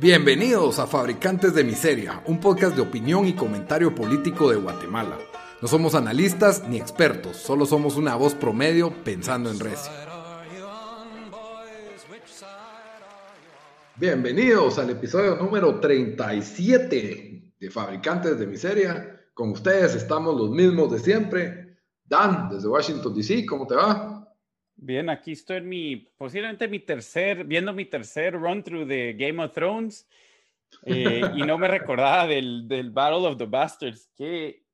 Bienvenidos 0.00 0.78
a 0.78 0.86
Fabricantes 0.86 1.54
de 1.54 1.62
Miseria, 1.62 2.22
un 2.24 2.40
podcast 2.40 2.74
de 2.74 2.80
opinión 2.80 3.26
y 3.26 3.34
comentario 3.34 3.94
político 3.94 4.48
de 4.48 4.56
Guatemala. 4.56 5.18
No 5.60 5.68
somos 5.68 5.94
analistas 5.94 6.66
ni 6.66 6.78
expertos, 6.78 7.36
solo 7.36 7.66
somos 7.66 7.98
una 7.98 8.16
voz 8.16 8.34
promedio 8.34 8.94
pensando 9.04 9.50
en 9.50 9.60
recio. 9.60 9.92
Bienvenidos 13.96 14.78
al 14.78 14.88
episodio 14.88 15.36
número 15.36 15.78
37 15.78 17.52
de 17.60 17.70
Fabricantes 17.70 18.38
de 18.38 18.46
Miseria. 18.46 19.20
Con 19.34 19.50
ustedes 19.50 19.94
estamos 19.94 20.34
los 20.34 20.48
mismos 20.48 20.90
de 20.92 20.98
siempre. 20.98 21.76
Dan, 22.06 22.48
desde 22.48 22.68
Washington, 22.68 23.14
D.C., 23.14 23.44
¿cómo 23.44 23.66
te 23.66 23.74
va? 23.74 24.19
Bien, 24.82 25.10
aquí 25.10 25.32
estoy 25.32 25.58
en 25.58 25.68
mi, 25.68 25.96
posiblemente 26.16 26.66
mi 26.66 26.78
tercer, 26.78 27.44
viendo 27.44 27.74
mi 27.74 27.84
tercer 27.84 28.32
run 28.32 28.62
through 28.62 28.88
de 28.88 29.12
Game 29.12 29.42
of 29.44 29.52
Thrones 29.52 30.08
eh, 30.86 31.20
y 31.36 31.42
no 31.42 31.58
me 31.58 31.68
recordaba 31.68 32.26
del, 32.26 32.66
del, 32.66 32.90
Battle 32.90 33.26
of 33.28 33.36
the 33.36 33.44
Bastards. 33.44 34.10
Qué, 34.16 34.64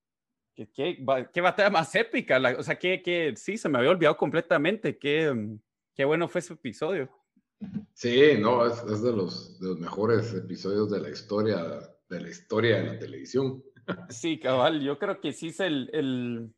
qué, 0.55 0.71
qué, 0.73 1.05
qué 1.35 1.41
batalla 1.41 1.71
más 1.71 1.93
épica. 1.97 2.41
o 2.57 2.63
sea, 2.63 2.79
que, 2.79 3.03
que 3.03 3.35
sí, 3.37 3.59
se 3.59 3.69
me 3.69 3.79
había 3.79 3.91
olvidado 3.91 4.17
completamente. 4.17 4.97
Qué, 4.97 5.59
qué 5.93 6.05
bueno 6.05 6.29
fue 6.29 6.39
ese 6.39 6.55
episodio. 6.55 7.11
Sí, 7.93 8.35
no, 8.39 8.65
es, 8.65 8.81
es 8.85 9.03
de, 9.03 9.13
los, 9.13 9.59
de 9.59 9.71
los 9.71 9.81
mejores 9.81 10.33
episodios 10.35 10.89
de 10.89 11.01
la 11.01 11.11
historia, 11.11 11.81
de 12.09 12.21
la 12.21 12.29
historia 12.29 12.77
de 12.77 12.85
la 12.85 12.99
televisión. 13.01 13.61
Sí, 14.09 14.39
cabal, 14.39 14.81
yo 14.81 15.01
creo 15.01 15.21
que 15.21 15.33
sí 15.33 15.49
es 15.49 15.59
el, 15.59 15.91
el 15.93 16.55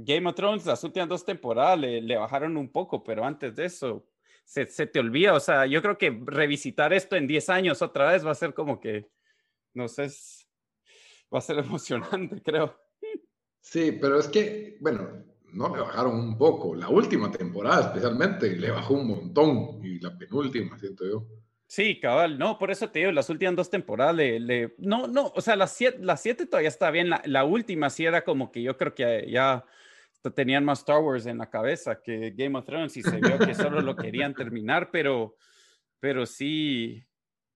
Game 0.00 0.28
of 0.28 0.36
Thrones, 0.36 0.64
las 0.64 0.84
últimas 0.84 1.08
dos 1.08 1.24
temporadas 1.24 1.76
le, 1.80 2.16
bajaron 2.16 2.56
un 2.56 2.70
poco, 2.70 3.02
pero 3.02 3.24
antes 3.24 3.56
de 3.56 3.64
eso 3.64 4.06
se, 4.44 4.64
te 4.64 5.00
olvida. 5.00 5.34
O 5.34 5.40
sea, 5.40 5.66
yo 5.66 5.82
creo 5.82 5.98
que 5.98 6.22
revisitar 6.24 6.92
esto 6.92 7.16
en 7.16 7.26
10 7.26 7.48
años 7.48 7.82
otra 7.82 8.12
vez 8.12 8.24
va 8.24 8.30
a 8.30 8.36
ser 8.36 8.54
como 8.54 8.78
que, 8.78 9.10
no 9.74 9.88
sé, 9.88 10.08
va 11.34 11.38
a 11.38 11.42
ser 11.42 11.58
emocionante, 11.58 12.40
creo. 12.40 12.78
Sí, 13.60 13.90
pero 14.00 14.20
es 14.20 14.28
que, 14.28 14.78
bueno, 14.80 15.24
no 15.52 15.74
le 15.74 15.82
bajaron 15.82 16.14
un 16.14 16.38
poco. 16.38 16.76
La 16.76 16.88
última 16.88 17.32
temporada 17.32 17.88
especialmente 17.88 18.54
le 18.54 18.70
bajó 18.70 18.94
un 18.94 19.08
montón 19.08 19.84
y 19.84 19.98
la 19.98 20.16
penúltima, 20.16 20.78
siento 20.78 21.04
yo. 21.10 21.26
Sí, 21.66 21.98
cabal, 21.98 22.38
no, 22.38 22.56
por 22.56 22.70
eso 22.70 22.88
te 22.88 23.00
digo, 23.00 23.10
las 23.10 23.28
últimas 23.28 23.56
dos 23.56 23.68
temporadas 23.68 24.14
le, 24.14 24.74
no, 24.78 25.08
no, 25.08 25.32
o 25.34 25.40
sea, 25.40 25.56
las 25.56 25.72
siete, 25.72 25.98
las 26.00 26.22
siete 26.22 26.46
todavía 26.46 26.68
está 26.68 26.90
bien, 26.90 27.10
la, 27.10 27.20
la 27.26 27.44
última 27.44 27.90
sí 27.90 28.06
era 28.06 28.24
como 28.24 28.50
que 28.50 28.62
yo 28.62 28.78
creo 28.78 28.94
que 28.94 29.28
ya 29.30 29.66
tenían 30.34 30.64
más 30.64 30.80
Star 30.80 31.00
Wars 31.00 31.26
en 31.26 31.38
la 31.38 31.48
cabeza 31.48 32.00
que 32.02 32.32
Game 32.36 32.58
of 32.58 32.64
Thrones 32.64 32.96
y 32.96 33.02
se 33.02 33.18
vio 33.20 33.38
que 33.38 33.54
solo 33.54 33.80
lo 33.80 33.96
querían 33.96 34.34
terminar, 34.34 34.90
pero, 34.90 35.36
pero 36.00 36.26
sí, 36.26 37.04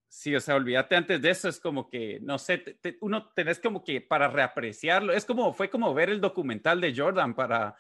sí, 0.09 0.35
o 0.35 0.41
sea, 0.41 0.57
olvídate 0.57 0.97
antes 0.97 1.21
de 1.21 1.31
eso, 1.31 1.49
es 1.49 1.61
como 1.61 1.89
que, 1.89 2.19
no 2.23 2.39
sé, 2.39 2.79
uno 3.01 3.31
tenés 3.35 3.59
como 3.59 3.83
que 3.85 4.01
para 4.01 4.29
reapreciarlo, 4.29 5.13
es 5.13 5.25
como, 5.25 5.53
fue 5.53 5.71
como 5.71 5.93
ver 5.93 6.11
el 6.11 6.21
documental 6.21 6.81
de 6.81 6.95
Jordan 6.97 7.35
para, 7.35 7.75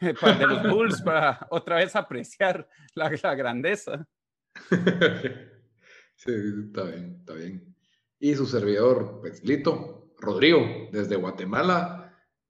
para 0.20 0.36
de 0.36 0.46
los 0.46 0.62
Bulls, 0.68 1.02
para 1.02 1.46
otra 1.50 1.76
vez 1.76 1.96
apreciar 1.96 2.68
la, 2.94 3.10
la 3.22 3.34
grandeza. 3.34 4.06
Sí, 6.16 6.32
está 6.66 6.84
bien, 6.84 7.16
está 7.20 7.34
bien. 7.34 7.76
Y 8.18 8.34
su 8.34 8.46
servidor, 8.46 9.18
pues, 9.20 9.44
Lito, 9.44 10.14
Rodrigo, 10.18 10.88
desde 10.90 11.16
Guatemala, 11.16 11.95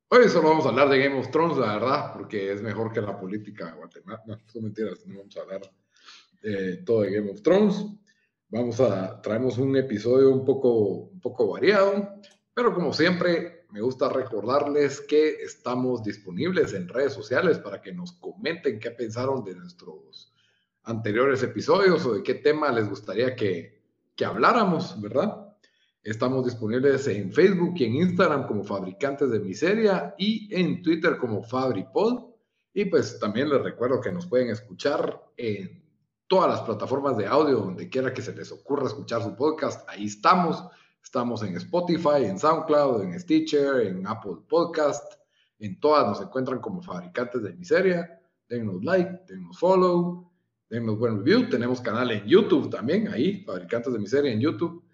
Hoy 0.09 0.29
solo 0.29 0.51
vamos 0.51 0.65
a 0.65 0.69
hablar 0.69 0.89
de 0.89 1.01
Game 1.01 1.19
of 1.19 1.33
Thrones, 1.33 1.59
la 1.59 1.79
verdad, 1.79 2.13
porque 2.13 2.53
es 2.53 2.63
mejor 2.63 2.93
que 2.93 3.01
la 3.01 3.19
política 3.19 3.67
de 3.67 3.73
Guatemala. 3.73 4.23
No, 4.25 4.39
son 4.47 4.63
mentiras, 4.63 5.05
no 5.05 5.19
vamos 5.19 5.37
a 5.37 5.41
hablar 5.41 5.63
de 6.43 6.77
todo 6.77 7.01
de 7.01 7.11
Game 7.11 7.29
of 7.33 7.43
Thrones. 7.43 7.85
Vamos 8.49 8.79
a, 8.79 9.21
traemos 9.21 9.59
un 9.59 9.77
episodio 9.77 10.31
un 10.31 10.45
poco, 10.45 11.09
un 11.11 11.21
poco 11.21 11.49
variado, 11.49 12.21
pero 12.55 12.73
como 12.73 12.93
siempre, 12.93 13.67
me 13.71 13.81
gusta 13.81 14.09
recordarles 14.09 15.01
que 15.01 15.43
estamos 15.43 16.05
disponibles 16.05 16.73
en 16.73 16.89
redes 16.89 17.13
sociales 17.13 17.59
para 17.59 17.83
que 17.83 17.93
nos 17.93 18.13
comenten 18.13 18.79
qué 18.79 18.93
pensaron 18.93 19.43
de 19.43 19.57
nuestros 19.57 20.33
anteriores 20.85 21.43
episodios 21.43 22.07
o 22.07 22.15
de 22.15 22.23
qué 22.23 22.35
tema 22.35 22.71
les 22.71 22.89
gustaría 22.89 23.35
que, 23.35 23.83
que 24.15 24.25
habláramos, 24.25 25.01
¿verdad? 25.01 25.46
Estamos 26.07 26.45
disponibles 26.45 27.09
en 27.09 27.33
Facebook 27.33 27.75
y 27.79 27.85
en 27.85 27.97
Instagram 27.97 28.47
como 28.47 28.63
Fabricantes 28.63 29.29
de 29.29 29.41
Miseria 29.41 30.15
y 30.17 30.49
en 30.55 30.81
Twitter 30.81 31.17
como 31.17 31.43
FabriPod. 31.43 32.27
Y 32.73 32.85
pues 32.85 33.19
también 33.19 33.49
les 33.51 33.61
recuerdo 33.61 34.01
que 34.01 34.13
nos 34.13 34.25
pueden 34.25 34.51
escuchar 34.51 35.21
en 35.37 35.85
todas 36.29 36.49
las 36.49 36.61
plataformas 36.61 37.17
de 37.17 37.27
audio, 37.27 37.57
donde 37.57 37.89
quiera 37.89 38.15
que 38.15 38.23
se 38.23 38.33
les 38.37 38.53
ocurra 38.53 38.87
escuchar 38.87 39.21
su 39.25 39.35
podcast. 39.35 39.85
Ahí 39.91 40.05
estamos. 40.05 40.63
Estamos 41.03 41.43
en 41.43 41.57
Spotify, 41.57 42.23
en 42.23 42.39
SoundCloud, 42.39 43.03
en 43.03 43.19
Stitcher, 43.19 43.89
en 43.89 44.07
Apple 44.07 44.37
Podcast. 44.49 45.15
En 45.59 45.81
todas 45.81 46.07
nos 46.07 46.21
encuentran 46.21 46.61
como 46.61 46.83
Fabricantes 46.83 47.43
de 47.43 47.53
Miseria. 47.55 48.23
Denos 48.49 48.85
like, 48.85 49.23
denos 49.27 49.59
follow, 49.59 50.31
denos 50.71 51.01
buen 51.01 51.17
review. 51.17 51.49
Tenemos 51.49 51.81
canal 51.81 52.13
en 52.13 52.25
YouTube 52.29 52.71
también, 52.71 53.09
ahí, 53.09 53.43
Fabricantes 53.43 53.93
de 53.93 53.99
Miseria 53.99 54.31
en 54.31 54.41
YouTube 54.41 54.86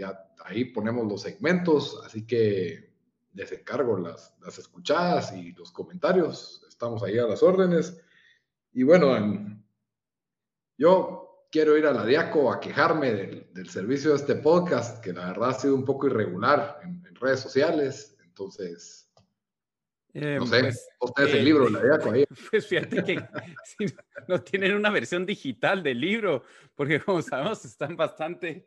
ya 0.00 0.32
ahí 0.44 0.64
ponemos 0.64 1.06
los 1.06 1.20
segmentos, 1.20 2.00
así 2.04 2.26
que 2.26 2.90
les 3.34 3.52
encargo 3.52 3.98
las, 3.98 4.34
las 4.40 4.58
escuchadas 4.58 5.32
y 5.34 5.52
los 5.52 5.70
comentarios. 5.70 6.64
Estamos 6.68 7.02
ahí 7.02 7.18
a 7.18 7.26
las 7.26 7.42
órdenes. 7.42 8.00
Y 8.72 8.82
bueno, 8.82 9.60
yo 10.78 11.46
quiero 11.52 11.76
ir 11.76 11.86
a 11.86 11.92
la 11.92 12.06
Diaco 12.06 12.50
a 12.50 12.60
quejarme 12.60 13.12
del, 13.52 13.68
servicio 13.68 14.10
de 14.10 14.16
este 14.16 14.36
podcast, 14.36 15.04
que 15.04 15.12
la 15.12 15.26
verdad 15.26 15.50
ha 15.50 15.54
sido 15.54 15.74
un 15.74 15.84
poco 15.84 16.06
irregular 16.06 16.80
en, 16.82 17.04
redes 17.16 17.40
sociales. 17.40 18.16
Entonces, 18.24 19.12
eh, 20.14 20.36
no 20.38 20.46
sé, 20.46 20.60
pues, 20.60 20.88
ustedes 21.00 21.32
el 21.32 21.40
eh, 21.40 21.42
libro 21.42 21.66
de 21.66 21.72
la 21.72 21.82
Diaco 21.82 22.10
ahí. 22.10 22.24
Pues 22.50 22.66
fíjate 22.66 23.04
que 23.04 23.22
no 24.28 24.40
tienen 24.40 24.74
una 24.74 24.88
versión 24.88 25.26
digital 25.26 25.82
del 25.82 26.00
libro, 26.00 26.44
porque 26.74 26.98
como 26.98 27.20
sabemos 27.20 27.62
están 27.66 27.94
bastante 27.94 28.66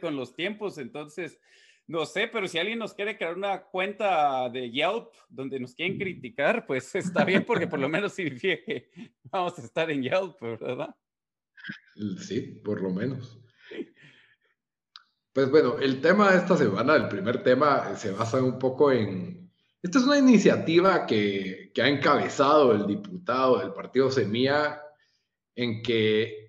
con 0.00 0.16
los 0.16 0.34
tiempos, 0.34 0.78
entonces, 0.78 1.38
no 1.86 2.04
sé, 2.04 2.28
pero 2.28 2.46
si 2.46 2.58
alguien 2.58 2.78
nos 2.78 2.94
quiere 2.94 3.16
crear 3.16 3.36
una 3.36 3.62
cuenta 3.62 4.48
de 4.50 4.70
Yelp 4.70 5.08
donde 5.28 5.58
nos 5.58 5.74
quieren 5.74 5.98
criticar, 5.98 6.66
pues 6.66 6.94
está 6.94 7.24
bien 7.24 7.44
porque 7.44 7.66
por 7.66 7.78
lo 7.78 7.88
menos 7.88 8.12
significa 8.12 8.62
que 8.64 8.90
vamos 9.24 9.58
a 9.58 9.62
estar 9.62 9.90
en 9.90 10.02
Yelp, 10.02 10.40
¿verdad? 10.40 10.94
Sí, 12.20 12.60
por 12.64 12.82
lo 12.82 12.90
menos. 12.90 13.40
Pues 15.32 15.50
bueno, 15.50 15.78
el 15.78 16.00
tema 16.00 16.32
de 16.32 16.38
esta 16.38 16.56
semana, 16.56 16.96
el 16.96 17.08
primer 17.08 17.42
tema, 17.42 17.94
se 17.96 18.12
basa 18.12 18.42
un 18.42 18.58
poco 18.58 18.90
en... 18.92 19.50
Esta 19.80 19.98
es 19.98 20.04
una 20.04 20.18
iniciativa 20.18 21.06
que, 21.06 21.70
que 21.72 21.82
ha 21.82 21.88
encabezado 21.88 22.72
el 22.72 22.86
diputado 22.86 23.60
del 23.60 23.72
partido 23.72 24.10
Semilla 24.10 24.82
en 25.54 25.82
que 25.82 26.47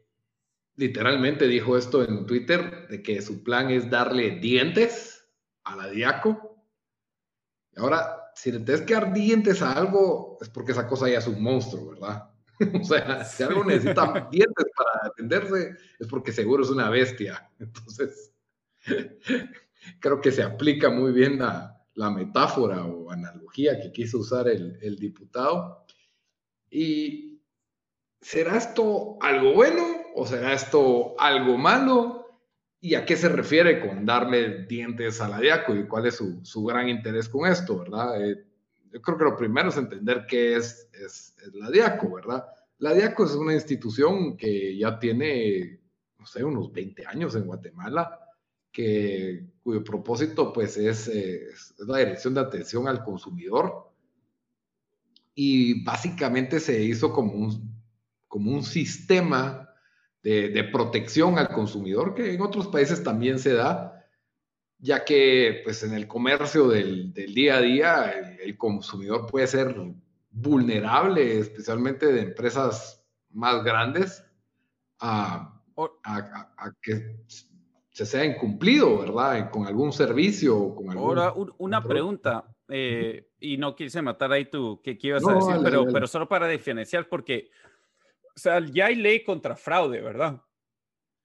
literalmente 0.79 1.45
dijo 1.45 1.77
esto 1.77 2.03
en 2.03 2.25
Twitter, 2.25 2.87
de 2.87 3.03
que 3.03 3.21
su 3.21 3.43
plan 3.43 3.69
es 3.69 3.89
darle 3.89 4.39
dientes 4.39 5.27
a 5.65 5.75
la 5.75 5.89
Diaco. 5.89 6.63
Y 7.75 7.81
ahora, 7.81 8.31
si 8.33 8.51
le 8.51 8.61
tienes 8.61 8.83
que 8.83 8.93
dar 8.93 9.13
dientes 9.13 9.61
a 9.61 9.73
algo, 9.73 10.37
es 10.39 10.47
porque 10.47 10.71
esa 10.71 10.87
cosa 10.87 11.09
ya 11.09 11.17
es 11.17 11.27
un 11.27 11.43
monstruo, 11.43 11.89
¿verdad? 11.89 12.29
o 12.81 12.83
sea, 12.85 13.25
si 13.25 13.43
algo 13.43 13.65
necesita 13.65 14.27
dientes 14.31 14.65
para 14.75 15.07
atenderse, 15.07 15.75
es 15.99 16.07
porque 16.07 16.31
seguro 16.31 16.63
es 16.63 16.69
una 16.69 16.89
bestia. 16.89 17.51
Entonces, 17.59 18.33
creo 19.99 20.21
que 20.21 20.31
se 20.31 20.43
aplica 20.43 20.89
muy 20.89 21.11
bien 21.11 21.39
la, 21.39 21.85
la 21.95 22.09
metáfora 22.09 22.85
o 22.85 23.11
analogía 23.11 23.81
que 23.81 23.91
quiso 23.91 24.19
usar 24.19 24.47
el, 24.47 24.79
el 24.81 24.95
diputado. 24.95 25.85
Y 26.69 27.41
¿será 28.21 28.55
esto 28.55 29.17
algo 29.19 29.53
bueno 29.53 29.98
o 30.19 30.25
será 30.25 30.53
esto 30.53 31.15
algo 31.17 31.57
malo? 31.57 32.25
¿Y 32.81 32.95
a 32.95 33.05
qué 33.05 33.15
se 33.15 33.29
refiere 33.29 33.79
con 33.79 34.05
darle 34.05 34.65
dientes 34.65 35.21
a 35.21 35.29
la 35.29 35.39
DIACO 35.39 35.75
y 35.75 35.87
cuál 35.87 36.07
es 36.07 36.15
su, 36.15 36.63
gran 36.63 36.89
interés 36.89 37.29
con 37.29 37.49
esto, 37.49 37.79
verdad? 37.79 38.21
Eh, 38.21 38.45
yo 38.91 39.01
creo 39.01 39.17
que 39.17 39.23
lo 39.23 39.37
primero 39.37 39.69
es 39.69 39.77
entender 39.77 40.25
qué 40.27 40.55
es, 40.55 40.89
es, 40.93 41.35
la 41.53 41.69
DIACO, 41.69 42.13
¿verdad? 42.13 42.45
La 42.79 42.93
DIACO 42.93 43.25
es 43.25 43.31
una 43.31 43.53
institución 43.53 44.35
que 44.37 44.77
ya 44.77 44.99
tiene, 44.99 45.81
no 46.17 46.25
sé, 46.25 46.43
unos 46.43 46.71
20 46.71 47.05
años 47.05 47.35
en 47.35 47.45
Guatemala, 47.45 48.19
que, 48.71 49.45
cuyo 49.63 49.83
propósito 49.83 50.53
pues 50.53 50.77
es, 50.77 51.07
es 51.07 51.75
la 51.79 51.97
dirección 51.97 52.33
de 52.33 52.41
atención 52.41 52.87
al 52.87 53.03
consumidor 53.03 53.89
y 55.33 55.83
básicamente 55.83 56.59
se 56.59 56.83
hizo 56.83 57.13
como 57.13 57.33
un, 57.33 57.73
como 58.27 58.51
un 58.51 58.63
sistema 58.63 59.68
de, 60.23 60.63
protección 60.71 61.37
al 61.37 61.49
consumidor, 61.49 62.13
que 62.13 62.33
en 62.33 62.41
otros 62.41 62.67
países 62.67 63.03
también 63.03 63.39
se 63.39 63.53
da, 63.53 64.05
ya 64.77 65.03
que 65.03 65.61
pues, 65.63 65.83
en 65.83 65.93
el 65.93 66.07
comercio 66.07 66.67
del, 66.67 67.13
día 67.13 67.57
a 67.57 67.61
día 67.61 68.11
el, 68.41 68.57
consumidor 68.57 69.27
puede 69.27 69.47
ser 69.47 69.75
vulnerable, 70.31 71.39
especialmente 71.39 72.07
de 72.07 72.21
empresas 72.21 73.03
más 73.31 73.63
grandes, 73.63 74.23
a, 74.99 75.55
que 76.81 77.15
se 77.91 78.05
sea 78.05 78.25
incumplido, 78.25 78.99
¿verdad? 78.99 79.49
Con 79.49 79.65
algún 79.65 79.93
servicio 79.93 80.57
o 80.57 80.75
con 80.75 80.89
algún... 80.89 81.03
Ahora, 81.03 81.33
una 81.57 81.81
pregunta, 81.81 82.45
eh, 82.67 83.29
y 83.39 83.57
no 83.57 83.75
quise 83.75 84.01
matar 84.01 84.31
ahí 84.31 84.45
tú, 84.45 84.81
¿qué, 84.83 84.97
ibas 85.01 85.25
a 85.25 85.35
decir? 85.35 85.55
pero, 85.63 85.85
pero 85.91 86.07
solo 86.07 86.27
para 86.27 86.47
diferenciar, 86.47 87.07
porque, 87.07 87.49
sea, 88.39 88.59
ya 88.59 88.87
hay 88.87 88.95
ley 88.95 89.23
contra 89.23 89.55
fraude, 89.55 90.01
¿verdad? 90.01 90.41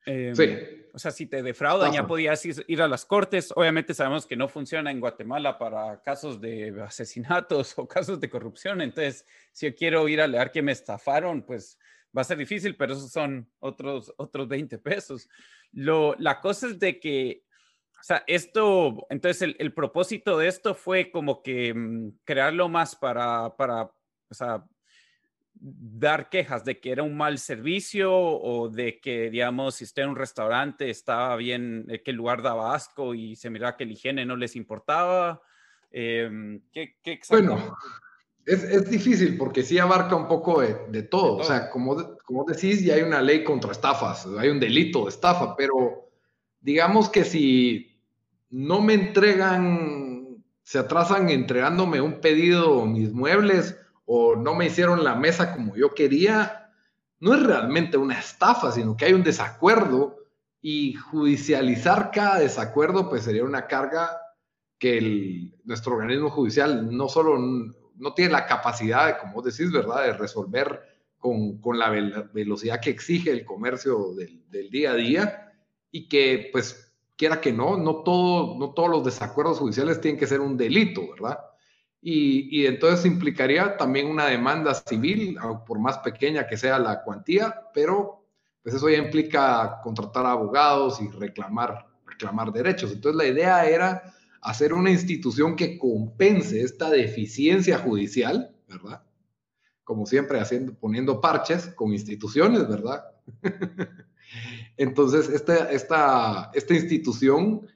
Em, 0.06 0.34
sí. 0.34 0.58
O 0.92 0.98
sea, 0.98 1.10
si 1.10 1.26
te 1.26 1.42
defraudan, 1.42 1.92
ya 1.92 2.06
podías 2.06 2.44
ir 2.44 2.80
a 2.80 2.86
las 2.86 3.04
cortes. 3.04 3.52
Obviamente 3.56 3.94
sabemos 3.94 4.26
que 4.26 4.36
no 4.36 4.48
funciona 4.48 4.92
en 4.92 5.00
Guatemala 5.00 5.58
para 5.58 6.00
casos 6.02 6.40
de 6.40 6.72
asesinatos 6.86 7.74
o 7.78 7.88
casos 7.88 8.20
de 8.20 8.30
corrupción. 8.30 8.80
Entonces, 8.80 9.26
si 9.50 9.66
yo 9.66 9.74
quiero 9.74 10.08
ir 10.08 10.20
a 10.20 10.28
leer 10.28 10.52
que 10.52 10.62
me 10.62 10.70
estafaron, 10.70 11.42
pues 11.42 11.78
va 12.16 12.20
a 12.20 12.24
ser 12.24 12.38
difícil, 12.38 12.76
pero 12.76 12.92
esos 12.92 13.10
son 13.10 13.50
otros, 13.58 14.14
otros 14.18 14.46
20 14.46 14.78
pesos. 14.78 15.28
Lo, 15.72 16.14
la 16.20 16.40
cosa 16.40 16.68
es 16.68 16.78
de 16.78 17.00
que, 17.00 17.44
o 18.00 18.04
sea, 18.04 18.22
esto, 18.28 19.06
entonces 19.10 19.42
el, 19.42 19.56
el 19.58 19.74
propósito 19.74 20.38
de 20.38 20.46
esto 20.46 20.76
fue 20.76 21.10
como 21.10 21.42
que 21.42 21.74
mm, 21.74 22.18
crearlo 22.22 22.68
más 22.68 22.94
para, 22.94 23.56
para, 23.56 23.82
o 23.82 24.34
sea, 24.34 24.64
dar 25.60 26.28
quejas 26.28 26.64
de 26.64 26.78
que 26.80 26.90
era 26.90 27.02
un 27.02 27.16
mal 27.16 27.38
servicio 27.38 28.12
o 28.12 28.68
de 28.68 29.00
que, 29.00 29.30
digamos, 29.30 29.76
si 29.76 29.84
usted 29.84 30.02
en 30.02 30.10
un 30.10 30.16
restaurante 30.16 30.90
estaba 30.90 31.36
bien, 31.36 31.86
eh, 31.88 32.02
que 32.02 32.10
el 32.10 32.16
lugar 32.16 32.42
daba 32.42 32.74
asco 32.74 33.14
y 33.14 33.36
se 33.36 33.50
miraba 33.50 33.76
que 33.76 33.86
la 33.86 33.92
higiene 33.92 34.26
no 34.26 34.36
les 34.36 34.56
importaba. 34.56 35.40
Em, 35.90 36.60
¿qué, 36.72 36.96
qué 37.02 37.20
bueno, 37.30 37.76
es, 38.44 38.64
es, 38.64 38.90
difícil 38.90 39.38
porque 39.38 39.62
sí 39.62 39.78
abarca 39.78 40.16
un 40.16 40.26
poco 40.26 40.60
de, 40.60 40.76
de, 40.88 41.02
todo. 41.02 41.36
O 41.36 41.44
sea, 41.44 41.70
como, 41.70 42.18
como 42.24 42.44
decís, 42.44 42.82
ya 42.84 42.94
hay 42.94 43.02
una 43.02 43.22
ley 43.22 43.44
contra 43.44 43.72
estafas, 43.72 44.26
hay 44.38 44.48
un 44.48 44.60
delito 44.60 45.04
de 45.04 45.10
estafa, 45.10 45.56
pero 45.56 46.10
digamos 46.60 47.08
que 47.08 47.24
si 47.24 48.00
no 48.50 48.82
me 48.82 48.94
entregan, 48.94 50.42
se 50.62 50.78
atrasan 50.78 51.30
entregándome 51.30 52.00
un 52.00 52.20
pedido, 52.20 52.84
mis 52.86 53.12
muebles, 53.12 53.76
o 54.04 54.36
no 54.36 54.54
me 54.54 54.66
hicieron 54.66 55.04
la 55.04 55.14
mesa 55.14 55.52
como 55.52 55.76
yo 55.76 55.94
quería, 55.94 56.70
no 57.20 57.34
es 57.34 57.42
realmente 57.42 57.96
una 57.96 58.18
estafa, 58.18 58.72
sino 58.72 58.96
que 58.96 59.06
hay 59.06 59.12
un 59.12 59.22
desacuerdo 59.22 60.16
y 60.60 60.94
judicializar 60.94 62.10
cada 62.10 62.38
desacuerdo 62.38 63.08
pues 63.08 63.22
sería 63.22 63.44
una 63.44 63.66
carga 63.66 64.18
que 64.78 65.52
nuestro 65.64 65.94
organismo 65.94 66.30
judicial 66.30 66.94
no 66.94 67.08
solo 67.08 67.38
no 67.96 68.14
tiene 68.14 68.32
la 68.32 68.46
capacidad, 68.46 69.18
como 69.18 69.40
decís, 69.40 69.70
¿verdad?, 69.70 70.04
de 70.04 70.12
resolver 70.14 70.82
con, 71.18 71.58
con 71.58 71.78
la 71.78 71.88
velocidad 71.88 72.80
que 72.80 72.90
exige 72.90 73.30
el 73.30 73.44
comercio 73.44 74.12
del, 74.14 74.42
del, 74.50 74.68
día 74.70 74.90
a 74.90 74.94
día 74.94 75.52
y 75.90 76.08
que 76.08 76.50
pues 76.52 76.92
quiera 77.16 77.40
que 77.40 77.52
no, 77.52 77.78
no, 77.78 78.02
todo, 78.02 78.58
no 78.58 78.74
todos 78.74 78.90
los 78.90 79.04
desacuerdos 79.04 79.58
judiciales 79.58 80.00
tienen 80.00 80.18
que 80.18 80.26
ser 80.26 80.40
un 80.40 80.56
delito, 80.56 81.02
¿verdad? 81.12 81.38
Y, 82.06 82.66
entonces 82.66 83.06
implicaría 83.06 83.78
también 83.78 84.08
una 84.08 84.26
demanda 84.26 84.74
civil, 84.74 85.38
por 85.66 85.78
más 85.78 85.96
pequeña 85.98 86.46
que 86.46 86.58
sea 86.58 86.78
la 86.78 87.02
cuantía, 87.02 87.62
pero 87.72 88.26
pues 88.62 88.74
eso 88.74 88.90
ya 88.90 88.98
implica 88.98 89.80
contratar 89.82 90.26
abogados 90.26 91.00
y 91.00 91.08
reclamar, 91.08 91.86
reclamar 92.06 92.52
derechos. 92.52 92.92
Entonces 92.92 93.16
la 93.16 93.26
idea 93.26 93.64
era 93.64 94.14
hacer 94.42 94.74
una 94.74 94.90
institución 94.90 95.56
que 95.56 95.78
compense 95.78 96.60
esta 96.60 96.90
deficiencia 96.90 97.78
judicial, 97.78 98.54
¿verdad? 98.68 99.02
Como 99.82 100.04
siempre, 100.04 100.38
haciendo, 100.40 100.74
poniendo 100.74 101.22
parches 101.22 101.68
con 101.68 101.92
instituciones, 101.92 102.68
¿verdad? 102.68 103.02
Entonces, 104.76 105.30
esta, 105.30 105.70
esta, 105.70 106.50
esta 106.52 106.74
institución 106.74 107.66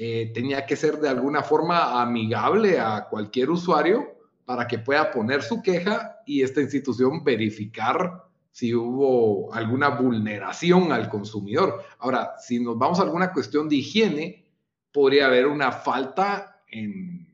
eh, 0.00 0.30
tenía 0.32 0.64
que 0.64 0.76
ser 0.76 1.00
de 1.00 1.08
alguna 1.08 1.42
forma 1.42 2.00
amigable 2.00 2.78
a 2.78 3.08
cualquier 3.10 3.50
usuario 3.50 4.06
para 4.44 4.68
que 4.68 4.78
pueda 4.78 5.10
poner 5.10 5.42
su 5.42 5.60
queja 5.60 6.20
y 6.24 6.42
esta 6.42 6.60
institución 6.60 7.24
verificar 7.24 8.22
si 8.52 8.72
hubo 8.76 9.52
alguna 9.52 9.88
vulneración 9.88 10.92
al 10.92 11.08
consumidor. 11.08 11.82
Ahora, 11.98 12.34
si 12.38 12.60
nos 12.60 12.78
vamos 12.78 13.00
a 13.00 13.02
alguna 13.02 13.32
cuestión 13.32 13.68
de 13.68 13.74
higiene, 13.74 14.46
podría 14.92 15.26
haber 15.26 15.48
una 15.48 15.72
falta 15.72 16.62
en, 16.70 17.26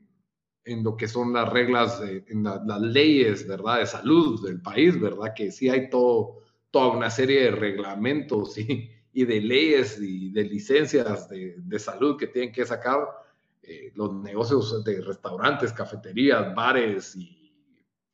lo 0.65 0.97
que 0.97 1.07
son 1.07 1.35
las 1.35 1.51
reglas, 1.51 2.01
en 2.01 2.45
las 2.45 2.81
leyes, 2.81 3.47
¿verdad?, 3.47 3.81
de 3.81 3.87
salud 3.87 4.43
del 4.43 4.63
país, 4.63 4.99
¿verdad? 4.99 5.35
Que 5.37 5.53
sí 5.53 5.69
hay 5.69 5.91
todo, 5.91 6.39
toda 6.71 6.97
una 6.97 7.11
serie 7.11 7.43
de 7.43 7.51
reglamentos 7.51 8.57
y, 8.57 8.94
y 9.15 9.25
de 9.25 9.41
leyes 9.41 9.99
y 10.01 10.31
de 10.31 10.45
licencias 10.45 11.29
de, 11.29 11.55
de 11.57 11.79
salud 11.79 12.19
que 12.19 12.27
tienen 12.27 12.53
que 12.53 12.67
sacar 12.67 13.07
eh, 13.63 13.93
los 13.95 14.13
negocios 14.13 14.85
de 14.85 15.01
restaurantes, 15.01 15.73
cafeterías, 15.73 16.55
bares 16.55 17.17
y 17.17 17.51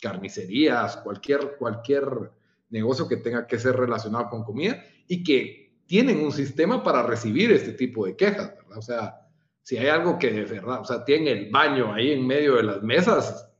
carnicerías, 0.00 0.98
cualquier, 0.98 1.56
cualquier 1.56 2.30
negocio 2.68 3.08
que 3.08 3.16
tenga 3.16 3.46
que 3.46 3.58
ser 3.58 3.76
relacionado 3.76 4.28
con 4.28 4.44
comida 4.44 4.84
y 5.08 5.24
que 5.24 5.72
tienen 5.86 6.20
un 6.20 6.30
sistema 6.30 6.84
para 6.84 7.02
recibir 7.02 7.50
este 7.50 7.72
tipo 7.72 8.06
de 8.06 8.14
quejas. 8.14 8.54
O 8.76 8.82
sea, 8.82 9.26
si 9.62 9.76
hay 9.76 9.88
algo 9.88 10.18
que 10.18 10.30
de 10.30 10.44
verdad, 10.44 10.82
o 10.82 10.84
sea, 10.84 11.04
tienen 11.04 11.36
el 11.36 11.50
baño 11.50 11.92
ahí 11.92 12.12
en 12.12 12.26
medio 12.26 12.56
de 12.56 12.62
las 12.62 12.82
mesas, 12.82 13.50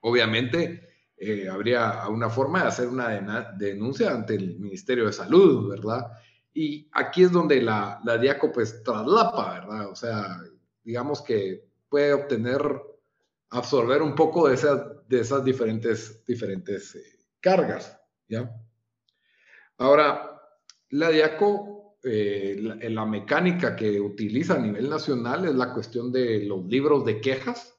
obviamente 0.00 0.86
eh, 1.18 1.48
habría 1.48 2.06
una 2.08 2.28
forma 2.28 2.62
de 2.62 2.68
hacer 2.68 2.88
una 2.88 3.52
denuncia 3.56 4.10
ante 4.10 4.34
el 4.34 4.58
Ministerio 4.58 5.06
de 5.06 5.12
Salud, 5.12 5.70
¿verdad? 5.70 6.12
Y 6.52 6.88
aquí 6.92 7.24
es 7.24 7.32
donde 7.32 7.62
la, 7.62 8.00
la 8.04 8.18
DIACO 8.18 8.52
pues 8.52 8.82
traslapa, 8.82 9.60
¿verdad? 9.60 9.88
O 9.88 9.94
sea, 9.94 10.38
digamos 10.82 11.22
que 11.22 11.64
puede 11.88 12.12
obtener, 12.12 12.60
absorber 13.50 14.02
un 14.02 14.14
poco 14.14 14.48
de 14.48 14.54
esas, 14.54 15.44
diferentes 15.44 16.94
eh, 16.94 17.02
cargas, 17.40 17.98
¿ya? 18.28 18.54
Ahora, 19.78 20.40
la 20.90 21.10
DIACO, 21.10 21.98
eh, 22.04 22.56
la, 22.60 22.76
la 22.90 23.06
mecánica 23.06 23.74
que 23.74 24.00
utiliza 24.00 24.54
a 24.54 24.58
nivel 24.58 24.90
nacional 24.90 25.46
es 25.46 25.54
la 25.54 25.72
cuestión 25.72 26.12
de 26.12 26.44
los 26.44 26.66
libros 26.66 27.06
de 27.06 27.20
quejas, 27.20 27.75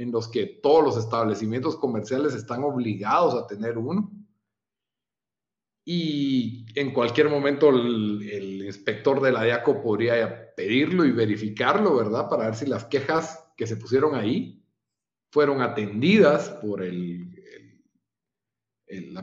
en 0.00 0.10
los 0.10 0.28
que 0.28 0.46
todos 0.46 0.82
los 0.82 0.96
establecimientos 0.96 1.76
comerciales 1.76 2.34
están 2.34 2.64
obligados 2.64 3.34
a 3.34 3.46
tener 3.46 3.76
uno. 3.76 4.10
Y 5.84 6.64
en 6.74 6.94
cualquier 6.94 7.28
momento 7.28 7.68
el, 7.68 8.62
inspector 8.64 9.20
de 9.20 9.32
la 9.32 9.42
DIACO 9.44 9.82
podría 9.82 10.54
pedirlo 10.54 11.04
y 11.04 11.10
verificarlo, 11.10 11.96
¿verdad? 11.96 12.30
Para 12.30 12.46
ver 12.46 12.54
si 12.54 12.64
las 12.64 12.86
quejas 12.86 13.52
que 13.58 13.66
se 13.66 13.76
pusieron 13.76 14.14
ahí 14.14 14.64
fueron 15.30 15.60
atendidas 15.60 16.48
por 16.48 16.82
el, 16.82 17.34
el, 18.86 19.18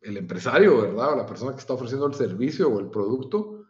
el, 0.00 0.16
empresario, 0.16 0.80
¿verdad? 0.80 1.12
O 1.12 1.16
la 1.16 1.26
persona 1.26 1.52
que 1.52 1.60
está 1.60 1.74
ofreciendo 1.74 2.06
el 2.06 2.14
servicio 2.14 2.68
o 2.68 2.80
el 2.80 2.88
producto. 2.88 3.66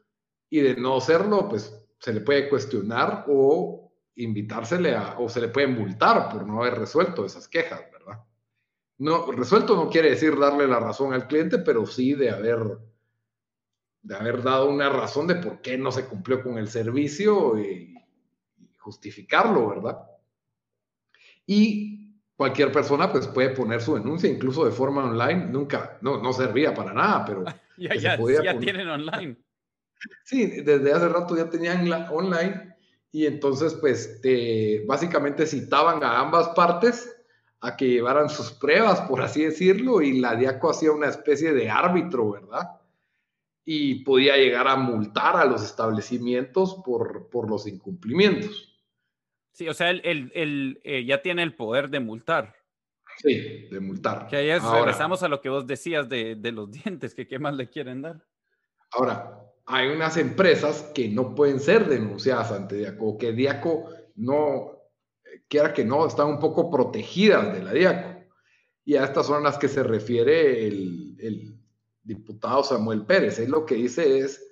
Y 0.49 0.61
de 0.61 0.77
no 0.77 1.01
serlo, 1.01 1.49
pues 1.49 1.75
se 1.99 2.13
le 2.13 2.21
puede 2.21 2.49
cuestionar 2.49 3.25
o 3.27 3.84
invitársele 4.17 4.95
a, 4.95 5.17
o 5.19 5.29
se 5.29 5.41
le 5.41 5.49
puede 5.49 5.67
multar 5.67 6.29
por 6.31 6.47
no 6.47 6.61
haber 6.61 6.79
resuelto 6.79 7.25
esas 7.25 7.49
quejas, 7.49 7.83
¿verdad? 7.93 8.25
No, 8.99 9.33
resuelto 9.33 9.75
no 9.77 9.91
quiere 9.91 10.11
decir 10.11 10.39
darle 10.39 10.69
la 10.69 10.79
razón 10.79 11.13
al 11.13 11.27
cliente, 11.27 11.59
pero 11.59 11.85
sí 11.87 12.15
de 12.15 12.31
haber, 12.31 12.79
de 14.03 14.15
haber 14.15 14.43
dado 14.43 14.71
una 14.71 14.89
razón 14.89 15.27
de 15.27 15.37
por 15.37 15.61
qué 15.61 15.77
no 15.77 15.91
se 15.91 16.07
cumplió 16.07 16.43
con 16.43 16.59
el 16.59 16.69
servicio 16.69 17.59
y, 17.59 17.93
justificarlo, 18.79 19.71
¿verdad? 19.71 19.99
Y 21.47 22.21
cualquier 22.37 22.71
persona 22.71 23.11
pues 23.11 23.27
puede 23.29 23.49
poner 23.49 23.81
su 23.81 23.95
denuncia, 23.95 24.29
incluso 24.29 24.67
de 24.67 24.73
forma 24.73 25.05
online, 25.05 25.47
nunca, 25.47 25.97
no, 26.03 26.23
no 26.23 26.35
servía 26.35 26.75
para 26.75 26.93
nada, 26.93 27.25
pero... 27.25 27.45
ya, 27.79 27.95
ya, 27.95 28.19
ya 28.43 28.59
tienen 28.59 28.89
online. 28.89 29.37
Sí, 30.23 30.61
desde 30.61 30.93
hace 30.93 31.09
rato 31.09 31.35
ya 31.35 31.49
tenían 31.49 31.89
la, 31.89 32.11
online 32.11 32.74
y 33.15 33.27
entonces 33.27 33.75
pues 33.75 34.21
básicamente 34.87 35.47
citaban 35.47 36.03
a 36.03 36.19
ambas 36.19 36.49
partes 36.49 37.17
a 37.61 37.77
que 37.77 37.89
llevaran 37.89 38.29
sus 38.29 38.51
pruebas, 38.51 39.03
por 39.03 39.23
así 39.23 39.45
decirlo, 39.45 40.03
y 40.03 40.19
la 40.19 40.35
DIACO 40.35 40.71
hacía 40.71 40.91
una 40.91 41.07
especie 41.07 41.53
de 41.53 41.71
árbitro, 41.71 42.33
¿verdad? 42.33 42.81
Y 43.65 44.03
podía 44.03 44.37
llegar 44.37 44.67
a 44.67 44.75
multar 44.75 45.37
a 45.37 45.45
los 45.45 45.63
establecimientos 45.63 46.83
por, 46.85 47.31
por 47.31 47.49
los 47.49 47.69
incumplimientos. 47.69 48.83
Sí, 49.53 49.69
o 49.69 49.75
sea, 49.75 49.91
él, 49.91 50.81
eh, 50.83 51.05
ya 51.05 51.23
tiene 51.23 51.45
el 51.45 51.55
poder 51.55 51.91
de 51.91 52.01
multar. 52.01 52.57
Sí, 53.19 53.69
de 53.71 53.79
multar. 53.79 54.27
Que 54.27 54.39
ahí 54.39 54.59
regresamos 54.59 55.23
a 55.23 55.29
lo 55.29 55.41
que 55.41 55.51
vos 55.51 55.69
decías 55.69 56.09
de, 56.09 56.35
de 56.35 56.51
los 56.51 56.69
dientes, 56.73 57.15
que 57.15 57.29
qué 57.29 57.39
más 57.39 57.55
le 57.55 57.71
quieren 57.71 58.03
dar. 58.03 58.27
Ahora, 58.91 59.44
hay 59.67 59.89
unas 59.89 60.17
empresas 60.17 60.91
que 60.95 61.09
no 61.09 61.35
pueden 61.35 61.61
ser 61.61 61.89
denunciadas 61.89 62.53
ante 62.53 62.77
Diaco, 62.77 63.17
que 63.17 63.33
Diaco 63.33 63.89
no, 64.15 64.83
quiera 65.49 65.73
que 65.73 65.85
no, 65.85 66.07
están 66.07 66.29
un 66.29 66.39
poco 66.39 66.71
protegidas 66.71 67.55
de 67.55 67.63
la 67.63 67.73
Diaco. 67.73 68.21
Y 68.85 68.97
a 68.97 69.05
estas 69.05 69.27
son 69.27 69.43
las 69.43 69.57
que 69.57 69.69
se 69.69 69.83
refiere 69.83 70.67
el, 70.67 71.59
diputado 72.03 72.63
Samuel 72.63 73.07
Pérez. 73.07 73.39
Él 73.39 73.51
lo 73.51 73.65
que 73.65 73.77
dice 73.77 74.19
es 74.19 74.47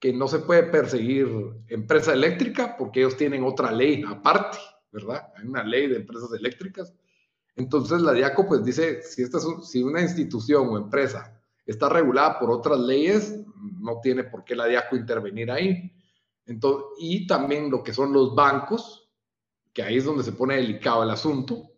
que 0.00 0.12
no 0.12 0.26
se 0.26 0.40
puede 0.40 0.64
perseguir 0.64 1.28
empresa 1.68 2.12
eléctrica 2.12 2.76
porque 2.76 2.98
ellos 2.98 3.16
tienen 3.16 3.44
otra 3.44 3.70
ley 3.70 4.02
aparte, 4.04 4.58
¿verdad? 4.90 5.28
Hay 5.36 5.46
una 5.46 5.62
ley 5.62 5.86
de 5.86 5.98
empresas 5.98 6.32
eléctricas. 6.32 6.92
Entonces 7.54 8.02
la 8.02 8.12
DIACO 8.12 8.48
pues 8.48 8.64
dice, 8.64 9.02
si, 9.02 9.22
esta 9.22 9.38
si 9.62 9.84
una 9.84 10.02
institución 10.02 10.68
o 10.68 10.76
empresa 10.76 11.35
está 11.66 11.88
regulada 11.88 12.38
por 12.38 12.50
otras 12.50 12.78
leyes, 12.78 13.44
no 13.80 14.00
tiene 14.00 14.24
por 14.24 14.44
qué 14.44 14.54
la 14.54 14.66
DIACO 14.66 14.96
intervenir 14.96 15.50
ahí. 15.50 15.92
Entonces, 16.46 16.86
y 16.98 17.26
también 17.26 17.70
lo 17.70 17.82
que 17.82 17.92
son 17.92 18.12
los 18.12 18.34
bancos, 18.34 19.10
que 19.72 19.82
ahí 19.82 19.96
es 19.96 20.04
donde 20.04 20.22
se 20.22 20.32
pone 20.32 20.56
delicado 20.56 21.02
el 21.02 21.10
asunto, 21.10 21.70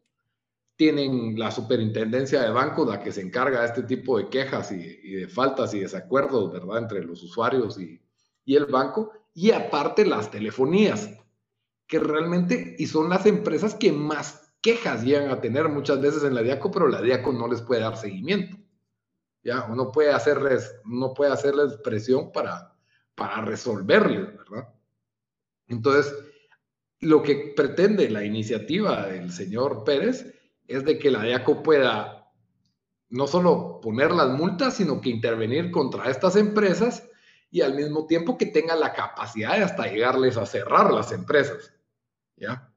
tienen 0.77 1.39
la 1.39 1.51
superintendencia 1.51 2.43
de 2.43 2.51
bancos 2.51 2.89
la 2.89 3.01
que 3.01 3.11
se 3.11 3.23
encarga 3.23 3.61
de 3.61 3.67
este 3.67 3.83
tipo 3.83 4.19
de 4.19 4.29
quejas 4.29 4.71
y, 4.71 4.79
de 5.13 5.27
faltas 5.27 5.75
y 5.75 5.81
desacuerdos, 5.81 6.53
¿verdad?, 6.53 6.79
entre 6.79 7.03
los 7.03 7.23
usuarios 7.23 7.81
y, 7.81 8.01
y 8.45 8.55
el 8.55 8.67
banco, 8.67 9.11
y 9.35 9.51
aparte 9.51 10.07
las 10.07 10.31
telefonías, 10.31 11.11
que 11.89 11.99
realmente, 11.99 12.77
y 12.79 12.87
son 12.87 13.09
las 13.09 13.27
empresas 13.27 13.75
que 13.75 13.91
más 13.91 14.53
quejas 14.61 15.03
llegan 15.03 15.31
a 15.31 15.41
tener 15.41 15.69
muchas 15.69 16.01
veces 16.01 16.23
en 16.23 16.35
la 16.35 16.43
DIACO, 16.43 16.71
pero 16.71 16.89
la 16.89 17.01
DIACO 17.01 17.33
no 17.33 17.49
les 17.49 17.63
puede 17.63 17.81
dar 17.81 17.97
seguimiento. 17.97 18.57
Ya, 19.43 19.65
uno 19.69 19.91
puede 19.93 20.13
hacerles, 20.13 20.75
no 20.85 21.15
puede 21.15 21.33
hacerles 21.33 21.77
presión 21.83 22.33
para, 22.33 22.75
para 23.15 23.43
resolverles, 23.43 24.37
¿verdad? 24.37 24.69
Entonces, 25.69 26.15
lo 27.01 27.23
que 27.23 27.53
pretende 27.57 28.11
la 28.11 28.25
iniciativa 28.25 29.07
del 29.07 29.33
señor 29.33 29.85
Pérez 29.85 30.35
es 30.67 30.85
de 30.85 30.99
que 30.99 31.11
la 31.11 31.23
DIACO 31.23 31.63
pueda 31.63 32.19
no 33.11 33.27
solo 33.27 33.81
poner 33.81 34.11
las 34.11 34.29
multas, 34.29 34.75
sino 34.75 35.01
que 35.01 35.11
intervenir 35.11 35.71
contra 35.71 36.11
estas 36.11 36.37
empresas 36.37 37.09
y 37.51 37.63
al 37.63 37.75
mismo 37.75 38.07
tiempo 38.07 38.37
que 38.37 38.47
tenga 38.47 38.77
la 38.77 38.93
capacidad 38.93 39.57
de 39.57 39.65
hasta 39.65 39.87
llegarles 39.87 40.37
a 40.37 40.45
cerrar 40.45 40.93
las 40.93 41.13
empresas. 41.13 41.73
¿Ya? 42.37 42.71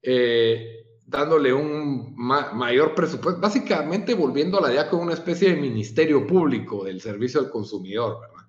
Eh, 0.00 0.81
dándole 1.06 1.52
un 1.52 2.14
mayor 2.16 2.94
presupuesto, 2.94 3.40
básicamente 3.40 4.14
volviendo 4.14 4.58
a 4.58 4.62
la 4.62 4.68
DIACO 4.68 4.96
una 4.96 5.14
especie 5.14 5.50
de 5.50 5.60
ministerio 5.60 6.26
público 6.26 6.84
del 6.84 7.00
servicio 7.00 7.40
al 7.40 7.50
consumidor, 7.50 8.20
¿verdad? 8.20 8.48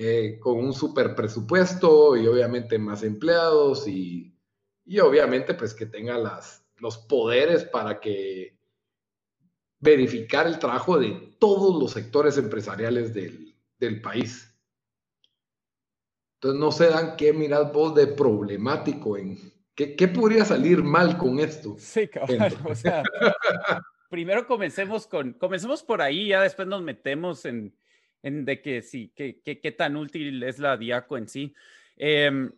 Eh, 0.00 0.38
con 0.38 0.58
un 0.58 0.72
super 0.72 1.16
presupuesto 1.16 2.16
y 2.16 2.26
obviamente 2.28 2.78
más 2.78 3.02
empleados 3.02 3.88
y, 3.88 4.32
y 4.84 5.00
obviamente 5.00 5.54
pues 5.54 5.74
que 5.74 5.86
tenga 5.86 6.16
las, 6.16 6.64
los 6.76 6.98
poderes 6.98 7.64
para 7.64 7.98
que 7.98 8.56
verificar 9.80 10.46
el 10.46 10.60
trabajo 10.60 10.98
de 10.98 11.34
todos 11.40 11.80
los 11.82 11.90
sectores 11.90 12.38
empresariales 12.38 13.12
del, 13.12 13.56
del 13.80 14.00
país. 14.00 14.54
Entonces 16.34 16.60
no 16.60 16.70
se 16.70 16.86
dan 16.90 17.16
qué 17.16 17.32
mirad 17.32 17.72
vos 17.72 17.94
de 17.96 18.06
problemático 18.06 19.16
en 19.16 19.36
qué, 19.78 19.94
qué 19.94 20.08
podría 20.08 20.44
salir 20.44 20.82
mal 20.82 21.16
con 21.16 21.38
esto. 21.38 21.76
Sí, 21.78 22.08
cabrón. 22.08 22.52
O 22.64 22.74
sea, 22.74 23.04
primero 24.10 24.44
comencemos 24.44 25.06
con, 25.06 25.34
comencemos 25.34 25.84
por 25.84 26.02
ahí, 26.02 26.28
ya 26.28 26.42
después 26.42 26.66
nos 26.66 26.82
metemos 26.82 27.44
en, 27.44 27.72
en 28.24 28.44
de 28.44 28.60
que 28.60 28.82
sí, 28.82 29.12
qué 29.14 29.40
que, 29.40 29.72
tan 29.72 29.96
útil 29.96 30.42
es 30.42 30.58
la 30.58 30.76
DIACO 30.76 31.16
en 31.16 31.28
sí. 31.28 31.54
Em, 31.96 32.50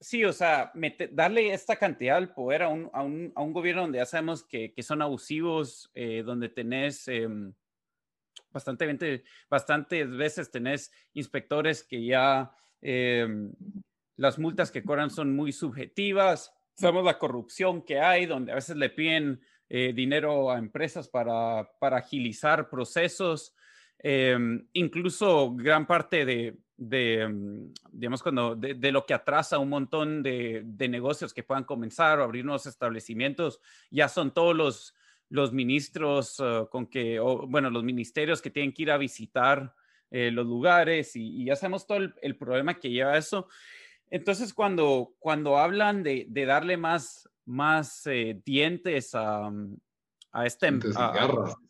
sí, 0.00 0.24
o 0.24 0.32
sea, 0.32 0.72
darle 1.12 1.54
esta 1.54 1.76
cantidad 1.76 2.16
al 2.16 2.34
poder 2.34 2.64
a 2.64 2.68
un, 2.68 2.90
a 2.92 3.02
un, 3.02 3.32
a 3.36 3.42
un 3.42 3.52
gobierno 3.52 3.82
donde 3.82 3.98
ya 3.98 4.06
sabemos 4.06 4.42
que, 4.42 4.72
que 4.72 4.82
son 4.82 5.00
abusivos, 5.00 5.92
eh, 5.94 6.24
donde 6.26 6.48
tenés 6.48 7.06
eh, 7.06 7.28
bastante, 8.50 9.22
bastantes 9.48 10.10
veces 10.10 10.50
tenés 10.50 10.92
inspectores 11.12 11.84
que 11.84 12.04
ya 12.04 12.50
em, 12.82 13.52
las 14.16 14.40
multas 14.40 14.72
que 14.72 14.82
cobran 14.82 15.10
son 15.10 15.36
muy 15.36 15.52
subjetivas. 15.52 16.52
Sabemos 16.74 17.04
la 17.04 17.18
corrupción 17.18 17.82
que 17.82 18.00
hay, 18.00 18.26
donde 18.26 18.52
a 18.52 18.56
veces 18.56 18.76
le 18.76 18.90
piden 18.90 19.40
eh, 19.68 19.92
dinero 19.94 20.50
a 20.50 20.58
empresas 20.58 21.08
para, 21.08 21.70
para 21.78 21.98
agilizar 21.98 22.68
procesos. 22.68 23.54
Em, 23.98 24.66
incluso 24.72 25.54
gran 25.54 25.86
parte 25.86 26.24
de, 26.24 26.58
de 26.76 27.22
em, 27.22 27.72
digamos, 27.92 28.22
cuando, 28.22 28.54
de, 28.56 28.92
lo 28.92 29.06
que 29.06 29.14
atrasa 29.14 29.58
un 29.58 29.70
montón 29.70 30.22
de, 30.22 30.62
de, 30.64 30.88
negocios 30.88 31.32
que 31.32 31.42
puedan 31.42 31.64
comenzar 31.64 32.18
o 32.18 32.24
abrir 32.24 32.44
nuevos 32.44 32.66
establecimientos, 32.66 33.60
ya 33.90 34.08
son 34.08 34.34
todos 34.34 34.54
los, 34.54 34.94
los 35.28 35.52
ministros 35.52 36.38
uh, 36.40 36.68
con 36.70 36.86
que, 36.86 37.18
bueno, 37.18 37.70
los 37.70 37.84
ministerios 37.84 38.42
que 38.42 38.50
tienen 38.50 38.72
que 38.72 38.82
ir 38.82 38.90
a 38.90 38.98
visitar 38.98 39.74
eh, 40.10 40.30
los 40.30 40.46
lugares 40.46 41.16
y, 41.16 41.44
ya 41.44 41.56
sabemos 41.56 41.86
todo 41.86 41.98
el, 41.98 42.36
problema 42.36 42.78
que 42.78 42.90
lleva 42.90 43.18
eso. 43.18 43.48
Entonces, 44.10 44.54
cuando, 44.54 45.14
cuando 45.18 45.58
hablan 45.58 46.02
de, 46.02 46.26
de 46.28 46.46
darle 46.46 46.76
más, 46.76 47.28
más 47.44 48.06
eh, 48.06 48.40
dientes 48.44 49.14
a, 49.14 49.50
a 50.32 50.46
este... 50.46 50.72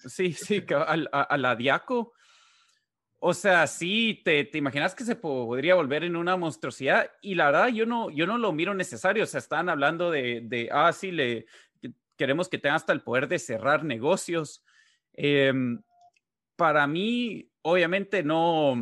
sí, 0.07 0.33
sí, 0.33 0.65
a, 0.75 1.21
a, 1.23 1.39
la 1.39 1.57
Diaco, 1.57 2.13
o 3.27 3.33
sea, 3.33 3.67
sí, 3.67 4.21
te, 4.23 4.45
te, 4.45 4.59
imaginas 4.59 4.95
que 4.95 5.05
se 5.05 5.17
podría 5.17 5.77
volver 5.77 6.05
en 6.05 6.15
una 6.15 6.37
monstruosidad 6.37 7.11
y 7.23 7.35
la 7.35 7.47
verdad 7.47 7.69
yo 7.69 7.87
no, 7.87 8.11
yo 8.11 8.27
no 8.27 8.37
lo 8.37 8.53
miro 8.53 8.75
necesario. 8.75 9.25
O 9.25 9.27
sea, 9.27 9.39
están 9.39 9.71
hablando 9.71 10.11
de, 10.11 10.43
de 10.45 10.69
ah, 10.71 10.93
sí, 10.93 11.11
le, 11.11 11.47
queremos 12.17 12.51
que 12.51 12.59
tenga 12.59 12.77
hasta 12.77 12.93
el 12.93 13.03
poder 13.03 13.29
de 13.29 13.39
cerrar 13.39 13.83
negocios. 13.83 14.63
Em, 15.15 15.81
para 16.57 16.87
mí, 16.87 17.51
obviamente, 17.63 18.23
no, 18.23 18.77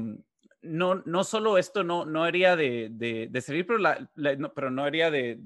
no, 0.62 1.02
no 1.04 1.24
solo 1.24 1.58
esto 1.58 1.84
no, 1.84 2.04
no 2.04 2.24
haría 2.24 2.56
de, 2.56 2.88
de, 2.90 3.40
servir, 3.40 3.66
pero, 3.66 3.78
la, 3.78 4.08
no, 4.14 4.52
pero 4.54 4.70
no 4.70 4.84
haría 4.84 5.10
de, 5.10 5.36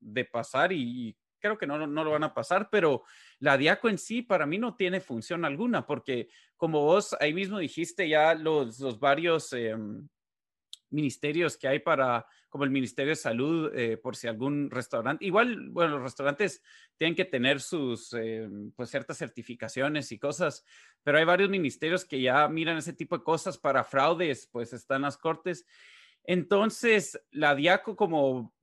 de 0.00 0.24
pasar 0.24 0.72
y, 0.72 1.16
creo 1.40 1.58
que 1.58 1.66
no, 1.66 1.86
no, 1.86 2.04
lo 2.04 2.10
van 2.10 2.24
a 2.24 2.34
pasar, 2.34 2.68
pero 2.70 3.02
la 3.38 3.56
Diaco 3.56 3.88
en 3.88 3.98
sí 3.98 4.22
para 4.22 4.46
mí 4.46 4.58
no 4.58 4.74
tiene 4.74 5.00
función 5.00 5.44
alguna, 5.44 5.86
porque 5.86 6.28
como 6.56 6.82
vos 6.82 7.16
ahí 7.20 7.32
mismo 7.32 7.58
dijiste 7.58 8.08
ya 8.08 8.34
los, 8.34 8.78
los 8.80 8.98
varios 8.98 9.52
em, 9.52 10.08
ministerios 10.90 11.56
que 11.56 11.68
hay 11.68 11.78
para, 11.78 12.26
como 12.48 12.64
el 12.64 12.70
Ministerio 12.70 13.10
de 13.10 13.16
Salud, 13.16 13.72
eh, 13.74 13.96
por 13.96 14.16
si 14.16 14.26
algún 14.26 14.70
restaurante, 14.70 15.24
igual, 15.24 15.70
bueno, 15.70 15.94
los 15.94 16.02
restaurantes 16.02 16.62
tienen 16.96 17.14
que 17.14 17.24
tener 17.24 17.60
sus, 17.60 18.12
em, 18.14 18.72
pues 18.72 18.90
ciertas 18.90 19.18
certificaciones 19.18 20.10
y 20.12 20.18
cosas, 20.18 20.64
pero 21.02 21.18
hay 21.18 21.24
varios 21.24 21.50
ministerios 21.50 22.04
que 22.04 22.20
ya 22.20 22.48
miran 22.48 22.78
ese 22.78 22.92
tipo 22.92 23.18
de 23.18 23.24
cosas 23.24 23.58
para 23.58 23.84
fraudes, 23.84 24.48
pues 24.50 24.72
están 24.72 25.02
las 25.02 25.16
cortes. 25.16 25.66
Entonces, 26.24 27.20
la 27.30 27.54
Diaco 27.54 27.96
como 27.96 28.54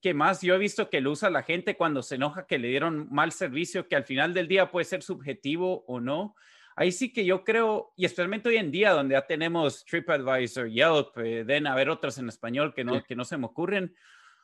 que 0.00 0.14
más 0.14 0.40
yo 0.42 0.54
he 0.54 0.58
visto 0.58 0.90
que 0.90 1.00
lo 1.00 1.12
usa 1.12 1.30
la 1.30 1.42
gente 1.42 1.76
cuando 1.76 2.02
se 2.02 2.16
enoja 2.16 2.46
que 2.46 2.58
le 2.58 2.68
dieron 2.68 3.08
mal 3.10 3.32
servicio, 3.32 3.88
que 3.88 3.96
al 3.96 4.04
final 4.04 4.34
del 4.34 4.48
día 4.48 4.70
puede 4.70 4.84
ser 4.84 5.02
subjetivo 5.02 5.84
o 5.86 6.00
no. 6.00 6.34
Ahí 6.78 6.92
sí 6.92 7.12
que 7.12 7.24
yo 7.24 7.42
creo, 7.42 7.92
y 7.96 8.04
especialmente 8.04 8.48
hoy 8.48 8.56
en 8.56 8.70
día 8.70 8.92
donde 8.92 9.14
ya 9.14 9.26
tenemos 9.26 9.84
TripAdvisor, 9.84 10.68
Yelp, 10.68 11.18
eh, 11.18 11.42
deben 11.42 11.66
haber 11.66 11.90
otras 11.90 12.18
en 12.18 12.28
español 12.28 12.72
que 12.72 12.84
no, 12.84 13.02
que 13.02 13.16
no 13.16 13.24
se 13.24 13.36
me 13.36 13.46
ocurren. 13.46 13.96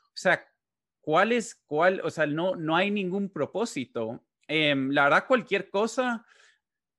O 0.07 0.17
sea, 0.17 0.45
¿cuál 1.01 1.31
es 1.31 1.63
cuál? 1.67 2.01
O 2.03 2.11
sea, 2.11 2.27
no, 2.27 2.57
no 2.57 2.75
hay 2.75 2.91
ningún 2.91 3.29
propósito. 3.29 4.25
Em, 4.49 4.91
la 4.91 5.05
verdad, 5.05 5.29
cualquier 5.29 5.71
cosa, 5.71 6.27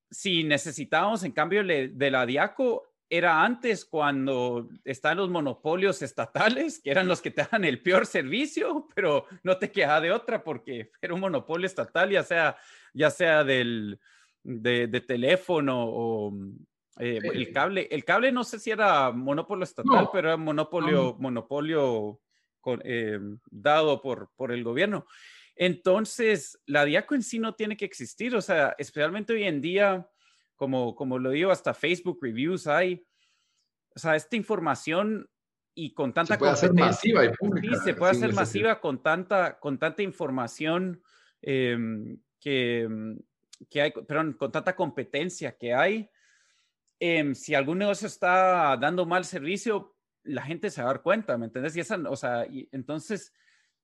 si 0.10 0.46
necesitábamos 0.46 1.26
en 1.26 1.34
cambio 1.34 1.66
de 1.66 2.12
la 2.12 2.26
Diaco, 2.26 2.94
era 3.10 3.44
antes 3.44 3.84
cuando 3.84 4.70
están 4.86 5.18
los 5.18 5.30
monopolios 5.30 6.02
estatales, 6.02 6.80
que 6.80 6.92
eran 6.92 7.10
los 7.10 7.22
que 7.22 7.32
te 7.32 7.46
dan 7.52 7.66
el 7.66 7.82
peor 7.82 8.06
servicio, 8.06 8.88
pero 8.96 9.26
no 9.44 9.58
te 9.58 9.70
queda 9.70 10.00
de 10.00 10.14
otra 10.14 10.46
porque 10.46 10.92
era 11.02 11.14
un 11.14 11.20
monopolio 11.20 11.68
estatal, 11.68 12.10
ya 12.10 12.24
sea, 12.24 12.56
ya 12.94 13.12
sea 13.12 13.44
del, 13.44 14.00
de, 14.46 15.02
teléfono 15.02 15.86
o 15.86 16.34
eh, 17.00 17.20
el 17.22 17.52
cable. 17.52 17.88
El 17.92 18.06
cable 18.06 18.32
no 18.32 18.44
sé 18.44 18.60
si 18.60 18.72
era 18.72 19.12
monopolio 19.12 19.64
estatal, 19.64 20.10
pero 20.12 20.30
era 20.30 20.38
monopolio, 20.38 21.16
monopolio 21.20 22.20
eh, 22.84 23.20
dado 23.50 24.02
por, 24.02 24.32
por 24.36 24.52
el 24.52 24.64
gobierno. 24.64 25.06
Entonces, 25.56 26.62
la 26.66 26.86
DIACO 26.86 27.16
en 27.16 27.24
sí 27.24 27.40
no 27.40 27.56
tiene 27.56 27.78
que 27.78 27.86
existir, 27.86 28.36
o 28.36 28.42
sea, 28.42 28.76
especialmente 28.78 29.34
hoy 29.34 29.44
en 29.44 29.62
día 29.62 30.08
como, 30.56 30.96
como 30.96 31.18
lo 31.20 31.32
digo, 31.32 31.52
hasta 31.52 31.74
Facebook 31.74 32.20
reviews 32.22 32.68
hay. 32.68 33.06
O 33.96 34.00
sea, 34.00 34.16
esta 34.16 34.36
información 34.36 35.30
y 35.74 35.94
con 35.94 36.14
tanta 36.14 36.36
se 36.36 36.40
puede 36.40 36.52
hacer 36.52 36.74
masiva 36.74 37.26
y 37.26 37.30
pública. 37.30 37.76
Sí, 37.76 37.84
se 37.84 37.94
puede 37.94 38.12
hacer 38.12 38.34
masiva 38.34 38.80
con 38.80 39.02
tanta, 39.02 39.60
con 39.60 39.78
tanta 39.78 40.02
información 40.04 41.02
em, 41.42 42.18
que, 42.40 42.88
que 43.70 43.82
hay, 43.82 43.92
perdón, 43.92 44.34
con 44.34 44.52
tanta 44.52 44.76
competencia 44.76 45.58
que 45.58 45.74
hay. 45.74 46.10
Em, 47.00 47.36
si 47.36 47.54
algún 47.56 47.80
negocio 47.80 48.08
está 48.08 48.78
dando 48.78 49.06
mal 49.06 49.26
servicio, 49.26 49.96
la 50.24 50.42
gente 50.42 50.70
se 50.70 50.82
va 50.82 50.90
a 50.90 50.94
dar 50.94 51.02
cuenta, 51.02 51.38
¿me 51.38 51.46
entiendes? 51.46 51.76
Y 51.76 51.82
esa, 51.82 51.98
o 52.10 52.16
sea, 52.16 52.48
entonces 52.72 53.34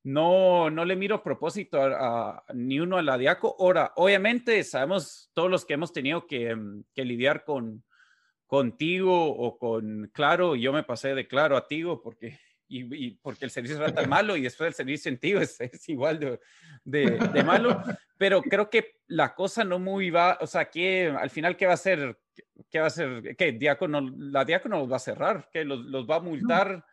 no, 0.04 0.70
no 0.70 0.84
le 0.84 0.96
miro 0.96 1.22
propósito 1.22 1.80
a, 1.80 2.44
ni 2.54 2.80
uno 2.80 2.98
a 2.98 3.02
la. 3.02 3.38
Ahora, 3.58 3.92
obviamente 3.96 4.62
sabemos 4.64 5.30
todos 5.32 5.50
los 5.50 5.64
que 5.64 5.74
hemos 5.74 5.92
tenido 5.92 6.26
que, 6.26 6.54
mm, 6.54 6.84
lidiar 6.96 7.44
con, 7.44 7.84
contigo 8.46 9.30
o 9.30 9.58
con 9.58 10.10
Claro, 10.12 10.56
yo 10.56 10.72
me 10.72 10.82
pasé 10.82 11.14
de 11.14 11.28
Claro 11.28 11.56
a 11.56 11.68
Tigo 11.68 12.02
porque, 12.02 12.38
y, 12.80 13.10
porque 13.22 13.44
el 13.44 13.50
servicio 13.50 13.76
era 13.76 13.92
tan 13.92 14.08
malo 14.08 14.36
y 14.36 14.42
después 14.42 14.68
el 14.68 14.74
servicio 14.74 15.10
en 15.10 15.18
Tigo 15.18 15.40
es, 15.40 15.58
igual 15.88 16.18
de, 16.84 17.10
de, 17.10 17.44
malo, 17.44 17.82
pero 18.18 18.42
creo 18.42 18.70
que 18.70 19.00
la 19.08 19.34
cosa 19.34 19.64
no 19.64 19.78
muy 19.78 20.10
va, 20.10 20.38
o 20.40 20.46
sea, 20.46 20.70
que 20.70 21.08
al 21.08 21.30
final, 21.30 21.56
¿qué 21.56 21.66
va 21.66 21.72
a 21.72 21.74
hacer? 21.74 22.18
¿Qué 22.70 22.78
va 22.78 22.84
a 22.84 22.88
hacer? 22.88 23.36
¿Qué? 23.36 23.52
Diácono, 23.52 24.00
la 24.16 24.44
Diácono 24.44 24.78
los 24.78 24.90
va 24.90 24.96
a 24.96 25.00
cerrar, 25.00 25.48
que 25.52 25.64
los, 25.64 25.80
los 25.80 26.08
va 26.08 26.16
a 26.16 26.20
multar. 26.20 26.84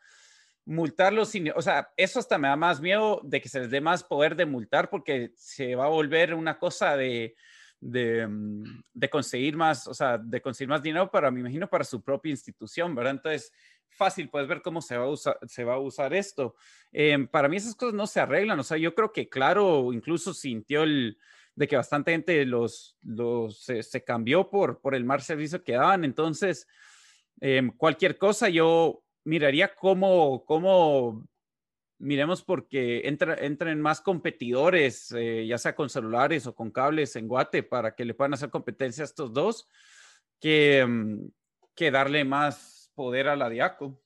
multarlos, 0.65 1.29
sin, 1.29 1.51
o 1.55 1.61
sea, 1.61 1.91
eso 1.97 2.19
hasta 2.19 2.37
me 2.37 2.47
da 2.47 2.55
más 2.55 2.81
miedo 2.81 3.21
de 3.23 3.41
que 3.41 3.49
se 3.49 3.61
les 3.61 3.71
dé 3.71 3.81
más 3.81 4.03
poder 4.03 4.35
de 4.35 4.45
multar 4.45 4.89
porque 4.89 5.31
se 5.35 5.75
va 5.75 5.85
a 5.85 5.89
volver 5.89 6.33
una 6.33 6.59
cosa 6.59 6.95
de, 6.95 7.35
Mm, 7.81 8.81
de, 8.93 9.09
conseguir 9.09 9.55
más, 9.55 9.87
o 9.87 9.93
sea, 9.93 10.17
de 10.17 10.41
conseguir 10.41 10.67
más 10.69 10.83
dinero 10.83 11.09
para, 11.09 11.31
me 11.31 11.39
imagino, 11.39 11.69
para 11.69 11.85
su 11.85 12.01
propia 12.01 12.31
institución, 12.31 12.93
¿verdad? 12.93 13.13
Entonces, 13.13 13.53
fácil, 13.89 14.29
puedes 14.29 14.47
ver 14.47 14.61
cómo 14.61 14.81
se 14.81 14.97
va 14.97 15.05
a 15.05 15.09
usar, 15.09 15.37
se 15.47 15.63
va 15.63 15.75
a 15.75 15.79
usar 15.79 16.13
esto. 16.13 16.55
Em, 16.91 17.27
para 17.27 17.49
mí 17.49 17.57
esas 17.57 17.75
cosas 17.75 17.93
no 17.93 18.07
se 18.07 18.19
arreglan, 18.19 18.59
o 18.59 18.63
sea, 18.63 18.77
yo 18.77 18.95
creo 18.95 19.11
que, 19.11 19.29
claro, 19.29 19.91
incluso 19.93 20.33
sintió 20.33 20.83
el, 20.83 21.17
de 21.55 21.67
que 21.67 21.75
bastante 21.75 22.11
gente 22.11 22.45
los, 22.45 22.97
los 23.01 23.59
se, 23.59 24.03
cambió 24.03 24.49
por, 24.49 24.79
por 24.79 24.95
el 24.95 25.03
mal 25.03 25.21
servicio 25.21 25.63
que 25.63 25.73
daban, 25.73 26.05
entonces, 26.05 26.67
em, 27.41 27.71
cualquier 27.75 28.17
cosa 28.17 28.49
yo 28.49 29.03
miraría 29.25 29.75
cómo, 29.75 30.45
cómo 30.45 31.27
miremos 31.99 32.43
porque 32.43 33.01
entra, 33.05 33.35
entren 33.35 33.81
más 33.81 34.01
competidores, 34.01 35.11
eh, 35.11 35.45
ya 35.45 35.57
sea 35.57 35.75
con 35.75 35.89
celulares 35.89 36.47
o 36.47 36.55
con 36.55 36.71
cables 36.71 37.15
en 37.15 37.27
Guate, 37.27 37.61
para 37.61 37.93
que 37.93 38.05
le 38.05 38.13
puedan 38.13 38.33
hacer 38.33 38.49
competencia 38.49 39.03
a 39.03 39.05
estos 39.05 39.33
dos, 39.33 39.67
que, 40.39 40.85
mm, 40.87 41.27
que 41.75 41.91
darle 41.91 42.23
más 42.23 42.78
poder 42.99 43.29
a 43.29 43.37
la 43.37 43.47
Diaco. 43.47 43.97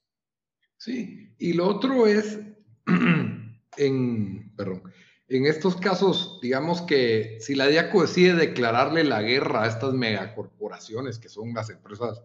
Sí, 0.78 1.34
y 1.40 1.54
lo 1.54 1.68
otro 1.68 2.06
es, 2.06 2.40
en, 3.78 4.56
perdón, 4.56 4.84
en 5.28 5.48
estos 5.48 5.78
casos, 5.78 6.38
digamos 6.44 6.84
que 6.84 7.40
si 7.42 7.56
la 7.56 7.66
Diaco 7.66 8.04
decide 8.04 8.36
declararle 8.36 9.04
la 9.04 9.24
guerra 9.24 9.64
a 9.64 9.68
estas 9.68 9.94
megacorporaciones, 9.94 11.18
que 11.18 11.28
son 11.28 11.56
las 11.56 11.72
empresas, 11.72 12.22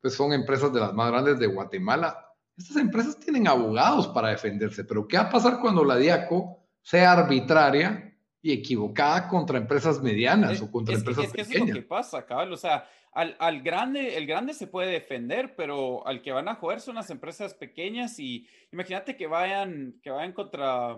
pues 0.00 0.14
son 0.14 0.32
empresas 0.32 0.72
de 0.72 0.80
las 0.80 0.92
más 0.94 1.12
grandes 1.12 1.38
de 1.38 1.46
Guatemala, 1.46 2.34
estas 2.56 2.78
empresas 2.78 3.20
tienen 3.20 3.46
abogados 3.46 4.08
para 4.08 4.30
defenderse, 4.30 4.82
pero 4.82 5.06
¿qué 5.06 5.16
va 5.16 5.24
a 5.24 5.30
pasar 5.30 5.60
cuando 5.60 5.84
la 5.84 5.96
DIACO 5.96 6.58
sea 6.82 7.12
arbitraria 7.12 8.09
y 8.42 8.52
equivocada 8.52 9.28
contra 9.28 9.58
empresas 9.58 10.02
medianas 10.02 10.60
o 10.62 10.70
contra 10.70 10.94
empresas 10.94 11.26
es 11.26 11.32
que 11.32 11.44
pequeñas? 11.44 11.68
es 11.68 11.74
lo 11.74 11.80
que 11.80 11.86
pasa, 11.86 12.24
cabal. 12.24 12.52
O 12.52 12.56
sea, 12.56 12.88
al, 13.12 13.62
grande, 13.62 14.16
el 14.16 14.26
grande 14.26 14.54
se 14.54 14.66
puede 14.66 14.90
defender, 14.90 15.54
pero 15.56 16.06
al 16.06 16.22
que 16.22 16.32
van 16.32 16.48
a 16.48 16.54
joder 16.54 16.80
son 16.80 16.94
las 16.94 17.10
empresas 17.10 17.54
pequeñas 17.54 18.18
y 18.18 18.46
imagínate 18.72 19.16
que 19.16 19.26
vayan, 19.26 19.98
que 20.02 20.10
vayan 20.10 20.32
contra, 20.32 20.96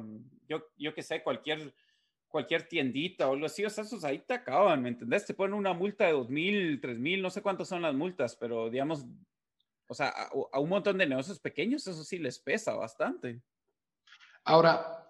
yo, 0.48 0.64
yo 0.76 0.94
que 0.94 1.02
sé, 1.02 1.22
cualquier 1.22 1.74
cualquier 2.32 2.66
tiendita 2.66 3.28
o 3.28 3.34
algo 3.34 3.44
así, 3.44 3.62
o 3.62 3.68
sea, 3.68 3.84
esos 3.84 4.04
ahí 4.04 4.18
te 4.18 4.32
acaban, 4.32 4.82
¿me 4.82 4.88
entendés? 4.88 5.26
Te 5.26 5.34
ponen 5.34 5.52
una 5.52 5.74
multa 5.74 6.06
de 6.06 6.12
dos 6.12 6.30
mil, 6.30 6.80
tres 6.80 6.98
mil, 6.98 7.20
no 7.20 7.28
sé 7.28 7.42
cuántas 7.42 7.68
son 7.68 7.82
las 7.82 7.94
multas, 7.94 8.36
pero 8.36 8.70
digamos, 8.70 9.04
o 9.86 9.94
sea, 9.94 10.08
a, 10.08 10.58
un 10.58 10.68
montón 10.70 10.96
de 10.96 11.06
negocios 11.06 11.38
pequeños 11.38 11.86
eso 11.86 12.02
sí 12.02 12.18
les 12.18 12.38
pesa 12.38 12.74
bastante. 12.74 13.42
Ahora, 14.44 15.01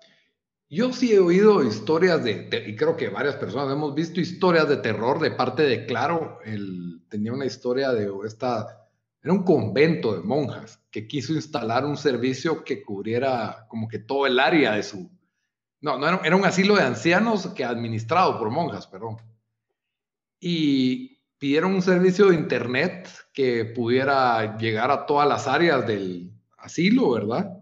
yo 0.73 0.91
sí 0.91 1.13
he 1.13 1.19
oído 1.19 1.63
historias 1.63 2.25
de, 2.25 2.49
y 2.67 2.75
creo 2.77 2.97
que 2.97 3.11
varias 3.11 3.37
personas 3.37 3.71
hemos 3.71 3.95
visto 3.95 4.21
historias 4.23 4.67
de 4.71 4.79
terror 4.79 5.21
de 5.21 5.31
parte 5.31 5.65
de 5.65 5.85
Claro. 5.85 6.39
Él 6.47 7.03
tenía 7.11 7.31
una 7.35 7.45
historia 7.45 7.93
de 7.93 8.11
esta, 8.25 8.89
era 9.23 9.35
un 9.35 9.45
convento 9.45 10.15
de 10.15 10.23
monjas 10.23 10.83
que 10.91 11.07
quiso 11.07 11.35
instalar 11.35 11.85
un 11.85 11.99
servicio 11.99 12.65
que 12.65 12.83
cubriera 12.83 13.67
como 13.69 13.87
que 13.87 13.99
todo 13.99 14.27
el 14.27 14.41
área 14.41 14.73
de 14.73 14.83
su, 14.83 15.11
no, 15.83 15.99
no 15.99 16.09
era, 16.09 16.21
era 16.25 16.37
un 16.37 16.47
asilo 16.47 16.77
de 16.77 16.85
ancianos 16.85 17.49
que 17.49 17.67
administrado 17.67 18.39
por 18.39 18.49
monjas, 18.49 18.87
perdón. 18.87 19.19
Y 20.41 21.19
pidieron 21.37 21.75
un 21.75 21.83
servicio 21.83 22.31
de 22.31 22.37
internet 22.37 23.11
que 23.35 23.67
pudiera 23.67 24.57
llegar 24.57 24.91
a 24.91 25.05
todas 25.05 25.29
las 25.29 25.47
áreas 25.47 25.87
del 25.87 26.33
asilo, 26.57 27.11
¿verdad? 27.11 27.62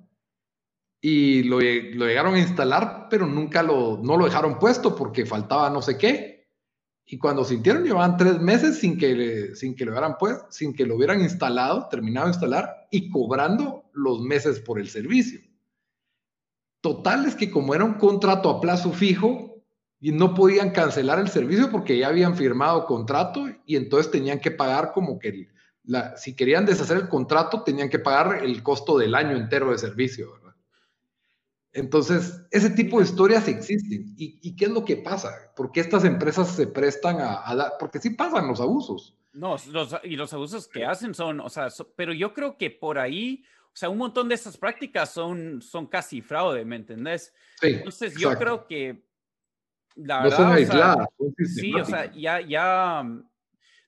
Y 1.00 1.44
lo, 1.44 1.60
llegaron 1.60 2.34
a 2.34 2.40
instalar, 2.40 3.06
pero 3.08 3.26
nunca 3.26 3.62
lo, 3.62 3.98
no 4.02 4.16
lo 4.16 4.26
dejaron 4.26 4.58
puesto 4.58 4.94
porque 4.94 5.24
faltaba 5.24 5.70
no 5.70 5.80
sé 5.80 5.96
qué. 5.96 6.48
Y 7.06 7.18
cuando 7.18 7.44
sintieron, 7.44 7.84
llevaban 7.84 8.16
tres 8.16 8.38
meses 8.40 8.78
sin 8.78 8.98
que, 8.98 9.54
sin 9.54 9.74
que 9.74 9.84
lo 9.84 9.92
hubieran 9.92 10.16
puesto, 10.18 10.46
sin 10.50 10.74
que 10.74 10.86
lo 10.86 10.96
hubieran 10.96 11.20
instalado, 11.20 11.88
terminado 11.88 12.26
de 12.26 12.32
instalar 12.32 12.86
y 12.90 13.10
cobrando 13.10 13.90
los 13.92 14.20
meses 14.20 14.60
por 14.60 14.78
el 14.78 14.88
servicio. 14.88 15.40
Total 16.80 17.26
es 17.26 17.34
que 17.34 17.50
como 17.50 17.74
era 17.74 17.84
un 17.84 17.94
contrato 17.94 18.48
a 18.48 18.60
plazo 18.60 18.92
fijo, 18.92 19.50
y 20.00 20.12
no 20.12 20.34
podían 20.34 20.70
cancelar 20.70 21.18
el 21.18 21.28
servicio 21.28 21.70
porque 21.70 21.98
ya 21.98 22.08
habían 22.08 22.34
firmado 22.34 22.86
contrato 22.86 23.46
y 23.66 23.76
entonces 23.76 24.10
tenían 24.10 24.40
que 24.40 24.50
pagar 24.50 24.92
como 24.92 25.18
que 25.18 25.48
la, 25.84 26.16
si 26.16 26.34
querían 26.34 26.64
deshacer 26.64 26.96
el 26.96 27.08
contrato 27.08 27.62
tenían 27.62 27.90
que 27.90 27.98
pagar 27.98 28.42
el 28.42 28.62
costo 28.62 28.96
del 28.96 29.14
año 29.14 29.36
entero 29.36 29.70
de 29.70 29.78
servicio. 29.78 30.39
Entonces, 31.72 32.42
ese 32.50 32.70
tipo 32.70 32.98
de 32.98 33.04
historias 33.04 33.46
existen. 33.46 34.14
¿Y, 34.16 34.56
qué 34.56 34.64
es 34.64 34.70
lo 34.70 34.84
que 34.84 34.96
pasa? 34.96 35.30
¿Por 35.54 35.70
qué 35.70 35.80
estas 35.80 36.04
empresas 36.04 36.48
se 36.48 36.66
prestan 36.66 37.18
a, 37.20 37.54
dar? 37.54 37.72
Porque 37.78 38.00
sí 38.00 38.10
pasan 38.10 38.48
los 38.48 38.60
abusos. 38.60 39.16
No, 39.32 39.56
y 40.02 40.16
los 40.16 40.32
abusos 40.32 40.66
que 40.66 40.84
hacen 40.84 41.14
son, 41.14 41.38
o 41.38 41.48
sea, 41.48 41.68
pero 41.94 42.12
yo 42.12 42.34
creo 42.34 42.58
que 42.58 42.70
por 42.70 42.98
ahí, 42.98 43.44
o 43.66 43.76
sea, 43.76 43.88
un 43.88 43.98
montón 43.98 44.28
de 44.28 44.34
estas 44.34 44.56
prácticas 44.56 45.12
son, 45.12 45.62
son 45.62 45.86
casi 45.86 46.20
fraude, 46.20 46.64
¿me 46.64 46.74
entendés? 46.74 47.32
Sí, 47.60 47.68
Entonces, 47.68 48.16
yo 48.18 48.36
creo 48.36 48.66
que 48.66 49.04
no 49.94 50.30
son 50.32 50.52
aisladas. 50.52 51.06
sí, 51.54 51.72
o 51.74 51.84
sea, 51.84 52.12
ya, 52.12 52.40
ya 52.40 53.02
mm, 53.04 53.28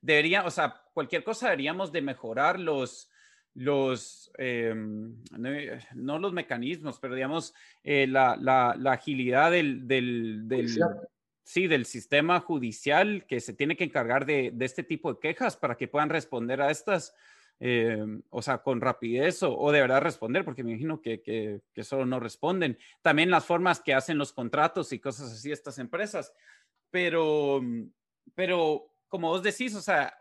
debería, 0.00 0.44
o 0.44 0.50
sea, 0.50 0.80
cualquier 0.92 1.24
cosa 1.24 1.46
deberíamos 1.46 1.90
de 1.90 2.02
mejorar 2.02 2.60
los, 2.60 3.08
los, 3.54 4.30
em, 4.38 5.16
no, 5.94 6.18
los 6.18 6.32
mecanismos, 6.32 6.98
pero 6.98 7.14
digamos, 7.14 7.54
eh, 7.82 8.06
la, 8.06 8.36
la, 8.36 8.74
la, 8.78 8.92
agilidad 8.92 9.50
del, 9.50 9.86
del, 9.86 10.48
del 10.48 10.68
sí, 11.42 11.66
del 11.66 11.84
sistema 11.84 12.40
judicial 12.40 13.26
que 13.26 13.40
se 13.40 13.52
tiene 13.52 13.76
que 13.76 13.84
encargar 13.84 14.24
de, 14.24 14.52
de, 14.54 14.64
este 14.64 14.82
tipo 14.82 15.12
de 15.12 15.20
quejas 15.20 15.56
para 15.56 15.76
que 15.76 15.88
puedan 15.88 16.08
responder 16.08 16.62
a 16.62 16.70
estas 16.70 17.14
eh, 17.64 18.04
o 18.30 18.42
sea, 18.42 18.58
con 18.58 18.80
rapidez 18.80 19.40
o, 19.44 19.70
de 19.70 19.80
verdad 19.80 20.02
responder, 20.02 20.44
porque 20.44 20.64
me 20.64 20.72
imagino 20.72 21.00
que, 21.00 21.22
que, 21.22 21.84
solo 21.84 22.04
no 22.04 22.18
responden. 22.18 22.76
También 23.02 23.30
las 23.30 23.44
formas 23.44 23.80
que 23.80 23.94
hacen 23.94 24.18
los 24.18 24.32
contratos 24.32 24.92
y 24.92 24.98
cosas 24.98 25.32
así 25.32 25.52
estas 25.52 25.78
empresas. 25.78 26.32
Pero, 26.90 27.60
pero 28.34 28.90
como 29.06 29.28
vos 29.28 29.44
decís, 29.44 29.76
o 29.76 29.80
sea, 29.80 30.12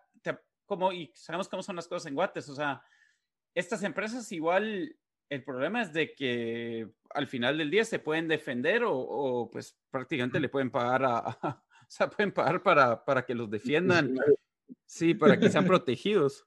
como, 0.68 0.92
y 0.94 1.12
sabemos 1.16 1.50
cómo 1.50 1.64
son 1.64 1.78
las 1.78 1.88
cosas 1.88 2.06
en 2.06 2.14
Guates, 2.14 2.48
o 2.48 2.54
sea, 2.54 2.84
estas 3.56 3.84
empresas 3.84 4.32
igual, 4.32 4.96
el 5.30 5.44
problema 5.44 5.82
es 5.82 5.94
de 5.94 6.14
que 6.14 6.90
al 7.10 7.28
final 7.28 7.58
del 7.58 7.70
día 7.70 7.86
se 7.86 8.00
pueden 8.00 8.28
defender 8.28 8.84
o, 8.86 9.50
pues 9.52 9.78
prácticamente 9.90 10.40
le 10.40 10.50
pueden 10.50 10.72
pagar 10.72 11.04
a, 11.06 11.64
sea, 11.88 12.10
pueden 12.10 12.32
pagar 12.32 12.64
para, 12.64 13.04
para 13.04 13.26
que 13.26 13.36
los 13.36 13.50
defiendan. 13.50 14.16
Sí, 14.86 15.14
para 15.14 15.40
que 15.40 15.50
sean 15.50 15.66
protegidos. 15.66 16.46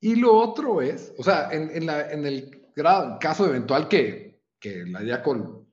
Y 0.00 0.16
lo 0.16 0.34
otro 0.34 0.80
es, 0.80 1.14
o 1.18 1.22
sea, 1.22 1.50
en, 1.52 1.70
en, 1.70 1.86
la, 1.86 2.10
en 2.10 2.26
el 2.26 2.72
caso 3.20 3.46
eventual 3.46 3.88
que, 3.88 4.42
que 4.58 4.84
la 4.86 5.00
Diacon 5.00 5.66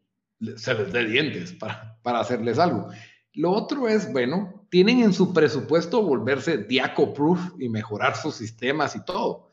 se 0.58 0.74
les 0.74 0.92
dé 0.92 1.06
dientes 1.06 1.54
para, 1.54 1.98
para 2.04 2.20
hacerles 2.20 2.60
algo. 2.60 2.90
Lo 3.34 3.52
otro 3.52 3.88
es, 3.88 4.12
bueno, 4.12 4.68
tienen 4.70 5.02
en 5.02 5.14
su 5.14 5.34
presupuesto 5.34 6.02
volverse 6.02 6.58
Diaco-proof 6.58 7.54
y 7.60 7.70
mejorar 7.70 8.16
sus 8.16 8.36
sistemas 8.36 8.96
y 8.96 9.06
todo. 9.06 9.47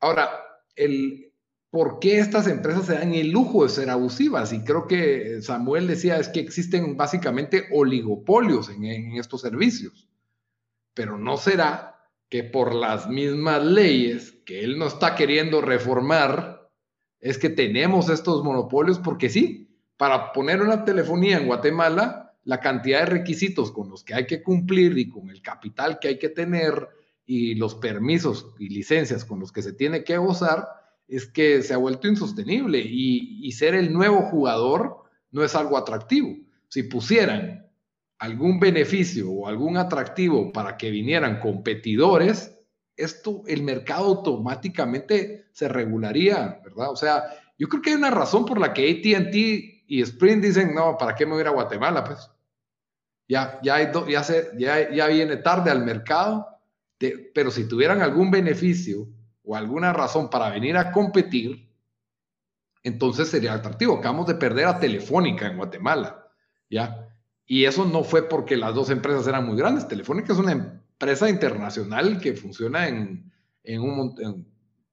Ahora, 0.00 0.30
el, 0.76 1.32
¿por 1.70 1.98
qué 2.00 2.18
estas 2.18 2.46
empresas 2.46 2.86
se 2.86 2.94
dan 2.94 3.14
el 3.14 3.30
lujo 3.30 3.64
de 3.64 3.70
ser 3.70 3.90
abusivas? 3.90 4.52
Y 4.52 4.64
creo 4.64 4.86
que 4.86 5.42
Samuel 5.42 5.86
decía, 5.86 6.18
es 6.18 6.28
que 6.28 6.40
existen 6.40 6.96
básicamente 6.96 7.68
oligopolios 7.72 8.70
en, 8.70 8.84
en 8.84 9.16
estos 9.16 9.42
servicios. 9.42 10.08
Pero 10.94 11.18
no 11.18 11.36
será 11.36 11.96
que 12.28 12.44
por 12.44 12.74
las 12.74 13.08
mismas 13.08 13.64
leyes 13.64 14.38
que 14.46 14.64
él 14.64 14.78
no 14.78 14.86
está 14.86 15.14
queriendo 15.14 15.60
reformar, 15.60 16.70
es 17.18 17.38
que 17.38 17.50
tenemos 17.50 18.08
estos 18.08 18.42
monopolios 18.42 18.98
porque 18.98 19.28
sí, 19.28 19.76
para 19.96 20.32
poner 20.32 20.62
una 20.62 20.84
telefonía 20.84 21.36
en 21.36 21.46
Guatemala, 21.46 22.34
la 22.44 22.60
cantidad 22.60 23.00
de 23.00 23.06
requisitos 23.06 23.70
con 23.70 23.90
los 23.90 24.02
que 24.02 24.14
hay 24.14 24.26
que 24.26 24.42
cumplir 24.42 24.96
y 24.96 25.08
con 25.08 25.28
el 25.28 25.42
capital 25.42 25.98
que 25.98 26.08
hay 26.08 26.18
que 26.18 26.30
tener 26.30 26.88
y 27.30 27.54
los 27.54 27.76
permisos 27.76 28.56
y 28.58 28.70
licencias 28.70 29.24
con 29.24 29.38
los 29.38 29.52
que 29.52 29.62
se 29.62 29.72
tiene 29.72 30.02
que 30.02 30.16
gozar, 30.16 30.66
es 31.06 31.26
que 31.26 31.62
se 31.62 31.72
ha 31.72 31.76
vuelto 31.76 32.08
insostenible 32.08 32.80
y, 32.80 33.46
y 33.46 33.52
ser 33.52 33.76
el 33.76 33.92
nuevo 33.92 34.22
jugador 34.22 35.04
no 35.30 35.44
es 35.44 35.54
algo 35.54 35.78
atractivo. 35.78 36.36
Si 36.66 36.82
pusieran 36.82 37.70
algún 38.18 38.58
beneficio 38.58 39.30
o 39.30 39.46
algún 39.46 39.76
atractivo 39.76 40.52
para 40.52 40.76
que 40.76 40.90
vinieran 40.90 41.38
competidores, 41.38 42.52
esto, 42.96 43.44
el 43.46 43.62
mercado 43.62 44.06
automáticamente 44.06 45.46
se 45.52 45.68
regularía, 45.68 46.60
¿verdad? 46.64 46.90
O 46.90 46.96
sea, 46.96 47.22
yo 47.56 47.68
creo 47.68 47.80
que 47.80 47.90
hay 47.90 47.96
una 47.96 48.10
razón 48.10 48.44
por 48.44 48.58
la 48.58 48.72
que 48.72 48.90
ATT 48.90 49.34
y 49.86 50.02
Sprint 50.02 50.42
dicen, 50.42 50.74
no, 50.74 50.98
¿para 50.98 51.14
qué 51.14 51.26
me 51.26 51.32
voy 51.32 51.38
a 51.38 51.42
ir 51.42 51.46
a 51.46 51.52
Guatemala? 51.52 52.02
Pues 52.02 52.28
ya, 53.28 53.60
ya, 53.62 53.92
ya, 54.08 54.24
se, 54.24 54.50
ya, 54.58 54.90
ya 54.90 55.06
viene 55.06 55.36
tarde 55.36 55.70
al 55.70 55.84
mercado, 55.84 56.59
pero 57.34 57.50
si 57.50 57.66
tuvieran 57.66 58.02
algún 58.02 58.30
beneficio 58.30 59.08
o 59.42 59.56
alguna 59.56 59.92
razón 59.92 60.28
para 60.28 60.50
venir 60.50 60.76
a 60.76 60.92
competir, 60.92 61.68
entonces 62.82 63.28
sería 63.28 63.54
atractivo. 63.54 63.98
Acabamos 63.98 64.26
de 64.26 64.34
perder 64.34 64.66
a 64.66 64.78
Telefónica 64.78 65.46
en 65.46 65.56
Guatemala, 65.56 66.26
¿ya? 66.68 67.08
Y 67.46 67.64
eso 67.64 67.84
no 67.84 68.04
fue 68.04 68.28
porque 68.28 68.56
las 68.56 68.74
dos 68.74 68.90
empresas 68.90 69.26
eran 69.26 69.46
muy 69.46 69.56
grandes. 69.56 69.88
Telefónica 69.88 70.32
es 70.32 70.38
una 70.38 70.52
empresa 70.52 71.28
internacional 71.28 72.20
que 72.20 72.34
funciona 72.34 72.86
en, 72.86 73.32
en, 73.64 73.80
un, 73.80 74.14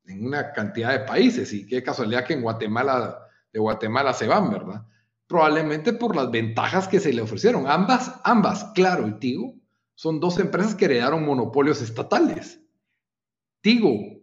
en, 0.06 0.26
una 0.26 0.54
cantidad 0.54 0.92
de 0.92 1.06
países 1.06 1.54
y 1.54 1.68
qué 1.68 1.84
casualidad 1.84 2.26
que 2.26 2.34
en 2.34 2.42
Guatemala, 2.42 3.20
de 3.52 3.60
Guatemala 3.60 4.14
se 4.14 4.28
van, 4.28 4.50
¿verdad? 4.50 4.86
Probablemente 5.28 5.94
por 5.94 6.16
las 6.16 6.32
ventajas 6.32 6.88
que 6.88 7.00
se 7.00 7.14
le 7.14 7.22
ofrecieron. 7.22 7.68
Ambas, 7.68 8.20
ambas, 8.24 8.72
Claro 8.74 9.08
y 9.08 9.20
Tigo, 9.20 9.54
son 9.98 10.20
dos 10.20 10.38
empresas 10.38 10.76
que 10.76 10.86
heredaron 10.86 11.26
monopolios 11.26 11.82
estatales. 11.82 12.62
Tigo 13.62 14.22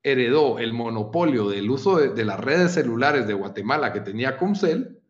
heredó 0.00 0.60
el 0.60 0.72
monopolio 0.72 1.48
del 1.48 1.68
uso 1.68 1.96
de, 1.96 2.24
las 2.24 2.38
redes 2.38 2.74
celulares 2.74 3.26
de 3.26 3.34
Guatemala 3.34 3.92
que 3.92 4.00
tenía 4.00 4.36
Comcel 4.36 5.02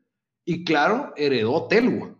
y 0.46 0.64
claro, 0.64 1.12
heredó 1.16 1.68
Telua. 1.68 2.14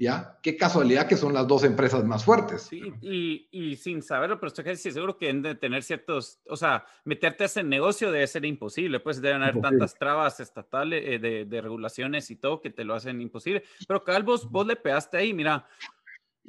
¿Ya? 0.00 0.38
Qué 0.42 0.56
casualidad 0.56 1.08
que 1.08 1.16
son 1.16 1.34
las 1.34 1.48
dos 1.48 1.64
empresas 1.64 2.04
más 2.04 2.24
fuertes. 2.24 2.62
Sí, 2.62 2.82
y, 3.00 3.48
y 3.50 3.74
sin 3.74 4.00
saberlo, 4.00 4.38
pero 4.38 4.48
estoy 4.48 4.64
casi 4.64 4.92
seguro 4.92 5.16
que 5.16 5.26
deben 5.26 5.42
de 5.42 5.54
tener 5.56 5.82
ciertos, 5.82 6.38
o 6.48 6.56
sea, 6.56 6.84
meterte 7.04 7.42
a 7.42 7.46
ese 7.46 7.64
negocio 7.64 8.12
debe 8.12 8.26
ser 8.28 8.44
imposible, 8.44 9.00
pues 9.00 9.20
deben 9.20 9.42
haber 9.42 9.60
tantas 9.60 9.96
trabas 9.98 10.38
estatales 10.38 11.02
eh, 11.04 11.18
de, 11.18 11.46
de, 11.46 11.60
regulaciones 11.60 12.30
y 12.30 12.36
todo 12.36 12.60
que 12.60 12.70
te 12.70 12.84
lo 12.84 12.94
hacen 12.94 13.20
imposible. 13.20 13.64
Pero 13.88 14.04
Calvos, 14.04 14.48
vos 14.48 14.66
le 14.68 14.76
pegaste 14.76 15.16
ahí, 15.16 15.34
mira, 15.34 15.66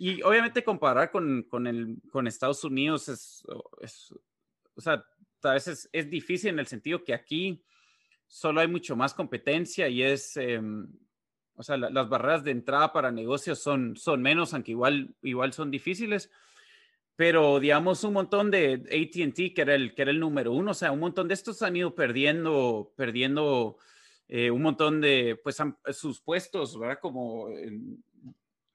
y 0.01 0.21
obviamente 0.21 0.63
comparar 0.63 1.11
con, 1.11 1.43
con, 1.43 1.67
el, 1.67 1.97
con 2.09 2.25
Estados 2.25 2.63
Unidos 2.63 3.09
es, 3.09 3.43
es, 3.81 4.13
o 4.73 4.79
sea, 4.79 5.03
a 5.43 5.53
veces 5.53 5.89
es 5.91 6.09
difícil 6.09 6.51
en 6.51 6.59
el 6.59 6.67
sentido 6.67 7.03
que 7.03 7.13
aquí 7.13 7.61
solo 8.25 8.61
hay 8.61 8.69
mucho 8.69 8.95
más 8.95 9.13
competencia 9.13 9.89
y 9.89 10.01
es, 10.01 10.37
em, 10.37 10.87
o 11.55 11.63
sea, 11.63 11.75
las 11.75 12.07
barreras 12.07 12.45
de 12.45 12.51
entrada 12.51 12.93
para 12.93 13.11
negocios 13.11 13.59
son, 13.59 13.97
son 13.97 14.21
menos, 14.21 14.53
aunque 14.53 14.71
igual, 14.71 15.13
igual 15.21 15.51
son 15.51 15.69
difíciles. 15.69 16.31
Pero 17.17 17.59
digamos, 17.59 18.01
un 18.05 18.13
montón 18.13 18.51
de 18.51 18.75
ATT, 18.75 19.53
que, 19.53 19.61
era 19.61 19.75
el, 19.75 19.93
que 19.93 20.03
era 20.03 20.11
el 20.11 20.19
número 20.21 20.53
uno, 20.53 20.71
o 20.71 20.75
sea, 20.75 20.93
un 20.93 21.01
montón 21.01 21.27
de 21.27 21.33
estos 21.33 21.61
han 21.61 21.75
ido 21.75 21.93
perdiendo, 21.93 22.93
perdiendo 22.95 23.77
eh, 24.29 24.49
un 24.49 24.61
montón 24.61 25.01
de, 25.01 25.37
pues, 25.43 25.57
sus 25.91 26.21
puestos, 26.21 26.79
¿verdad? 26.79 26.99
Como 27.01 27.49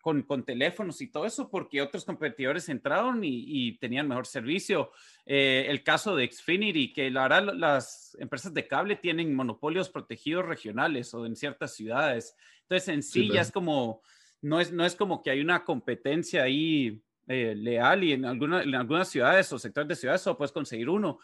con, 0.05 0.21
con, 0.21 0.45
teléfonos 0.45 1.01
y 1.01 1.07
todo 1.07 1.25
eso, 1.25 1.49
porque 1.49 1.81
otros 1.81 2.05
competidores 2.05 2.69
entraron 2.69 3.21
y, 3.25 3.79
tenían 3.79 4.07
mejor 4.07 4.27
servicio. 4.27 4.91
Eh, 5.25 5.65
el 5.67 5.83
caso 5.83 6.15
de 6.15 6.31
Xfinity, 6.31 6.93
que 6.93 7.11
la 7.11 7.23
verdad 7.23 7.55
las 7.55 8.15
empresas 8.21 8.53
de 8.53 8.69
cable 8.69 8.97
tienen 8.97 9.35
monopolios 9.35 9.89
protegidos 9.89 10.45
regionales 10.45 11.15
o 11.15 11.25
en 11.25 11.35
ciertas 11.35 11.75
ciudades. 11.75 12.37
Entonces, 12.61 12.89
en 12.89 13.03
sí, 13.03 13.31
ya 13.33 13.41
es 13.41 13.51
como, 13.51 14.03
no 14.43 14.61
es, 14.61 14.73
no 14.73 14.85
es 14.85 14.95
como 14.95 15.23
que 15.23 15.31
hay 15.31 15.41
una 15.41 15.65
competencia 15.65 16.43
ahí 16.43 17.01
eh, 17.27 17.55
leal 17.57 18.05
y 18.05 18.13
en, 18.13 18.27
alguna, 18.27 18.63
en 18.63 18.75
algunas 18.75 19.09
ciudades 19.09 19.51
o 19.55 19.59
sectores 19.59 19.89
de 19.89 19.97
ciudades 19.97 20.21
solo 20.21 20.37
puedes 20.37 20.53
conseguir 20.53 20.91
uno. 20.91 21.19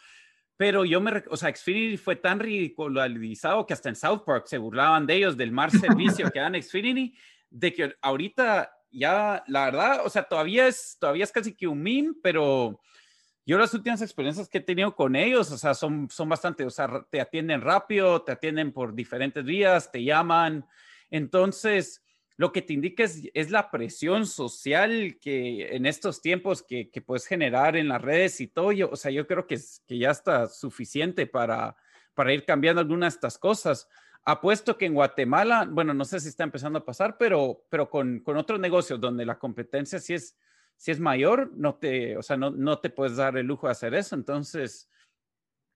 Pero 0.57 0.85
yo 0.85 0.99
me, 1.01 1.23
o 1.29 1.37
sea, 1.37 1.55
Xfinity 1.55 1.97
fue 1.97 2.15
tan 2.15 2.39
ridicularizado 2.39 3.67
que 3.67 3.73
hasta 3.73 3.89
en 3.89 3.95
South 3.95 4.23
Park 4.25 4.47
se 4.47 4.57
burlaban 4.57 5.05
de 5.05 5.17
ellos, 5.17 5.37
del 5.37 5.51
mar 5.51 5.69
servicio 6.09 6.31
que 6.31 6.39
dan 6.39 6.59
Xfinity 6.59 7.15
de 7.51 7.73
que 7.73 7.95
ahorita 8.01 8.71
ya, 8.89 9.43
la 9.47 9.65
verdad, 9.65 10.05
o 10.05 10.09
sea, 10.09 10.23
todavía 10.23 10.67
es, 10.67 10.97
todavía 10.99 11.23
es 11.23 11.31
casi 11.31 11.53
que 11.53 11.67
un 11.67 11.81
meme, 11.81 12.13
pero 12.23 12.81
yo 13.45 13.57
las 13.57 13.73
últimas 13.73 14.01
experiencias 14.01 14.49
que 14.49 14.59
he 14.59 14.61
tenido 14.61 14.95
con 14.95 15.15
ellos, 15.15 15.51
o 15.51 15.57
sea, 15.57 15.73
son, 15.73 16.09
son 16.09 16.29
bastante, 16.29 16.65
o 16.65 16.69
sea, 16.69 17.05
te 17.09 17.21
atienden 17.21 17.61
rápido, 17.61 18.21
te 18.23 18.31
atienden 18.31 18.71
por 18.71 18.93
diferentes 18.93 19.43
vías, 19.43 19.91
te 19.91 20.03
llaman. 20.03 20.65
Entonces, 21.09 22.03
lo 22.37 22.51
que 22.51 22.61
te 22.61 22.73
indica 22.73 23.03
es, 23.03 23.21
es 23.33 23.51
la 23.51 23.69
presión 23.71 24.25
social 24.25 25.17
que 25.21 25.75
en 25.75 25.85
estos 25.85 26.21
tiempos 26.21 26.63
que, 26.63 26.89
que, 26.89 27.01
puedes 27.01 27.25
generar 27.25 27.75
en 27.75 27.87
las 27.87 28.01
redes 28.01 28.41
y 28.41 28.47
todo. 28.47 28.71
Yo, 28.71 28.89
o 28.89 28.95
sea, 28.95 29.11
yo 29.11 29.27
creo 29.27 29.47
que, 29.47 29.59
que 29.87 29.97
ya 29.97 30.11
está 30.11 30.47
suficiente 30.47 31.27
para, 31.27 31.75
para 32.13 32.33
ir 32.33 32.45
cambiando 32.45 32.81
algunas 32.81 33.13
de 33.13 33.17
estas 33.17 33.37
cosas. 33.37 33.87
Apuesto 34.23 34.77
que 34.77 34.85
en 34.85 34.93
Guatemala, 34.93 35.67
bueno, 35.69 35.93
no 35.93 36.05
sé 36.05 36.19
si 36.19 36.27
está 36.27 36.43
empezando 36.43 36.79
a 36.79 36.85
pasar, 36.85 37.17
pero, 37.17 37.65
pero 37.69 37.89
con, 37.89 38.19
con 38.19 38.37
otros 38.37 38.59
negocios 38.59 38.99
donde 38.99 39.25
la 39.25 39.39
competencia 39.39 39.99
sí 39.99 40.13
es, 40.13 40.35
sí 40.75 40.91
es 40.91 40.99
mayor, 40.99 41.51
no 41.55 41.75
te, 41.75 42.17
o 42.17 42.21
sea, 42.21 42.37
no, 42.37 42.51
no 42.51 42.79
te 42.79 42.91
puedes 42.91 43.17
dar 43.17 43.35
el 43.37 43.47
lujo 43.47 43.65
de 43.67 43.71
hacer 43.71 43.95
eso. 43.95 44.13
Entonces, 44.13 44.87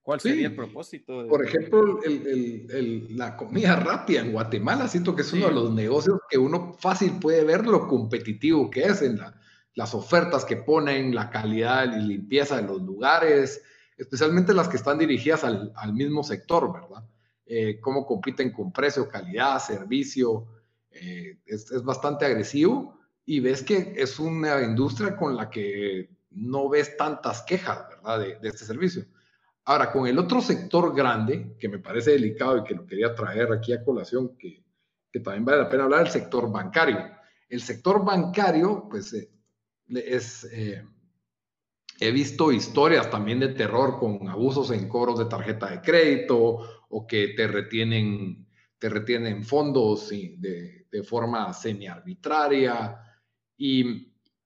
¿cuál 0.00 0.20
sería 0.20 0.46
el 0.46 0.54
propósito? 0.54 1.26
Por 1.26 1.44
ejemplo, 1.44 2.00
el, 2.04 2.66
el, 2.70 3.16
la 3.16 3.36
comida 3.36 3.74
rápida 3.76 4.20
en 4.20 4.32
Guatemala, 4.32 4.86
siento 4.86 5.16
que 5.16 5.22
es 5.22 5.32
uno 5.32 5.48
de 5.48 5.54
los 5.54 5.74
negocios 5.74 6.20
que 6.30 6.38
uno 6.38 6.72
fácil 6.78 7.18
puede 7.20 7.42
ver 7.42 7.66
lo 7.66 7.88
competitivo 7.88 8.70
que 8.70 8.84
es 8.84 9.02
en 9.02 9.18
la, 9.18 9.34
las 9.74 9.92
ofertas 9.92 10.44
que 10.44 10.56
ponen, 10.56 11.14
la 11.14 11.30
calidad 11.30 11.96
y 11.96 12.00
limpieza 12.00 12.60
de 12.60 12.68
los 12.68 12.80
lugares, 12.80 13.60
especialmente 13.96 14.54
las 14.54 14.68
que 14.68 14.76
están 14.76 14.98
dirigidas 14.98 15.42
al, 15.42 15.72
al 15.74 15.94
mismo 15.94 16.22
sector, 16.22 16.72
¿verdad? 16.72 17.04
Eh, 17.48 17.78
cómo 17.80 18.04
compiten 18.04 18.50
con 18.50 18.72
precio, 18.72 19.08
calidad, 19.08 19.60
servicio. 19.60 20.48
Eh, 20.90 21.38
es, 21.46 21.70
bastante 21.84 22.24
agresivo 22.24 22.98
y 23.24 23.38
ves 23.38 23.62
que 23.62 23.94
es 23.96 24.18
una 24.18 24.62
industria 24.62 25.16
con 25.16 25.36
la 25.36 25.48
que 25.48 26.10
no 26.30 26.68
ves 26.68 26.96
tantas 26.96 27.42
quejas, 27.42 27.88
¿verdad? 27.88 28.20
De, 28.40 28.48
este 28.48 28.64
servicio. 28.64 29.04
Ahora, 29.64 29.92
con 29.92 30.06
el 30.06 30.18
otro 30.18 30.40
sector 30.40 30.94
grande, 30.94 31.56
que 31.58 31.68
me 31.68 31.78
parece 31.78 32.12
delicado 32.12 32.58
y 32.58 32.64
que 32.64 32.74
lo 32.74 32.86
quería 32.86 33.14
traer 33.14 33.52
aquí 33.52 33.72
a 33.72 33.84
colación, 33.84 34.36
que, 34.36 34.64
que 35.12 35.20
también 35.20 35.44
vale 35.44 35.58
la 35.58 35.68
pena 35.68 35.84
hablar, 35.84 36.06
el 36.06 36.12
sector 36.12 36.50
bancario. 36.50 36.98
El 37.48 37.60
sector 37.60 38.04
bancario, 38.04 38.88
pues, 38.90 39.12
eh, 39.12 39.30
es... 39.88 40.44
he 42.00 42.10
visto 42.10 42.52
historias 42.52 43.08
también 43.08 43.40
de 43.40 43.48
terror 43.48 43.98
con 43.98 44.28
abusos 44.28 44.70
en 44.70 44.88
cobros 44.88 45.18
de 45.18 45.26
tarjeta 45.26 45.70
de 45.70 45.80
crédito 45.80 46.75
o 46.88 47.06
que 47.06 47.28
te 47.28 47.46
retienen, 47.46 48.46
te 48.78 48.88
retienen 48.88 49.44
fondos 49.44 50.10
de, 50.10 50.86
de 50.90 51.02
forma 51.02 51.52
semi-arbitraria. 51.52 53.00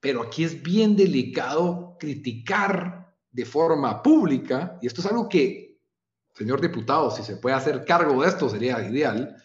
Pero 0.01 0.23
aquí 0.23 0.45
es 0.45 0.63
bien 0.63 0.97
delicado 0.97 1.97
criticar 1.99 3.15
de 3.31 3.45
forma 3.45 4.03
pública, 4.03 4.79
y 4.83 4.87
esto 4.87 5.01
es 5.01 5.07
algo 5.07 5.29
que, 5.29 5.79
señor 6.35 6.61
diputado, 6.61 7.11
si 7.11 7.23
se 7.23 7.37
puede 7.37 7.55
hacer 7.55 7.85
cargo 7.85 8.23
de 8.23 8.29
esto 8.29 8.49
sería 8.49 8.83
ideal, 8.89 9.37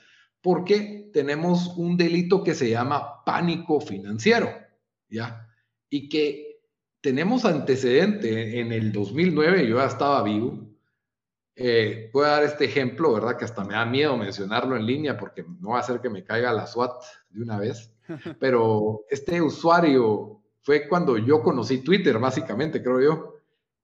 porque 0.42 1.10
tenemos 1.14 1.76
un 1.78 1.98
delito 1.98 2.44
que 2.44 2.56
se 2.56 2.70
llama 2.70 3.24
pánico 3.24 3.80
financiero, 3.82 4.50
¿ya? 5.10 5.48
Y 5.90 6.10
que 6.10 6.62
tenemos 7.02 7.46
antecedente 7.46 8.60
en 8.60 8.72
el 8.72 8.92
2009, 8.92 9.68
yo 9.68 9.78
ya 9.78 9.86
estaba 9.86 10.24
vivo, 10.24 10.65
eh, 11.56 12.10
voy 12.12 12.26
a 12.26 12.30
dar 12.30 12.44
este 12.44 12.66
ejemplo, 12.66 13.14
¿verdad? 13.14 13.38
Que 13.38 13.46
hasta 13.46 13.64
me 13.64 13.74
da 13.74 13.86
miedo 13.86 14.18
mencionarlo 14.18 14.76
en 14.76 14.86
línea 14.86 15.18
porque 15.18 15.46
no 15.62 15.70
va 15.70 15.78
a 15.78 15.82
hacer 15.82 16.02
que 16.02 16.10
me 16.10 16.24
caiga 16.24 16.52
la 16.52 16.68
SWAT 16.68 17.02
de 17.30 17.42
una 17.42 17.58
vez. 17.58 17.94
Pero 18.40 19.06
este 19.10 19.42
usuario 19.42 20.42
fue 20.62 20.88
cuando 20.88 21.18
yo 21.18 21.42
conocí 21.42 21.80
Twitter, 21.80 22.20
básicamente, 22.20 22.84
creo 22.84 23.02
yo. 23.02 23.36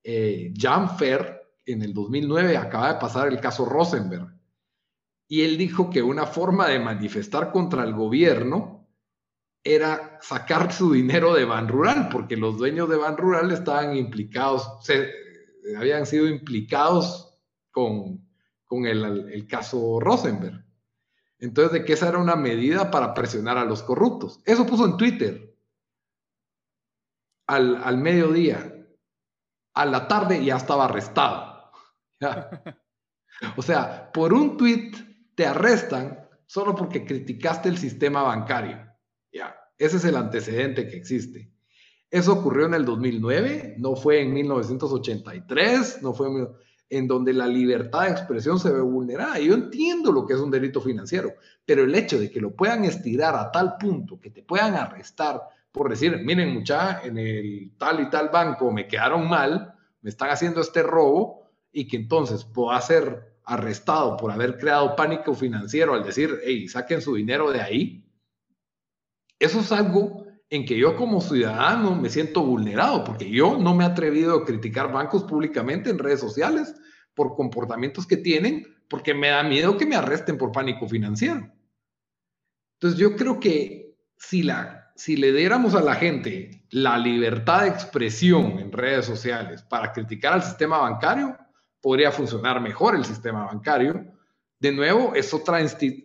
Eh, 0.04 0.54
Jan 0.58 0.98
Fer, 0.98 1.42
en 1.66 1.82
el 1.84 1.94
2009, 1.94 2.58
acaba 2.58 2.94
de 2.94 3.00
pasar 3.00 3.28
el 3.30 3.40
caso 3.40 3.66
Rosenberg. 3.66 4.28
Y 5.28 5.44
él 5.44 5.58
dijo 5.58 5.90
que 5.90 6.02
una 6.02 6.26
forma 6.26 6.68
de 6.68 6.80
manifestar 6.80 7.52
contra 7.52 7.84
el 7.84 7.94
gobierno 7.94 8.90
era 9.64 10.18
sacar 10.22 10.74
su 10.74 10.92
dinero 10.92 11.34
de 11.34 11.46
Ban 11.46 11.68
Rural, 11.68 12.10
porque 12.12 12.36
los 12.36 12.58
dueños 12.58 12.90
de 12.90 12.98
Ban 12.98 13.16
Rural 13.16 13.52
estaban 13.52 13.96
implicados, 13.96 14.68
se, 14.82 15.10
habían 15.78 16.06
sido 16.06 16.28
implicados 16.28 17.31
con, 17.72 18.28
con 18.66 18.86
el, 18.86 19.30
el, 19.32 19.48
caso 19.48 20.00
Rosenberg. 20.00 20.64
Entonces, 21.40 21.74
de 21.74 21.86
que 21.86 21.94
esa 21.94 22.10
era 22.10 22.20
una 22.20 22.36
medida 22.36 22.92
para 22.92 23.14
presionar 23.14 23.58
a 23.58 23.66
los 23.66 23.82
corruptos. 23.82 24.42
Eso 24.46 24.66
puso 24.66 24.86
en 24.86 24.98
Twitter 24.98 25.56
al, 27.48 27.82
al 27.84 27.98
mediodía. 27.98 28.78
A 29.74 29.86
la 29.86 30.08
tarde 30.08 30.44
ya 30.44 30.58
estaba 30.58 30.86
arrestado. 30.86 31.72
O 33.58 33.62
sea, 33.62 34.12
por 34.12 34.34
un 34.34 34.56
tweet 34.58 34.92
te 35.36 35.46
arrestan 35.46 36.28
solo 36.46 36.76
porque 36.76 37.06
criticaste 37.06 37.70
el 37.70 37.78
sistema 37.78 38.22
bancario. 38.22 38.78
Ya, 39.32 39.56
ese 39.78 39.98
es 39.98 40.06
el 40.06 40.16
antecedente 40.16 40.88
que 40.88 40.98
existe. 40.98 41.52
Eso 42.10 42.34
ocurrió 42.34 42.66
en 42.66 42.74
el 42.74 42.86
2009, 42.86 43.76
no 43.78 43.96
fue 43.96 44.22
en 44.22 44.34
1983, 44.34 46.02
no 46.02 46.14
fue 46.14 46.28
en, 46.28 46.50
donde 47.08 47.34
la 47.34 47.48
libertad 47.48 48.04
de 48.04 48.12
expresión 48.12 48.60
se 48.60 48.72
ve 48.72 48.82
vulnerada. 48.82 49.40
Yo 49.40 49.54
entiendo 49.54 50.12
lo 50.12 50.26
que 50.26 50.34
es 50.34 50.40
un 50.40 50.52
delito 50.52 50.82
financiero, 50.82 51.34
pero 51.66 51.84
el 51.84 51.96
hecho 51.96 52.20
de 52.20 52.30
que 52.30 52.42
lo 52.42 52.56
puedan 52.56 52.86
estirar 52.86 53.36
a 53.36 53.52
tal 53.52 53.78
punto 53.78 54.20
que 54.20 54.30
te 54.30 54.44
puedan 54.44 54.76
arrestar 54.76 55.42
por 55.72 55.90
decir, 55.90 56.18
miren 56.24 56.54
mucha, 56.54 57.02
en 57.04 57.18
el 57.18 57.72
tal 57.78 58.02
y 58.02 58.10
tal 58.10 58.30
banco 58.30 58.72
me 58.72 58.88
quedaron 58.88 59.28
mal, 59.30 59.74
me 60.02 60.10
están 60.10 60.30
haciendo 60.30 60.62
este 60.62 60.84
robo 60.84 61.50
y 61.72 61.88
que 61.88 61.96
entonces 61.96 62.44
pueda 62.44 62.80
ser 62.82 63.38
arrestado 63.46 64.18
por 64.18 64.32
haber 64.32 64.58
creado 64.58 64.96
pánico 64.96 65.34
financiero 65.34 65.94
al 65.94 66.04
decir, 66.04 66.40
hey, 66.44 66.68
saquen 66.68 67.02
su 67.02 67.16
dinero 67.16 67.52
de 67.52 67.62
ahí. 67.62 68.06
Eso 69.40 69.62
es 69.62 69.72
algo 69.72 70.26
en 70.52 70.66
que 70.66 70.78
yo 70.78 70.98
como 70.98 71.22
ciudadano 71.22 71.96
me 71.96 72.10
siento 72.10 72.44
vulnerado, 72.44 73.06
porque 73.06 73.30
yo 73.30 73.58
no 73.58 73.74
me 73.74 73.86
he 73.86 73.88
atrevido 73.88 74.36
a 74.36 74.46
criticar 74.46 74.92
bancos 74.92 75.24
públicamente 75.24 75.90
en 75.90 75.98
redes 75.98 76.20
sociales 76.20 76.76
por 77.16 77.36
comportamientos 77.36 78.06
que 78.06 78.18
tienen, 78.18 78.68
porque 78.90 79.14
me 79.14 79.30
da 79.30 79.44
miedo 79.44 79.78
que 79.78 79.86
me 79.86 79.96
arresten 79.96 80.38
por 80.38 80.52
pánico 80.52 80.90
financiero. 80.90 81.50
Entonces 82.74 83.00
yo 83.00 83.16
creo 83.16 83.40
que 83.40 83.96
si, 84.18 84.44
la, 84.44 84.92
si 84.98 85.16
le 85.16 85.32
diéramos 85.32 85.74
a 85.74 85.82
la 85.82 85.96
gente 85.96 86.66
la 86.70 86.98
libertad 86.98 87.62
de 87.62 87.70
expresión 87.70 88.60
en 88.60 88.74
redes 88.74 89.06
sociales 89.06 89.64
para 89.64 89.94
criticar 89.94 90.34
al 90.34 90.44
sistema 90.44 90.80
bancario, 90.80 91.38
podría 91.80 92.12
funcionar 92.12 92.60
mejor 92.60 92.98
el 92.98 93.06
sistema 93.06 93.46
bancario. 93.46 94.06
De 94.60 94.74
nuevo, 94.74 95.16
es 95.16 95.34
otra 95.34 95.60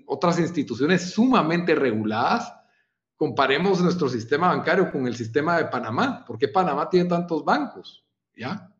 otras 0.06 0.38
instituciones 0.38 1.10
sumamente 1.10 1.74
reguladas 1.74 2.52
comparemos 3.16 3.80
nuestro 3.80 4.08
sistema 4.08 4.48
bancario 4.48 4.90
con 4.90 5.06
el 5.06 5.16
sistema 5.16 5.56
de 5.56 5.66
Panamá. 5.66 6.24
¿Por 6.24 6.38
qué 6.38 6.48
Panamá 6.48 6.88
tiene 6.88 7.08
tantos 7.08 7.44
bancos? 7.44 8.04
¿Ya? 8.36 8.72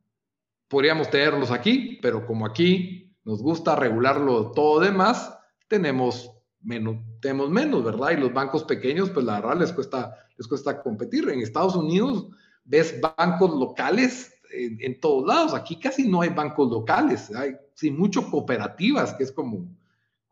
Podríamos 0.69 1.11
tenerlos 1.11 1.51
aquí, 1.51 1.99
pero 2.03 2.27
como 2.27 2.47
aquí 2.47 3.15
nos 3.25 3.43
gusta 3.43 3.75
regularlo 3.75 4.53
todo 4.53 4.81
demás, 4.81 5.37
tenemos 5.69 6.31
menos, 6.61 6.97
tenemos 7.21 7.51
menos, 7.51 7.83
¿verdad? 7.85 8.11
Y 8.11 8.17
los 8.17 8.33
bancos 8.33 8.65
pequeños, 8.65 9.11
pues 9.11 9.25
la 9.25 9.41
verdad 9.41 9.61
les 9.61 9.73
cuesta, 9.73 10.15
les 10.37 10.47
cuesta 10.47 10.83
competir. 10.83 11.29
En 11.29 11.41
Estados 11.41 11.77
Unidos 11.77 12.29
ves 12.65 13.01
bancos 13.01 13.51
locales 13.55 14.35
en, 14.53 14.79
en 14.81 15.01
todos 15.01 15.27
lados. 15.27 15.55
Aquí 15.55 15.79
casi 15.79 16.09
no 16.09 16.21
hay 16.21 16.31
bancos 16.31 16.71
locales, 16.71 17.35
hay 17.35 17.57
sí, 17.75 17.91
mucho 17.91 18.29
cooperativas, 18.31 19.15
que 19.15 19.25
es 19.25 19.33
como 19.33 19.69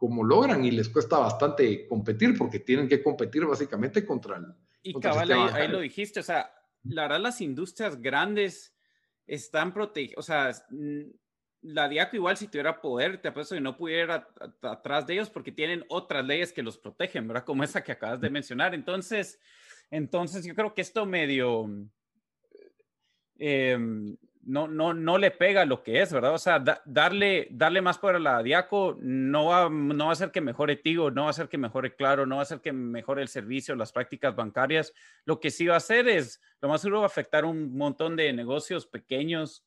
como 0.08 0.22
logran 0.22 0.62
y 0.66 0.70
les 0.70 0.90
cuesta 0.90 1.16
bastante 1.16 1.88
competir 1.88 2.36
porque 2.36 2.58
tienen 2.58 2.86
que 2.86 3.02
competir 3.02 3.46
básicamente 3.46 4.04
contra 4.04 4.36
el... 4.36 4.44
Y 4.82 4.92
cabal, 5.00 5.32
ahí, 5.32 5.66
lo 5.66 5.80
dijiste, 5.80 6.20
o 6.20 6.22
sea, 6.22 6.54
la 6.82 7.04
verdad 7.04 7.20
las 7.20 7.40
industrias 7.40 8.02
grandes 8.02 8.76
están 9.26 9.72
protegidas, 9.72 10.18
o 10.18 10.22
sea, 10.22 10.52
la 11.62 11.88
DIACO 11.88 12.16
igual 12.16 12.36
si 12.36 12.48
tuviera 12.48 12.82
poder, 12.82 13.22
te 13.22 13.28
apuesto 13.28 13.54
que 13.54 13.62
no 13.62 13.78
pudiera 13.78 14.28
atrás 14.60 15.06
de 15.06 15.14
ellos 15.14 15.30
porque 15.30 15.52
tienen 15.52 15.86
otras 15.88 16.22
leyes 16.26 16.52
que 16.52 16.62
los 16.62 16.76
protegen, 16.76 17.26
¿verdad? 17.26 17.44
Como 17.44 17.64
esa 17.64 17.82
que 17.82 17.92
acabas 17.92 18.20
de 18.20 18.28
mencionar. 18.28 18.74
Entonces, 18.74 19.40
entonces 19.90 20.44
yo 20.44 20.54
creo 20.54 20.74
que 20.74 20.82
esto 20.82 21.06
medio... 21.06 21.66
Eh, 23.38 23.78
no, 24.46 24.68
no, 24.68 24.94
no 24.94 25.18
le 25.18 25.30
pega 25.30 25.64
lo 25.64 25.82
que 25.82 26.02
es, 26.02 26.12
¿verdad? 26.12 26.34
O 26.34 26.38
sea, 26.38 26.62
darle, 26.84 27.48
darle 27.50 27.80
más 27.80 27.98
para 27.98 28.18
la 28.18 28.42
Diaco 28.42 28.96
no 29.00 29.46
va, 29.46 29.68
no 29.68 30.04
va 30.04 30.10
a 30.10 30.12
hacer 30.12 30.30
que 30.30 30.40
mejore 30.40 30.76
Tigo, 30.76 31.10
no 31.10 31.22
va 31.22 31.28
a 31.28 31.30
hacer 31.30 31.48
que 31.48 31.58
mejore 31.58 31.94
Claro, 31.94 32.26
no 32.26 32.36
va 32.36 32.42
a 32.42 32.44
hacer 32.44 32.60
que 32.60 32.72
mejore 32.72 33.22
el 33.22 33.28
servicio, 33.28 33.74
las 33.74 33.92
prácticas 33.92 34.34
bancarias. 34.34 34.92
Lo 35.24 35.40
que 35.40 35.50
sí 35.50 35.66
va 35.66 35.74
a 35.74 35.78
hacer 35.78 36.08
es, 36.08 36.40
lo 36.60 36.68
más 36.68 36.80
seguro 36.80 37.00
va 37.00 37.04
a 37.04 37.06
afectar 37.06 37.44
un 37.44 37.76
montón 37.76 38.16
de 38.16 38.32
negocios 38.32 38.86
pequeños 38.86 39.64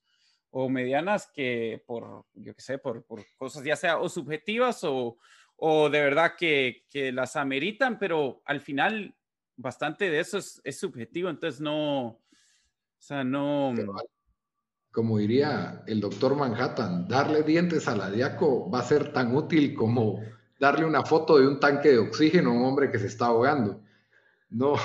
o 0.52 0.70
medianas 0.70 1.28
que 1.34 1.84
por, 1.86 2.26
yo 2.34 2.56
qué 2.56 2.62
sé, 2.62 2.78
por, 2.78 3.04
por 3.04 3.26
cosas 3.38 3.64
ya 3.64 3.76
sea 3.76 4.00
o 4.00 4.10
subjetivas 4.10 4.84
o, 4.84 5.18
o 5.56 5.90
de 5.90 6.02
verdad 6.02 6.34
que, 6.38 6.86
que, 6.90 7.12
las 7.12 7.36
ameritan, 7.36 8.00
pero 8.00 8.42
al 8.46 8.62
final 8.62 9.16
bastante 9.56 10.10
de 10.10 10.20
eso 10.20 10.38
es, 10.38 10.62
es 10.64 10.80
subjetivo, 10.80 11.30
entonces 11.30 11.60
no, 11.60 12.08
o 12.08 12.22
sea, 12.98 13.24
no 13.24 13.74
como 14.92 15.18
diría 15.18 15.84
el 15.88 16.02
doctor 16.02 16.36
Manhattan, 16.36 17.08
darle 17.08 17.44
dientes 17.44 17.88
a 17.88 17.96
la 17.96 18.10
diaco 18.10 18.70
va 18.70 18.80
a 18.80 18.84
ser 18.84 19.14
tan 19.14 19.36
útil 19.36 19.76
como 19.76 20.22
darle 20.60 20.86
una 20.86 21.04
foto 21.04 21.38
de 21.38 21.48
un 21.48 21.60
tanque 21.60 21.90
de 21.90 22.00
oxígeno 22.00 22.50
a 22.50 22.54
un 22.54 22.66
hombre 22.66 22.92
que 22.92 23.00
se 23.00 23.08
está 23.08 23.28
ahogando. 23.28 23.82
No, 24.50 24.76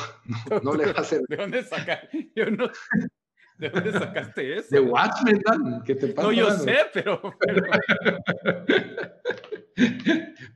no, 0.62 0.74
le 0.74 0.86
va 0.86 0.98
a 0.98 1.00
hacer. 1.02 1.22
¿De 1.28 1.36
dónde 1.36 1.62
sacaste? 1.62 2.30
¿De 2.34 3.70
dónde 3.70 3.92
sacaste 3.92 4.58
eso? 4.58 4.68
De 4.70 4.80
Watchmen, 4.80 5.40
Dan. 5.44 5.82
¿Qué 5.84 5.94
te 5.94 6.08
pasa? 6.08 6.26
No, 6.26 6.32
yo 6.32 6.50
sé, 6.50 6.78
pero... 6.92 7.22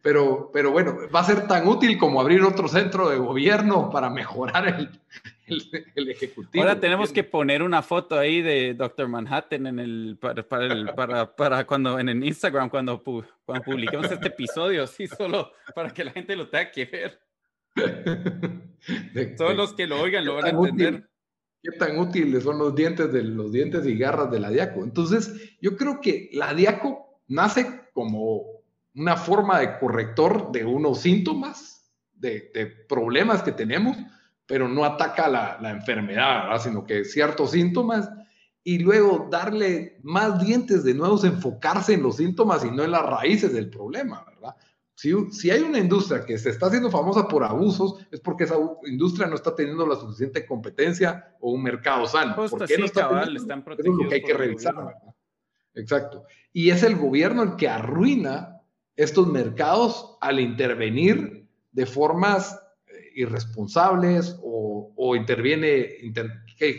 pero... 0.02 0.50
pero... 0.52 0.72
bueno, 0.72 0.98
va 1.14 1.20
a 1.20 1.24
ser 1.24 1.46
tan 1.46 1.68
útil 1.68 1.96
como 1.98 2.20
abrir 2.20 2.42
otro 2.42 2.66
centro 2.66 3.08
de 3.08 3.18
gobierno 3.18 3.90
para 3.90 4.10
mejorar 4.10 4.66
el, 4.66 4.90
el, 5.94 6.08
ejecutivo. 6.10 6.62
Ahora 6.62 6.80
tenemos 6.80 7.12
que 7.12 7.22
poner 7.22 7.62
una 7.62 7.82
foto 7.82 8.18
ahí 8.18 8.42
de 8.42 8.74
Doctor 8.74 9.08
Manhattan 9.08 9.66
en 9.66 9.78
el, 9.78 10.18
para, 10.20 10.42
para, 10.46 11.34
para, 11.36 11.66
cuando 11.66 11.98
en 11.98 12.08
el 12.08 12.24
Instagram, 12.24 12.68
cuando, 12.68 13.02
cuando 13.02 13.64
publiquemos 13.64 14.10
este 14.10 14.28
episodio, 14.28 14.86
sí, 14.86 15.06
solo 15.06 15.52
para 15.74 15.90
que 15.90 16.04
la 16.04 16.12
gente 16.12 16.34
lo 16.34 16.48
tenga 16.48 16.70
que 16.70 16.84
ver. 16.86 17.20
Todos 19.36 19.56
los 19.56 19.74
que 19.74 19.86
lo 19.86 20.00
oigan 20.00 20.24
lo 20.24 20.36
van 20.36 20.46
a 20.46 20.48
entender. 20.48 21.08
qué 21.62 21.72
tan 21.72 21.98
útiles 21.98 22.42
son 22.42 22.58
los 22.58 22.74
dientes 22.74 23.12
de 23.12 23.22
los 23.22 23.52
dientes 23.52 23.86
y 23.86 23.96
garras 23.96 24.30
de 24.30 24.40
la 24.40 24.50
Diaco. 24.50 24.82
Entonces, 24.82 25.56
yo 25.60 25.76
creo 25.76 26.00
que 26.00 26.30
la 26.32 26.54
Diaco 26.54 27.20
nace 27.28 27.88
como 27.92 28.62
una 28.94 29.16
forma 29.16 29.60
de 29.60 29.78
corrector 29.78 30.50
de 30.52 30.64
unos 30.64 31.00
síntomas, 31.02 31.92
de, 32.14 32.50
de 32.54 32.66
problemas 32.66 33.42
que 33.42 33.52
tenemos, 33.52 33.96
pero 34.46 34.68
no 34.68 34.84
ataca 34.84 35.28
la, 35.28 35.58
la 35.60 35.70
enfermedad, 35.70 36.58
sino 36.60 36.84
que 36.84 37.04
ciertos 37.04 37.50
síntomas 37.50 38.08
y 38.66 38.80
luego 38.80 39.28
darle 39.30 39.98
más 40.02 40.44
dientes 40.44 40.82
de 40.82 40.92
nuevo, 40.92 41.24
enfocarse 41.24 41.94
en 41.94 42.02
los 42.02 42.16
síntomas 42.16 42.64
y 42.64 42.70
no 42.72 42.82
en 42.82 42.90
las 42.90 43.06
raíces 43.06 43.52
del 43.52 43.70
problema, 43.70 44.24
¿verdad? 44.24 44.56
Si, 44.96 45.12
si, 45.30 45.50
hay 45.52 45.60
una 45.60 45.78
industria 45.78 46.24
que 46.24 46.36
se 46.36 46.50
está 46.50 46.66
haciendo 46.66 46.90
famosa 46.90 47.28
por 47.28 47.44
abusos, 47.44 48.04
es 48.10 48.18
porque 48.18 48.42
esa 48.42 48.56
industria 48.86 49.28
no 49.28 49.36
está 49.36 49.54
teniendo 49.54 49.86
la 49.86 49.94
suficiente 49.94 50.44
competencia 50.44 51.36
o 51.38 51.52
un 51.52 51.62
mercado 51.62 52.06
sano. 52.06 52.34
¿Por 52.34 52.66
qué 52.66 52.76
no 52.78 52.86
está 52.86 53.08
teniendo? 53.08 53.40
Están 53.40 53.60
Eso 53.60 53.74
es 53.78 53.86
lo 53.86 54.08
que 54.08 54.14
hay 54.16 54.22
que 54.22 54.34
revisar, 54.34 54.74
¿verdad? 54.74 55.14
Exacto. 55.74 56.24
Y 56.52 56.70
es 56.70 56.82
el 56.82 56.96
gobierno 56.96 57.44
el 57.44 57.54
que 57.54 57.68
arruina 57.68 58.62
estos 58.96 59.28
mercados 59.28 60.16
al 60.20 60.40
intervenir 60.40 61.46
de 61.70 61.86
formas 61.86 62.58
irresponsables 63.16 64.38
o, 64.42 65.16
interviene, 65.16 66.12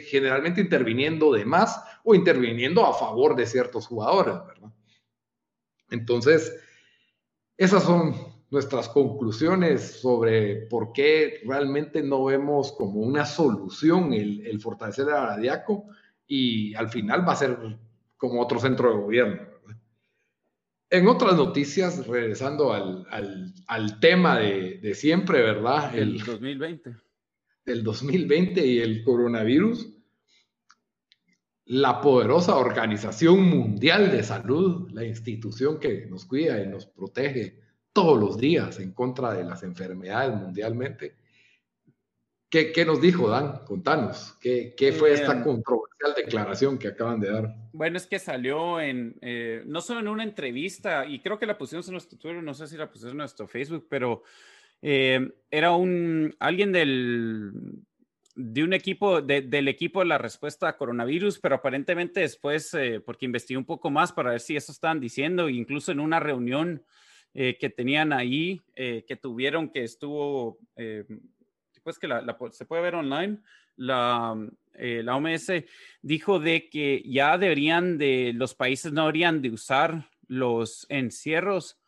generalmente 0.05 0.61
interviniendo 0.61 1.33
de 1.33 1.45
más 1.45 1.83
o 2.03 2.13
interviniendo 2.13 2.85
a 2.85 2.93
favor 2.93 3.35
de 3.35 3.45
ciertos 3.45 3.87
jugadores, 3.87 4.35
¿verdad? 4.45 4.71
Entonces, 5.89 6.53
esas 7.57 7.83
son 7.83 8.15
nuestras 8.49 8.87
conclusiones 8.89 9.99
sobre 9.99 10.67
por 10.67 10.93
qué 10.93 11.41
realmente 11.45 12.03
no 12.03 12.25
vemos 12.25 12.71
como 12.71 13.01
una 13.01 13.25
solución 13.25 14.13
el, 14.13 14.45
el 14.45 14.59
fortalecer 14.61 15.09
a 15.09 15.23
Aradiaco 15.23 15.85
y 16.27 16.75
al 16.75 16.89
final 16.89 17.27
va 17.27 17.33
a 17.33 17.37
ser 17.37 17.57
como 18.17 18.41
otro 18.41 18.59
centro 18.59 18.89
de 18.89 19.01
gobierno. 19.01 19.56
En 20.89 21.07
otras 21.07 21.35
noticias, 21.35 22.07
regresando 22.07 22.71
al, 22.73 23.05
al, 23.67 23.99
tema 23.99 24.39
de, 24.39 24.79
de, 24.81 24.95
siempre, 24.95 25.41
¿verdad? 25.41 25.93
El, 25.93 26.17
2020. 26.19 26.95
El 27.65 27.83
2020 27.83 28.65
y 28.65 28.79
el 28.79 29.03
coronavirus. 29.03 29.93
La 31.65 31.99
poderosa 31.99 32.55
Organización 32.55 33.43
Mundial 33.43 34.09
de 34.09 34.23
Salud, 34.23 34.89
la 34.91 35.03
institución 35.03 35.77
que 35.77 36.05
nos 36.05 36.25
cuida 36.25 36.63
y 36.63 36.67
nos 36.67 36.85
protege 36.85 37.59
todos 37.91 38.17
los 38.17 38.37
días 38.37 38.79
en 38.79 38.93
contra 38.93 39.33
de 39.33 39.43
las 39.43 39.63
enfermedades 39.63 40.39
mundialmente, 40.39 41.17
¿Qué, 42.49 42.85
nos 42.85 43.01
dijo, 43.01 43.29
Dan? 43.29 43.65
Contanos. 43.65 44.37
¿Qué, 44.39 44.73
qué 44.77 44.93
fue 44.93 45.11
esta 45.11 45.33
em, 45.33 45.43
controversial 45.43 46.13
declaración 46.15 46.77
que 46.77 46.87
acaban 46.87 47.19
de 47.19 47.29
dar? 47.29 47.55
Bueno, 47.73 47.97
es 47.97 48.07
que 48.07 48.19
salió 48.19 48.79
en, 48.79 49.17
eh, 49.21 49.63
no 49.65 49.81
solo 49.81 49.99
en 49.99 50.07
una 50.07 50.23
entrevista, 50.23 51.05
y 51.05 51.19
creo 51.19 51.37
que 51.37 51.45
la 51.45 51.57
pusimos 51.57 51.87
en 51.87 51.93
nuestro 51.93 52.17
Twitter, 52.17 52.41
no 52.41 52.53
sé 52.53 52.67
si 52.67 52.77
la 52.77 52.89
pusimos 52.89 53.11
en 53.11 53.17
nuestro 53.17 53.49
Facebook, 53.49 53.87
pero 53.89 54.23
eh, 54.81 55.29
era 55.51 55.73
un, 55.73 56.33
alguien 56.39 56.71
del, 56.71 57.51
de 58.35 58.63
un 58.63 58.71
equipo, 58.71 59.21
del 59.21 59.67
equipo 59.67 59.99
de 59.99 60.05
la 60.05 60.17
respuesta 60.17 60.69
a 60.69 60.77
coronavirus, 60.77 61.39
pero 61.39 61.55
aparentemente 61.55 62.21
después, 62.21 62.73
eh, 62.75 63.01
porque 63.01 63.25
investigué 63.25 63.57
un 63.57 63.65
poco 63.65 63.89
más 63.89 64.13
para 64.13 64.31
ver 64.31 64.39
si 64.39 64.55
eso 64.55 64.71
estaban 64.71 65.01
diciendo, 65.01 65.49
incluso 65.49 65.91
en 65.91 65.99
una 65.99 66.21
reunión 66.21 66.83
que 67.33 67.69
tenían 67.69 68.13
ahí, 68.13 68.63
que 68.73 69.19
tuvieron, 69.21 69.69
que 69.69 69.83
estuvo 69.83 70.57
pues 71.87 71.99
que 71.99 72.09
la, 72.09 72.37
se 72.51 72.65
puede 72.65 72.81
ver 72.81 72.95
online, 72.95 73.37
la, 73.77 74.35
eh, 74.73 75.03
la 75.05 75.15
OMS 75.15 75.53
dijo 76.01 76.37
de 76.37 76.67
que 76.67 77.01
ya 77.05 77.37
deberían 77.37 77.97
de, 77.97 78.33
los 78.35 78.55
países 78.55 78.91
no 78.91 79.03
deberían 79.03 79.41
de 79.41 79.51
usar 79.51 80.09
los 80.27 80.85
encierros 80.89 81.79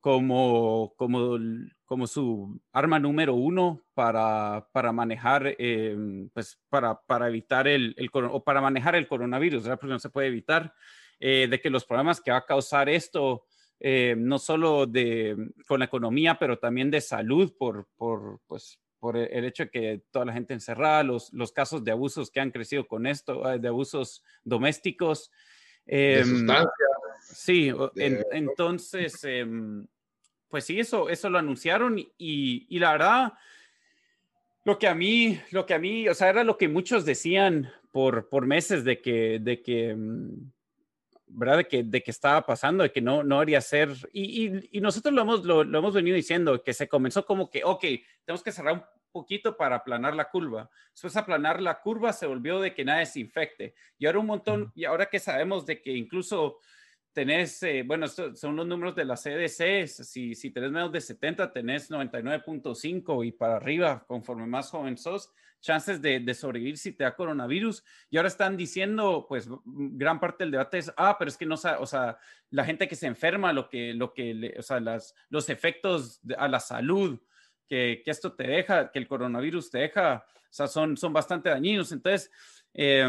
como, 0.00 0.94
como, 0.96 1.38
como 1.84 2.06
su 2.06 2.62
arma 2.72 2.98
número 2.98 3.34
uno 3.34 3.82
para, 3.92 4.70
para 4.72 4.90
manejar, 4.90 5.54
eh, 5.58 5.98
pues 6.32 6.58
para, 6.70 6.98
para 7.02 7.28
evitar 7.28 7.68
el, 7.68 7.94
el, 7.98 8.08
o 8.14 8.42
para 8.42 8.62
manejar 8.62 8.94
el 8.94 9.06
coronavirus, 9.06 9.64
¿verdad? 9.64 9.78
porque 9.78 9.92
no 9.92 9.98
se 9.98 10.08
puede 10.08 10.28
evitar 10.28 10.72
eh, 11.20 11.46
de 11.46 11.60
que 11.60 11.68
los 11.68 11.84
problemas 11.84 12.22
que 12.22 12.30
va 12.30 12.38
a 12.38 12.46
causar 12.46 12.88
esto, 12.88 13.44
no 14.16 14.38
solo 14.38 14.86
de, 14.86 15.36
con 15.66 15.80
la 15.80 15.86
economía, 15.86 16.38
pero 16.38 16.56
también 16.56 16.90
de 16.90 17.02
salud 17.02 17.52
por, 17.58 17.88
por, 17.96 18.40
pues, 18.46 18.78
por 19.02 19.16
e, 19.16 19.24
el 19.36 19.44
hecho 19.44 19.64
de 19.64 19.70
que 19.70 20.02
toda 20.12 20.24
la 20.24 20.32
gente 20.32 20.54
encerrada, 20.54 21.02
los, 21.02 21.32
los 21.32 21.50
casos 21.50 21.82
de 21.82 21.90
abusos 21.90 22.30
que 22.30 22.38
han 22.38 22.52
crecido 22.52 22.86
con 22.86 23.04
esto, 23.08 23.42
de 23.58 23.66
abusos 23.66 24.22
domésticos. 24.44 25.32
Eh, 25.86 26.22
Sí, 27.20 27.72
entonces, 28.30 29.24
em, 29.24 29.86
pues 30.48 30.64
sí, 30.64 30.78
eso, 30.78 31.08
eso 31.08 31.30
lo 31.30 31.38
anunciaron 31.38 31.98
y, 31.98 32.12
y, 32.16 32.78
la 32.78 32.92
verdad, 32.92 33.32
lo 34.64 34.78
que 34.78 34.86
a 34.86 34.94
mí, 34.94 35.40
lo 35.50 35.66
que 35.66 35.74
a 35.74 35.78
mí, 35.80 36.08
o 36.08 36.14
sea, 36.14 36.28
era 36.28 36.44
lo 36.44 36.56
que 36.56 36.68
muchos 36.68 37.04
decían 37.04 37.72
por, 37.90 38.28
por 38.28 38.46
meses 38.46 38.84
de 38.84 39.00
que, 39.00 39.40
de 39.40 39.62
que, 39.62 39.90
em, 39.90 40.52
¿verdad? 41.34 41.58
De 41.58 41.68
que, 41.68 41.82
de 41.82 42.02
que 42.02 42.10
estaba 42.10 42.44
pasando, 42.44 42.82
de 42.82 42.92
que 42.92 43.00
no, 43.00 43.22
no 43.22 43.40
haría 43.40 43.60
ser, 43.60 43.90
y, 44.12 44.76
y, 44.76 44.80
nosotros 44.80 45.14
lo 45.14 45.22
hemos, 45.22 45.44
lo, 45.44 45.64
lo, 45.64 45.78
hemos 45.78 45.94
venido 45.94 46.16
diciendo, 46.16 46.62
que 46.62 46.74
se 46.74 46.88
comenzó 46.88 47.24
como 47.24 47.50
que, 47.50 47.64
ok, 47.64 47.84
tenemos 48.24 48.42
que 48.42 48.52
cerrar 48.52 48.74
un 48.74 48.82
poquito 49.10 49.56
para 49.56 49.76
aplanar 49.76 50.14
la 50.14 50.30
curva. 50.30 50.70
Después 50.92 51.16
aplanar 51.16 51.60
la 51.60 51.80
curva 51.80 52.12
se 52.12 52.26
volvió 52.26 52.60
de 52.60 52.74
que 52.74 52.84
nadie 52.84 53.06
se 53.06 53.20
infecte. 53.20 53.74
Y 53.98 54.06
ahora 54.06 54.18
un 54.18 54.26
montón, 54.26 54.72
y 54.74 54.84
ahora 54.84 55.06
que 55.06 55.18
sabemos 55.18 55.66
de 55.66 55.80
que 55.80 55.92
incluso 55.92 56.58
tenés, 57.12 57.62
eh, 57.62 57.82
bueno, 57.84 58.06
estos 58.06 58.38
son 58.38 58.56
los 58.56 58.66
números 58.66 58.94
de 58.94 59.04
la 59.04 59.16
CDC, 59.16 59.86
si, 59.86 60.34
si 60.34 60.50
tenés 60.50 60.70
menos 60.70 60.92
de 60.92 61.00
70, 61.00 61.52
tenés 61.52 61.90
99.5 61.90 63.26
y 63.26 63.32
para 63.32 63.56
arriba, 63.56 64.04
conforme 64.06 64.46
más 64.46 64.70
joven 64.70 64.96
sos, 64.96 65.30
chances 65.62 66.02
de, 66.02 66.20
de, 66.20 66.34
sobrevivir 66.34 66.76
si 66.76 66.92
te 66.92 67.04
da 67.04 67.16
coronavirus. 67.16 67.82
Y 68.10 68.18
ahora 68.18 68.28
están 68.28 68.56
diciendo, 68.56 69.24
pues, 69.26 69.48
gran 69.64 70.20
parte 70.20 70.44
del 70.44 70.50
debate 70.50 70.78
es, 70.78 70.92
ah, 70.96 71.16
pero 71.18 71.30
es 71.30 71.38
que 71.38 71.46
no, 71.46 71.54
o 71.54 71.86
sea, 71.86 72.18
la 72.50 72.64
gente 72.64 72.86
que 72.88 72.96
se 72.96 73.06
enferma, 73.06 73.52
lo 73.54 73.70
que, 73.70 73.94
lo 73.94 74.12
que, 74.12 74.54
o 74.58 74.62
sea, 74.62 74.80
las, 74.80 75.14
los 75.30 75.48
efectos 75.48 76.20
a 76.36 76.48
la 76.48 76.60
salud 76.60 77.18
que, 77.66 78.02
que, 78.04 78.10
esto 78.10 78.34
te 78.34 78.46
deja, 78.46 78.90
que 78.90 78.98
el 78.98 79.08
coronavirus 79.08 79.70
te 79.70 79.78
deja, 79.78 80.26
o 80.26 80.52
sea, 80.52 80.66
son, 80.66 80.98
son 80.98 81.14
bastante 81.14 81.48
dañinos. 81.48 81.92
Entonces, 81.92 82.30
eh, 82.74 83.08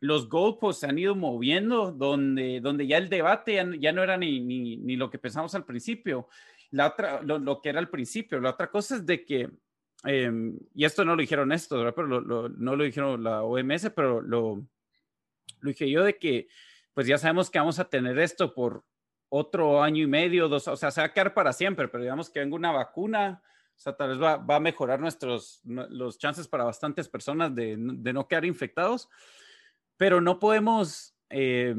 los 0.00 0.28
goalposts 0.28 0.80
se 0.80 0.86
han 0.86 0.98
ido 0.98 1.14
moviendo, 1.14 1.92
donde, 1.92 2.60
donde 2.60 2.86
ya 2.86 2.98
el 2.98 3.08
debate 3.08 3.54
ya, 3.78 3.92
no 3.92 4.02
era 4.02 4.16
ni, 4.16 4.40
ni, 4.40 4.76
ni, 4.76 4.96
lo 4.96 5.08
que 5.08 5.18
pensamos 5.18 5.54
al 5.54 5.64
principio, 5.64 6.28
la 6.70 6.88
otra, 6.88 7.22
lo, 7.22 7.38
lo, 7.38 7.62
que 7.62 7.70
era 7.70 7.78
al 7.78 7.88
principio. 7.88 8.40
La 8.40 8.50
otra 8.50 8.70
cosa 8.70 8.96
es 8.96 9.06
de 9.06 9.24
que, 9.24 9.50
eh, 10.06 10.30
y 10.74 10.84
esto 10.84 11.04
no 11.04 11.14
lo 11.14 11.20
dijeron 11.20 11.52
esto, 11.52 11.78
¿verdad? 11.78 11.94
pero 11.94 12.08
lo, 12.08 12.20
lo, 12.20 12.48
no 12.48 12.76
lo 12.76 12.84
dijeron 12.84 13.22
la 13.22 13.42
OMS, 13.42 13.90
pero 13.90 14.20
lo, 14.20 14.56
lo 15.60 15.68
dije 15.68 15.90
yo 15.90 16.04
de 16.04 16.18
que, 16.18 16.48
pues 16.92 17.06
ya 17.06 17.18
sabemos 17.18 17.50
que 17.50 17.58
vamos 17.58 17.78
a 17.78 17.88
tener 17.88 18.18
esto 18.18 18.54
por 18.54 18.84
otro 19.28 19.82
año 19.82 20.02
y 20.02 20.06
medio, 20.06 20.48
dos, 20.48 20.68
o 20.68 20.76
sea, 20.76 20.90
se 20.90 21.00
va 21.00 21.06
a 21.06 21.12
quedar 21.12 21.34
para 21.34 21.52
siempre, 21.52 21.88
pero 21.88 22.02
digamos 22.02 22.30
que 22.30 22.40
venga 22.40 22.56
una 22.56 22.72
vacuna, 22.72 23.42
o 23.76 23.78
sea, 23.78 23.96
tal 23.96 24.10
vez 24.10 24.22
va, 24.22 24.36
va 24.36 24.56
a 24.56 24.60
mejorar 24.60 25.00
nuestros, 25.00 25.60
los 25.64 26.18
chances 26.18 26.46
para 26.46 26.64
bastantes 26.64 27.08
personas 27.08 27.54
de, 27.54 27.76
de 27.76 28.12
no 28.12 28.28
quedar 28.28 28.44
infectados 28.44 29.08
pero 29.96 30.20
no 30.20 30.38
podemos 30.38 31.14
eh, 31.30 31.74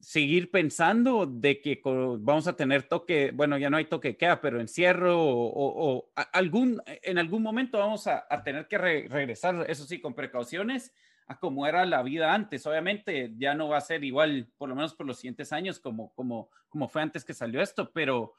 seguir 0.00 0.50
pensando 0.50 1.26
de 1.26 1.60
que 1.60 1.80
vamos 1.84 2.46
a 2.46 2.56
tener 2.56 2.84
toque, 2.84 3.32
bueno, 3.32 3.58
ya 3.58 3.68
no 3.68 3.76
hay 3.76 3.86
toque 3.86 4.16
queda, 4.16 4.40
pero 4.40 4.60
encierro 4.60 5.20
o, 5.20 5.50
o, 5.54 6.10
algún, 6.32 6.80
en 6.86 7.18
algún 7.18 7.42
momento 7.42 7.78
vamos 7.78 8.06
a, 8.06 8.26
tener 8.44 8.68
que 8.68 8.78
re 8.78 9.08
regresar, 9.08 9.66
eso 9.68 9.84
sí, 9.84 10.00
con 10.00 10.14
precauciones 10.14 10.94
a 11.26 11.38
como 11.38 11.66
era 11.66 11.84
la 11.84 12.02
vida 12.02 12.32
antes. 12.32 12.66
Obviamente 12.66 13.34
ya 13.36 13.54
no 13.54 13.68
va 13.68 13.78
a 13.78 13.82
ser 13.82 14.04
igual, 14.04 14.48
por 14.56 14.68
lo 14.68 14.76
menos 14.76 14.94
por 14.94 15.06
los 15.06 15.18
siguientes 15.18 15.52
años, 15.52 15.80
como, 15.80 16.14
como, 16.14 16.48
como 16.68 16.88
fue 16.88 17.02
antes 17.02 17.24
que 17.24 17.34
salió 17.34 17.60
esto, 17.60 17.90
pero, 17.92 18.34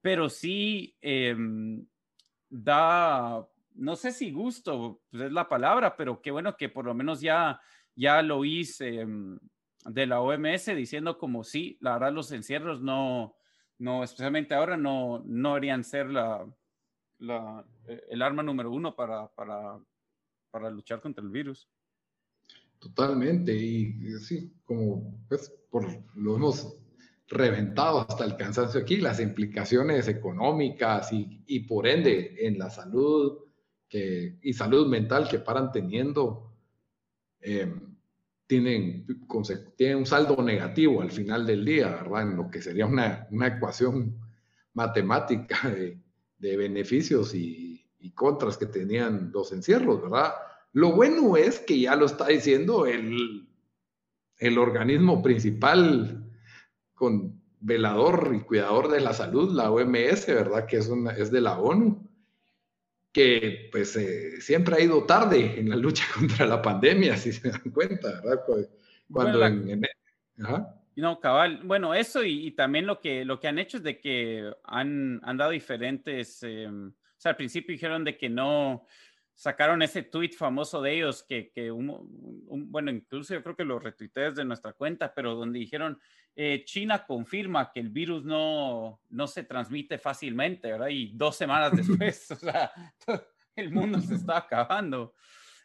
pero 0.00 0.28
sí 0.28 0.96
eh, 1.00 1.36
da, 2.48 3.46
no 3.74 3.96
sé 3.96 4.10
si 4.10 4.30
gusto 4.30 5.00
pues 5.10 5.24
es 5.24 5.32
la 5.32 5.48
palabra, 5.48 5.96
pero 5.96 6.20
qué 6.22 6.30
bueno 6.30 6.56
que 6.56 6.68
por 6.68 6.86
lo 6.86 6.94
menos 6.94 7.20
ya 7.20 7.60
ya 7.96 8.22
lo 8.22 8.44
hice 8.44 9.04
mm, 9.04 9.38
de 9.84 10.06
la 10.06 10.20
OMS 10.20 10.66
diciendo 10.74 11.18
como 11.18 11.44
sí, 11.44 11.78
la 11.80 11.94
verdad 11.94 12.12
los 12.12 12.32
encierros 12.32 12.80
no, 12.80 13.36
no 13.78 14.02
especialmente 14.02 14.54
ahora, 14.54 14.76
no, 14.76 15.22
no 15.26 15.50
deberían 15.50 15.84
ser 15.84 16.10
la, 16.10 16.46
la, 17.18 17.64
eh, 17.86 18.02
el 18.10 18.22
arma 18.22 18.42
número 18.42 18.70
uno 18.70 18.94
para, 18.94 19.28
para, 19.28 19.78
para 20.50 20.70
luchar 20.70 21.00
contra 21.00 21.22
el 21.22 21.30
virus. 21.30 21.68
Totalmente, 22.78 23.54
y 23.54 23.92
sí, 24.18 24.52
como 24.64 25.24
pues 25.28 25.52
por, 25.70 25.86
lo 26.14 26.36
hemos 26.36 26.76
reventado 27.28 28.00
hasta 28.00 28.24
el 28.24 28.36
cansancio 28.36 28.80
aquí, 28.80 28.98
las 28.98 29.20
implicaciones 29.20 30.08
económicas 30.08 31.12
y, 31.12 31.42
y 31.46 31.60
por 31.60 31.86
ende 31.86 32.46
en 32.46 32.58
la 32.58 32.68
salud 32.68 33.38
que, 33.88 34.38
y 34.42 34.52
salud 34.52 34.86
mental 34.88 35.28
que 35.28 35.38
paran 35.38 35.72
teniendo 35.72 36.52
eh, 37.40 37.72
tienen, 38.46 39.06
tienen, 39.76 39.98
un 39.98 40.06
saldo 40.06 40.42
negativo 40.42 41.02
al 41.02 41.10
final 41.10 41.46
del 41.46 41.64
día, 41.64 41.88
¿verdad? 41.88 42.22
En 42.22 42.36
lo 42.36 42.50
que 42.50 42.60
sería 42.60 42.86
una, 42.86 43.26
una 43.30 43.48
ecuación 43.48 44.18
matemática 44.74 45.68
de, 45.70 45.98
de 46.38 46.56
beneficios 46.56 47.34
y, 47.34 47.86
y, 47.98 48.10
contras 48.12 48.58
que 48.58 48.66
tenían 48.66 49.30
los 49.32 49.52
encierros, 49.52 50.02
¿verdad? 50.02 50.34
Lo 50.72 50.92
bueno 50.92 51.36
es 51.36 51.60
que 51.60 51.80
ya 51.80 51.96
lo 51.96 52.06
está 52.06 52.26
diciendo 52.26 52.86
el, 52.86 53.48
el 54.38 54.58
organismo 54.58 55.22
principal 55.22 56.30
con 56.94 57.40
velador 57.60 58.32
y 58.34 58.40
cuidador 58.40 58.90
de 58.90 59.00
la 59.00 59.14
salud, 59.14 59.52
la 59.52 59.70
OMS, 59.70 60.26
¿verdad? 60.26 60.66
Que 60.66 60.76
es, 60.76 60.88
una, 60.88 61.12
es 61.12 61.30
de 61.30 61.40
la 61.40 61.58
ONU 61.58 62.13
que 63.14 63.68
pues 63.70 63.94
eh, 63.96 64.40
siempre 64.40 64.74
ha 64.74 64.80
ido 64.80 65.04
tarde 65.04 65.58
en 65.58 65.70
la 65.70 65.76
lucha 65.76 66.04
contra 66.14 66.44
la 66.44 66.60
pandemia, 66.60 67.16
si 67.16 67.32
se 67.32 67.48
dan 67.48 67.70
cuenta, 67.72 68.20
¿verdad? 68.20 68.42
Cuando 69.10 69.38
bueno, 69.38 69.46
en, 69.46 69.84
en, 69.84 70.44
¿ajá? 70.44 70.74
No, 70.96 71.20
cabal. 71.20 71.60
Bueno, 71.64 71.94
eso 71.94 72.24
y, 72.24 72.48
y, 72.48 72.50
también 72.50 72.86
lo 72.86 73.00
que, 73.00 73.24
lo 73.24 73.38
que 73.40 73.48
han 73.48 73.58
hecho 73.58 73.78
es 73.78 73.82
de 73.82 74.00
que 74.00 74.52
han, 74.64 75.20
han 75.22 75.36
dado 75.36 75.52
diferentes, 75.52 76.42
eh, 76.42 76.68
o 76.68 76.92
sea, 77.16 77.30
al 77.30 77.36
principio 77.36 77.72
dijeron 77.72 78.04
de 78.04 78.16
que 78.16 78.28
no, 78.28 78.86
sacaron 79.34 79.82
ese 79.82 80.02
tweet 80.02 80.30
famoso 80.30 80.80
de 80.80 80.94
ellos 80.94 81.24
que, 81.28 81.50
que 81.50 81.70
un, 81.72 81.90
un, 82.46 82.70
bueno, 82.70 82.90
incluso 82.90 83.34
yo 83.34 83.42
creo 83.42 83.56
que 83.56 83.64
lo 83.64 83.78
retuiteé 83.78 84.30
desde 84.30 84.44
nuestra 84.44 84.72
cuenta, 84.72 85.12
pero 85.12 85.34
donde 85.34 85.58
dijeron, 85.58 85.98
eh, 86.36 86.62
China 86.64 87.04
confirma 87.04 87.72
que 87.72 87.80
el 87.80 87.90
virus 87.90 88.24
no, 88.24 89.00
no 89.10 89.26
se 89.26 89.44
transmite 89.44 89.98
fácilmente, 89.98 90.70
¿verdad? 90.70 90.88
Y 90.88 91.12
dos 91.14 91.36
semanas 91.36 91.72
después, 91.76 92.30
o 92.30 92.36
sea, 92.36 92.70
el 93.56 93.70
mundo 93.70 94.00
se 94.00 94.14
está 94.14 94.38
acabando. 94.38 95.14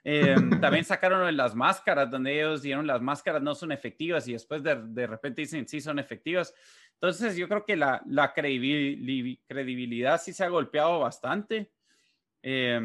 Eh, 0.03 0.35
también 0.61 0.85
sacaron 0.85 1.35
las 1.35 1.53
máscaras, 1.55 2.09
donde 2.09 2.39
ellos 2.39 2.61
dijeron 2.61 2.87
las 2.87 3.01
máscaras 3.01 3.41
no 3.41 3.53
son 3.53 3.73
efectivas 3.73 4.27
y 4.27 4.33
después 4.33 4.63
de, 4.63 4.81
de 4.81 5.07
repente 5.07 5.41
dicen 5.41 5.67
sí 5.67 5.81
son 5.81 5.99
efectivas. 5.99 6.53
Entonces 6.93 7.35
yo 7.35 7.47
creo 7.47 7.65
que 7.65 7.75
la, 7.75 8.01
la 8.07 8.33
credibilidad 8.33 10.19
sí 10.21 10.33
se 10.33 10.43
ha 10.43 10.49
golpeado 10.49 10.99
bastante. 10.99 11.71
Eh, 12.41 12.79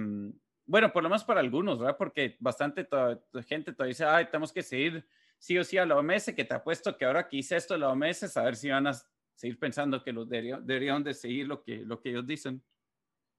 bueno, 0.67 0.93
por 0.93 1.03
lo 1.03 1.09
menos 1.09 1.25
para 1.25 1.41
algunos, 1.41 1.79
¿verdad? 1.79 1.97
Porque 1.99 2.37
bastante 2.41 2.85
to 2.85 3.21
gente 3.47 3.73
todavía 3.73 3.91
dice, 3.91 4.05
ay, 4.05 4.27
tenemos 4.27 4.53
que 4.53 4.63
seguir 4.63 5.07
sí 5.39 5.59
o 5.59 5.65
sí 5.65 5.77
a 5.77 5.85
la 5.85 5.97
OMS, 5.97 6.33
que 6.35 6.45
te 6.45 6.55
apuesto 6.55 6.97
que 6.97 7.05
ahora 7.05 7.29
que 7.29 7.39
hice 7.39 7.57
esto 7.57 7.77
la 7.77 7.91
OMS, 7.91 8.37
a 8.37 8.43
ver 8.43 8.57
si 8.57 8.71
van 8.71 8.87
a 8.87 8.95
seguir 9.35 9.59
pensando 9.59 10.03
que 10.03 10.13
los 10.13 10.29
deberían, 10.29 10.67
deberían 10.67 11.05
de 11.05 11.13
seguir 11.13 11.47
lo 11.47 11.63
que, 11.63 11.79
lo 11.79 12.01
que 12.01 12.11
ellos 12.11 12.27
dicen. 12.27 12.63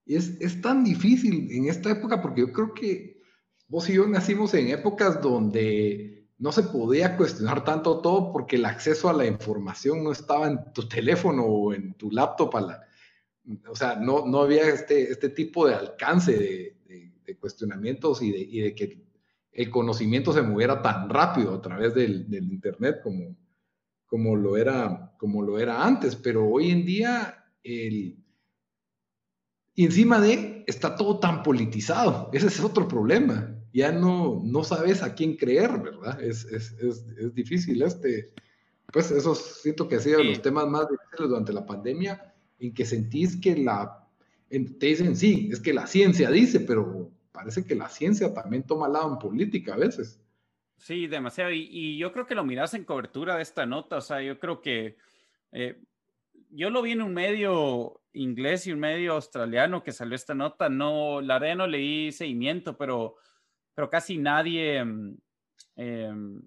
Es, 0.05 0.39
es 0.39 0.61
tan 0.61 0.83
difícil 0.83 1.49
en 1.51 1.67
esta 1.67 1.89
época 1.89 2.21
porque 2.21 2.41
yo 2.41 2.51
creo 2.51 2.73
que 2.73 3.21
vos 3.67 3.89
y 3.89 3.93
yo 3.93 4.07
nacimos 4.07 4.53
en 4.53 4.67
épocas 4.67 5.19
donde 5.19 6.27
no 6.37 6.51
se 6.51 6.63
podía 6.63 7.17
cuestionar 7.17 7.63
tanto 7.63 8.01
todo 8.01 8.31
porque 8.31 8.57
el 8.57 8.65
acceso 8.65 9.09
a 9.09 9.13
la 9.13 9.25
información 9.25 10.03
no 10.03 10.11
estaba 10.11 10.47
en 10.47 10.73
tu 10.73 10.87
teléfono 10.87 11.43
o 11.43 11.73
en 11.73 11.95
tu 11.95 12.11
laptop. 12.11 12.55
A 12.57 12.61
la, 12.61 12.87
o 13.67 13.75
sea, 13.75 13.95
no, 13.95 14.27
no 14.27 14.41
había 14.41 14.67
este, 14.67 15.11
este 15.11 15.29
tipo 15.29 15.67
de 15.67 15.75
alcance 15.75 16.37
de, 16.37 16.74
de 17.35 17.39
cuestionamientos 17.39 18.21
y 18.21 18.31
de, 18.31 18.39
y 18.39 18.61
de, 18.61 18.75
que 18.75 19.05
el 19.51 19.69
conocimiento 19.69 20.33
se 20.33 20.41
moviera 20.41 20.81
tan 20.81 21.09
rápido 21.09 21.53
a 21.53 21.61
través 21.61 21.93
del, 21.93 22.29
del, 22.29 22.51
Internet 22.51 22.99
como, 23.01 23.35
como, 24.05 24.35
lo 24.35 24.57
era, 24.57 25.13
como 25.17 25.41
lo 25.41 25.59
era 25.59 25.85
antes. 25.85 26.15
Pero 26.15 26.47
hoy 26.47 26.71
en 26.71 26.85
día, 26.85 27.45
el, 27.63 28.17
y 29.73 29.85
encima 29.85 30.19
de, 30.19 30.63
está 30.67 30.95
todo 30.95 31.19
tan 31.19 31.43
politizado. 31.43 32.29
Ese 32.33 32.47
es 32.47 32.59
otro 32.59 32.87
problema. 32.87 33.55
ya 33.73 33.91
no, 33.91 34.41
no 34.43 34.63
sabes 34.63 35.03
a 35.03 35.13
quién 35.13 35.35
creer, 35.35 35.81
¿verdad? 35.81 36.21
Es, 36.21 36.45
es, 36.45 36.71
es, 36.79 37.05
es 37.17 37.33
difícil 37.33 37.81
este. 37.81 38.33
Pues 38.91 39.11
eso 39.11 39.35
siento 39.35 39.87
que 39.87 39.95
ha 39.95 39.99
sido 39.99 40.23
los 40.23 40.41
temas 40.41 40.67
más 40.67 40.87
difíciles 40.89 41.29
durante 41.29 41.51
la 41.51 41.65
pandemia, 41.65 42.33
en 42.59 42.73
que 42.73 42.85
sentís 42.85 43.35
que 43.35 43.57
la, 43.57 44.05
te 44.49 44.85
dicen, 44.85 45.15
sí, 45.15 45.49
es 45.51 45.59
que 45.59 45.73
la 45.73 45.87
ciencia 45.87 46.29
dice, 46.29 46.59
pero 46.61 47.11
parece 47.35 47.65
que 47.65 47.75
la 47.75 47.89
ciencia 47.89 48.33
también 48.33 48.63
toma 48.63 48.87
lado 48.87 49.11
en 49.11 49.19
política 49.19 49.73
a 49.73 49.77
veces. 49.77 50.19
Sí, 50.77 51.07
demasiado. 51.07 51.51
Y, 51.51 51.97
yo 51.97 52.11
creo 52.11 52.25
que 52.25 52.35
lo 52.35 52.43
miras 52.43 52.73
en 52.73 52.85
cobertura 52.85 53.35
de 53.35 53.43
esta 53.43 53.65
nota. 53.65 53.97
O 53.97 54.01
sea, 54.01 54.21
yo 54.21 54.39
creo 54.39 54.61
que 54.61 54.97
eh, 55.51 55.81
yo 56.49 56.69
lo 56.69 56.81
vi 56.81 56.91
en 56.91 57.01
un 57.01 57.13
medio 57.13 58.01
inglés 58.13 58.67
y 58.67 58.71
un 58.71 58.79
medio 58.79 59.13
australiano 59.13 59.83
que 59.83 59.91
salió 59.91 60.15
esta 60.15 60.33
nota. 60.33 60.69
No, 60.69 61.21
la 61.21 61.39
verdad 61.39 61.57
no 61.57 61.67
leí 61.67 62.11
seguimiento, 62.11 62.77
pero, 62.77 63.15
pero 63.73 63.89
casi 63.89 64.17
nadie, 64.17 64.77
em, 65.75 66.41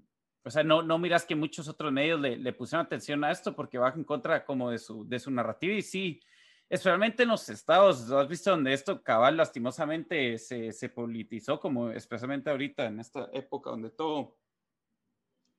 o 0.44 0.50
sea, 0.50 0.62
no, 0.64 0.82
no 0.82 0.98
miras 0.98 1.26
que 1.26 1.34
muchos 1.34 1.68
otros 1.68 1.92
medios 1.92 2.20
le, 2.20 2.36
le, 2.36 2.52
pusieron 2.52 2.86
atención 2.86 3.22
a 3.24 3.30
esto 3.30 3.54
porque 3.54 3.78
va 3.78 3.92
en 3.94 4.04
contra 4.04 4.44
como 4.44 4.70
de 4.70 4.78
su, 4.78 5.06
de 5.06 5.18
su 5.18 5.30
narrativa. 5.30 5.74
Y 5.74 5.82
sí, 5.82 6.20
especialmente 6.68 7.22
en 7.22 7.30
los 7.30 7.48
estados, 7.48 8.10
¿has 8.10 8.28
visto 8.28 8.50
donde 8.50 8.72
esto 8.72 9.02
cabal 9.02 9.36
lastimosamente 9.36 10.38
se, 10.38 10.72
se, 10.72 10.88
politizó, 10.88 11.58
como 11.58 11.90
especialmente 11.90 12.50
ahorita 12.50 12.86
en 12.86 13.00
esta 13.00 13.28
época 13.32 13.70
donde 13.70 13.90
todo, 13.90 14.36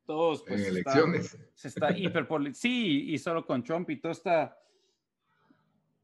todos 0.05 0.43
pues, 0.47 0.61
en 0.61 0.67
elecciones. 0.67 1.37
se 1.55 1.67
está 1.67 1.97
hiperpolitizado, 1.97 2.61
sí, 2.61 3.11
y 3.11 3.17
solo 3.17 3.45
con 3.45 3.63
Trump 3.63 3.89
y 3.89 3.97
todo 3.97 4.11
está 4.11 4.57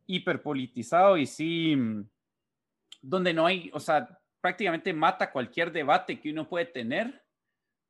hiperpolitizado 0.08 1.18
y 1.18 1.26
sí, 1.28 1.78
donde 3.02 3.34
no 3.34 3.46
hay, 3.46 3.70
o 3.74 3.80
sea, 3.80 4.20
prácticamente 4.42 4.94
mata 4.94 5.32
cualquier 5.32 5.72
debate 5.72 6.20
que 6.20 6.32
uno 6.32 6.48
puede 6.48 6.66
tener 6.66 7.24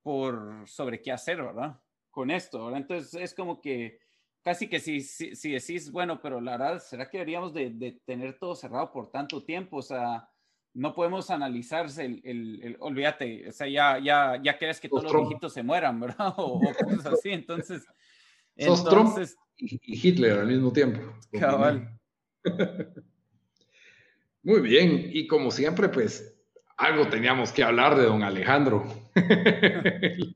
por 0.02 0.68
sobre 0.68 1.02
qué 1.02 1.12
hacer, 1.12 1.42
¿verdad? 1.42 1.80
Con 2.12 2.30
esto, 2.30 2.66
¿verdad? 2.66 2.82
Entonces 2.82 3.22
es 3.22 3.34
como 3.34 3.62
que 3.62 4.00
casi 4.46 4.68
que 4.68 4.80
si, 4.80 5.02
si, 5.02 5.52
decís, 5.52 5.92
bueno, 5.92 6.22
pero 6.22 6.40
la 6.40 6.52
verdad, 6.52 6.80
¿será 6.80 7.10
que 7.10 7.18
deberíamos 7.18 7.52
de, 7.52 8.00
tener 8.06 8.38
todo 8.38 8.56
cerrado 8.56 8.92
por 8.92 9.10
tanto 9.10 9.44
tiempo? 9.44 9.78
O 9.78 9.82
sea, 9.82 10.30
no 10.76 10.94
podemos 10.94 11.32
analizarse 11.32 12.06
el, 12.06 12.62
el, 12.62 12.78
olvídate, 12.80 13.50
o 13.50 13.52
sea, 13.52 13.68
ya, 13.68 13.98
ya, 13.98 14.40
ya 14.44 14.56
quieres 14.56 14.80
que 14.80 14.88
todos 14.88 15.06
los 15.06 15.14
viejitos 15.14 15.52
se 15.52 15.64
mueran, 15.64 16.00
¿verdad? 16.00 16.32
O, 16.38 16.60
cosas 16.60 17.06
así, 17.14 17.32
entonces... 17.32 17.84
Sos 18.58 18.82
entonces, 18.82 19.36
Trump 19.36 19.48
y 19.58 20.08
Hitler 20.08 20.40
al 20.40 20.48
mismo 20.48 20.72
tiempo. 20.72 21.02
Cabal. 21.32 22.00
Muy 24.44 24.62
bien, 24.62 25.10
y 25.12 25.26
como 25.26 25.50
siempre, 25.50 25.90
pues 25.90 26.38
algo 26.78 27.08
teníamos 27.08 27.52
que 27.52 27.64
hablar 27.64 27.96
de 27.96 28.04
don 28.04 28.22
Alejandro. 28.22 28.86
el 29.16 30.35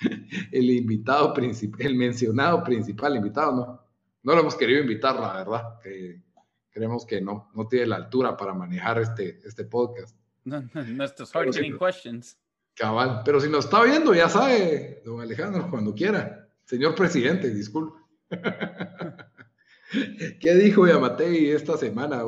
invitado 0.52 1.32
principal, 1.32 1.80
el 1.82 1.94
mencionado 1.94 2.62
principal 2.62 3.16
invitado, 3.16 3.56
¿no? 3.56 3.86
No 4.22 4.34
lo 4.34 4.40
hemos 4.40 4.56
querido 4.56 4.80
invitar, 4.80 5.18
la 5.20 5.34
verdad, 5.34 5.78
que 5.82 6.22
creemos 6.70 7.06
que 7.06 7.20
no, 7.20 7.50
no 7.54 7.68
tiene 7.68 7.86
la 7.86 7.96
altura 7.96 8.36
para 8.36 8.52
manejar 8.52 8.98
este, 8.98 9.40
este 9.44 9.64
podcast. 9.64 10.16
Nuestros 10.44 11.34
hard 11.34 11.54
questions. 11.78 12.38
Cabal, 12.74 13.22
pero 13.24 13.40
si 13.40 13.48
nos 13.48 13.64
está 13.64 13.82
viendo, 13.84 14.14
ya 14.14 14.28
sabe, 14.28 15.00
don 15.04 15.20
Alejandro, 15.20 15.70
cuando 15.70 15.94
quiera. 15.94 16.50
Señor 16.64 16.94
presidente, 16.94 17.54
disculpe. 17.54 17.98
¿Qué 20.40 20.54
dijo 20.56 20.86
Yamatei 20.86 21.50
esta 21.50 21.78
semana? 21.78 22.22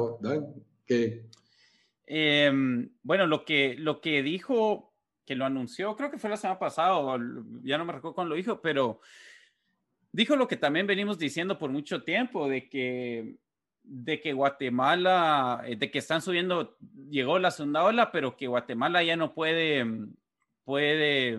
Em, 2.07 2.91
bueno, 3.03 3.27
lo 3.27 3.45
que, 3.45 3.75
lo 3.75 4.01
que 4.01 4.23
dijo 4.23 4.88
que 5.29 5.35
lo 5.35 5.45
anunció, 5.45 5.95
creo 5.95 6.11
que 6.11 6.17
fue 6.17 6.31
la 6.31 6.39
semana 6.39 6.59
pasada, 6.59 6.97
ya 7.63 7.77
no 7.77 7.85
me 7.85 7.93
recuerdo 7.93 8.15
cuándo 8.15 8.31
lo 8.31 8.37
dijo, 8.37 8.63
pero 8.63 8.99
dijo 10.11 10.37
lo 10.37 10.49
que 10.49 10.57
también 10.57 10.87
venimos 10.87 11.19
diciendo 11.19 11.59
por 11.59 11.71
mucho 11.71 12.03
tiempo, 12.03 12.49
de 12.49 12.67
que, 12.67 13.37
de 13.83 14.23
que 14.23 14.33
Guatemala, 14.33 15.65
eh, 15.67 15.77
de 15.77 15.91
que 15.91 15.99
están 15.99 16.23
subiendo, 16.23 16.79
llegó 17.11 17.39
la 17.39 17.51
segunda 17.51 17.85
ola, 17.85 18.11
pero 18.11 18.39
que 18.39 18.47
Guatemala 18.47 19.03
ya 19.03 19.17
no 19.17 19.35
puede, 19.35 19.85
puede, 20.65 21.39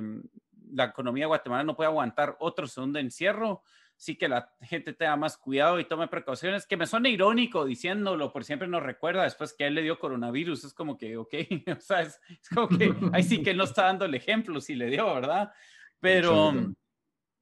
la 0.72 0.84
economía 0.84 1.24
de 1.24 1.30
Guatemala 1.30 1.64
no 1.64 1.76
puede 1.76 1.88
aguantar 1.88 2.38
otro 2.40 2.68
segundo 2.68 3.00
encierro 3.00 3.64
sí 4.00 4.16
que 4.16 4.30
la 4.30 4.50
gente 4.62 4.94
tenga 4.94 5.18
más 5.18 5.38
cuidado 5.38 5.78
y 5.78 5.84
tome 5.84 6.08
precauciones, 6.08 6.66
que 6.66 6.78
me 6.78 6.88
suena 6.88 7.10
irónico 7.10 7.66
diciéndolo, 7.66 8.32
por 8.32 8.46
siempre 8.46 8.70
nos 8.70 8.82
recuerda 8.82 9.24
después 9.24 9.54
que 9.54 9.68
él 9.68 9.76
le 9.76 9.82
dio 9.82 10.00
coronavirus, 10.00 10.64
es 10.64 10.74
como 10.74 10.98
que, 10.98 11.18
ok, 11.18 11.34
o 11.78 11.82
sea, 11.82 12.02
es, 12.04 12.18
como 12.56 12.70
que 12.70 12.96
ahí 13.12 13.24
sí 13.24 13.44
que 13.44 13.50
él 13.50 13.58
no 13.58 13.66
está 13.66 13.84
dando 13.84 14.06
el 14.06 14.16
ejemplo 14.16 14.62
si 14.62 14.76
le 14.76 14.88
dio, 14.88 15.14
¿verdad? 15.14 15.52
Pero, 16.00 16.54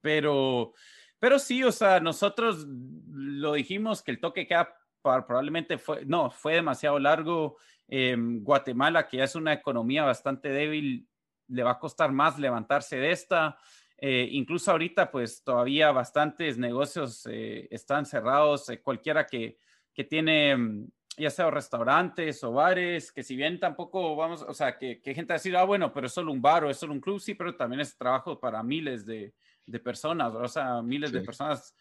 pero, 0.02 0.74
pero 1.20 1.38
sí, 1.38 1.64
o 1.64 1.72
sea, 1.72 2.00
nosotros 2.00 2.66
lo 2.68 3.54
dijimos 3.54 4.02
que 4.02 4.10
el 4.10 4.20
toque 4.20 4.48
queda 4.48 4.76
probablemente 5.04 5.78
fue, 5.78 6.06
no, 6.06 6.32
fue 6.32 6.56
demasiado 6.56 6.98
largo. 6.98 7.58
Em, 7.88 8.44
Guatemala, 8.44 9.08
que 9.08 9.18
ya 9.18 9.26
es 9.26 9.36
una 9.36 9.54
economía 9.54 10.04
bastante 10.04 10.50
débil, 10.50 11.08
le 11.50 11.64
va 11.64 11.72
a 11.72 11.80
costar 11.80 12.12
más 12.12 12.40
levantarse 12.40 12.98
de 12.98 13.12
esta. 13.12 13.58
Eh, 14.00 14.30
incluso 14.32 14.72
ahorita, 14.72 15.10
pues 15.10 15.44
todavía 15.44 15.92
bastantes 15.92 16.58
negocios 16.58 17.28
eh, 17.30 17.68
están 17.72 18.06
cerrados. 18.06 18.70
Eh, 18.70 18.82
cualquiera 18.82 19.26
que, 19.26 19.58
que 19.94 20.04
tiene, 20.04 20.56
mm, 20.56 20.88
ya 21.18 21.32
sea 21.32 21.50
restaurantes 21.50 22.44
o 22.44 22.52
bares, 22.52 23.12
que 23.12 23.24
si 23.24 23.36
bien 23.36 23.60
tampoco 23.60 24.16
vamos, 24.16 24.44
o 24.44 24.54
sea, 24.54 24.78
que, 24.78 25.02
que 25.02 25.16
gente 25.16 25.30
va 25.34 25.36
a 25.36 25.40
decir, 25.40 25.58
ah, 25.58 25.64
bueno, 25.64 25.92
pero 25.92 26.08
es 26.08 26.14
solo 26.14 26.32
un 26.32 26.42
bar 26.42 26.64
o 26.64 26.70
es 26.70 26.78
solo 26.78 26.94
un 26.94 27.02
club, 27.02 27.20
sí, 27.20 27.34
pero 27.34 27.56
también 27.56 27.80
es 27.80 27.98
trabajo 27.98 28.40
para 28.40 28.62
miles 28.62 29.04
de, 29.04 29.34
de 29.66 29.80
personas, 29.80 30.34
o 30.36 30.48
sea, 30.48 30.82
miles 30.84 31.12
de 31.12 31.22
personas 31.22 31.76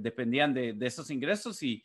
dependían 0.00 0.52
de, 0.52 0.72
de, 0.72 0.86
esos 0.86 1.10
ingresos 1.10 1.62
y, 1.62 1.84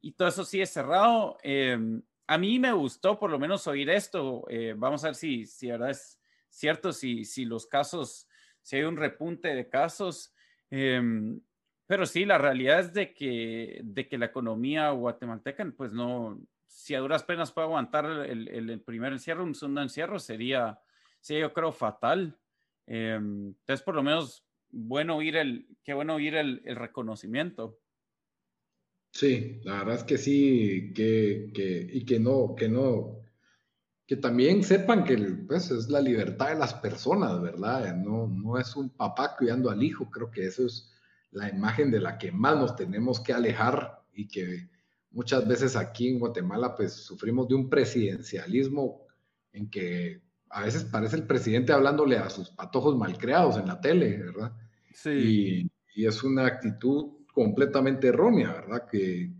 y 0.00 0.12
todo 0.12 0.28
eso 0.28 0.44
sí 0.44 0.60
es 0.62 0.70
cerrado. 0.70 1.36
Em, 1.42 2.00
a 2.26 2.38
mí 2.38 2.58
me 2.58 2.72
gustó 2.72 3.18
por 3.18 3.30
lo 3.30 3.38
menos 3.38 3.66
oír 3.66 3.90
esto. 3.90 4.46
vamos 4.76 5.02
a 5.04 5.08
ver 5.08 5.14
si, 5.16 5.44
si 5.44 5.66
verdad 5.66 5.90
es 5.90 6.18
cierto, 6.48 6.92
si, 6.92 7.24
si 7.24 7.44
los 7.44 7.66
casos 7.66 8.27
si 8.68 8.76
hay 8.76 8.82
un 8.82 8.98
repunte 8.98 9.48
de 9.48 9.66
casos. 9.66 10.34
Em, 10.68 11.40
pero 11.86 12.04
sí, 12.04 12.26
la 12.26 12.36
realidad 12.36 12.80
es 12.80 12.92
de 12.92 13.14
que, 13.14 13.80
de 13.82 14.06
que 14.06 14.18
la 14.18 14.26
economía 14.26 14.90
guatemalteca, 14.90 15.72
pues 15.74 15.94
no, 15.94 16.38
si 16.66 16.94
a 16.94 17.00
duras 17.00 17.22
penas 17.22 17.50
puede 17.50 17.66
aguantar 17.66 18.04
el, 18.26 18.82
primer 18.82 19.14
encierro, 19.14 19.42
un 19.42 19.54
segundo 19.54 19.80
encierro 19.80 20.18
sería, 20.18 20.78
sería 21.18 21.46
yo 21.46 21.54
creo, 21.54 21.72
fatal. 21.72 22.38
Em, 22.86 23.46
entonces, 23.58 23.82
por 23.82 23.94
lo 23.94 24.02
menos, 24.02 24.44
bueno 24.68 25.16
oír 25.16 25.36
el, 25.36 25.66
qué 25.82 25.94
bueno 25.94 26.16
oír 26.16 26.34
el, 26.34 26.60
el, 26.66 26.76
reconocimiento. 26.76 27.80
Sí, 29.10 29.62
la 29.64 29.78
verdad 29.78 29.94
es 29.94 30.04
que 30.04 30.18
sí, 30.18 30.92
que, 30.94 31.50
que, 31.54 31.88
y 31.90 32.04
que 32.04 32.20
no, 32.20 32.54
que 32.54 32.68
no, 32.68 33.17
que 34.08 34.16
también 34.16 34.64
sepan 34.64 35.04
que 35.04 35.18
pues, 35.46 35.70
es 35.70 35.90
la 35.90 36.00
libertad 36.00 36.48
de 36.48 36.54
las 36.54 36.72
personas, 36.72 37.42
¿verdad? 37.42 37.94
No, 37.94 38.26
no 38.26 38.58
es 38.58 38.74
un 38.74 38.88
papá 38.88 39.36
cuidando 39.36 39.68
al 39.68 39.82
hijo, 39.82 40.10
creo 40.10 40.30
que 40.30 40.46
eso 40.46 40.64
es 40.64 40.90
la 41.30 41.50
imagen 41.50 41.90
de 41.90 42.00
la 42.00 42.16
que 42.16 42.32
más 42.32 42.56
nos 42.56 42.74
tenemos 42.74 43.20
que 43.20 43.34
alejar 43.34 44.02
y 44.14 44.26
que 44.26 44.70
muchas 45.10 45.46
veces 45.46 45.76
aquí 45.76 46.08
en 46.08 46.20
Guatemala 46.20 46.74
pues 46.74 46.94
sufrimos 46.94 47.48
de 47.48 47.56
un 47.56 47.68
presidencialismo 47.68 49.02
en 49.52 49.68
que 49.68 50.22
a 50.48 50.62
veces 50.62 50.84
parece 50.84 51.16
el 51.16 51.26
presidente 51.26 51.74
hablándole 51.74 52.16
a 52.16 52.30
sus 52.30 52.48
patojos 52.48 52.96
malcriados 52.96 53.58
en 53.58 53.66
la 53.66 53.78
tele, 53.78 54.16
¿verdad? 54.16 54.52
Sí. 54.94 55.68
Y, 55.94 56.02
y 56.02 56.06
es 56.06 56.24
una 56.24 56.46
actitud 56.46 57.26
completamente 57.34 58.08
errónea, 58.08 58.54
¿verdad? 58.54 58.88
Que, 58.90 59.30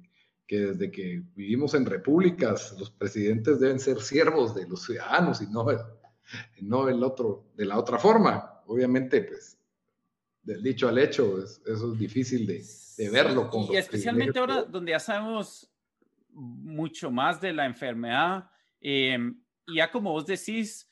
que 0.48 0.60
desde 0.60 0.90
que 0.90 1.22
vivimos 1.36 1.74
en 1.74 1.84
repúblicas, 1.84 2.74
los 2.78 2.90
presidentes 2.90 3.60
deben 3.60 3.78
ser 3.78 4.00
siervos 4.00 4.54
de 4.54 4.66
los 4.66 4.82
ciudadanos 4.82 5.42
y 5.42 5.46
no, 5.46 5.66
no 6.62 6.88
el 6.88 7.04
otro, 7.04 7.50
de 7.54 7.66
la 7.66 7.78
otra 7.78 7.98
forma. 7.98 8.62
Obviamente, 8.66 9.20
pues, 9.20 9.58
del 10.42 10.62
dicho 10.62 10.88
al 10.88 10.96
hecho, 10.98 11.44
eso 11.44 11.92
es 11.92 11.98
difícil 11.98 12.46
de, 12.46 12.64
de 12.96 13.10
verlo. 13.10 13.50
y 13.70 13.76
especialmente 13.76 14.38
ahora 14.38 14.62
donde 14.62 14.92
ya 14.92 14.98
sabemos 14.98 15.70
mucho 16.30 17.10
más 17.10 17.40
de 17.42 17.52
la 17.52 17.66
enfermedad, 17.66 18.50
em, 18.80 19.38
y 19.66 19.76
ya 19.76 19.90
como 19.90 20.12
vos 20.12 20.24
decís, 20.24 20.88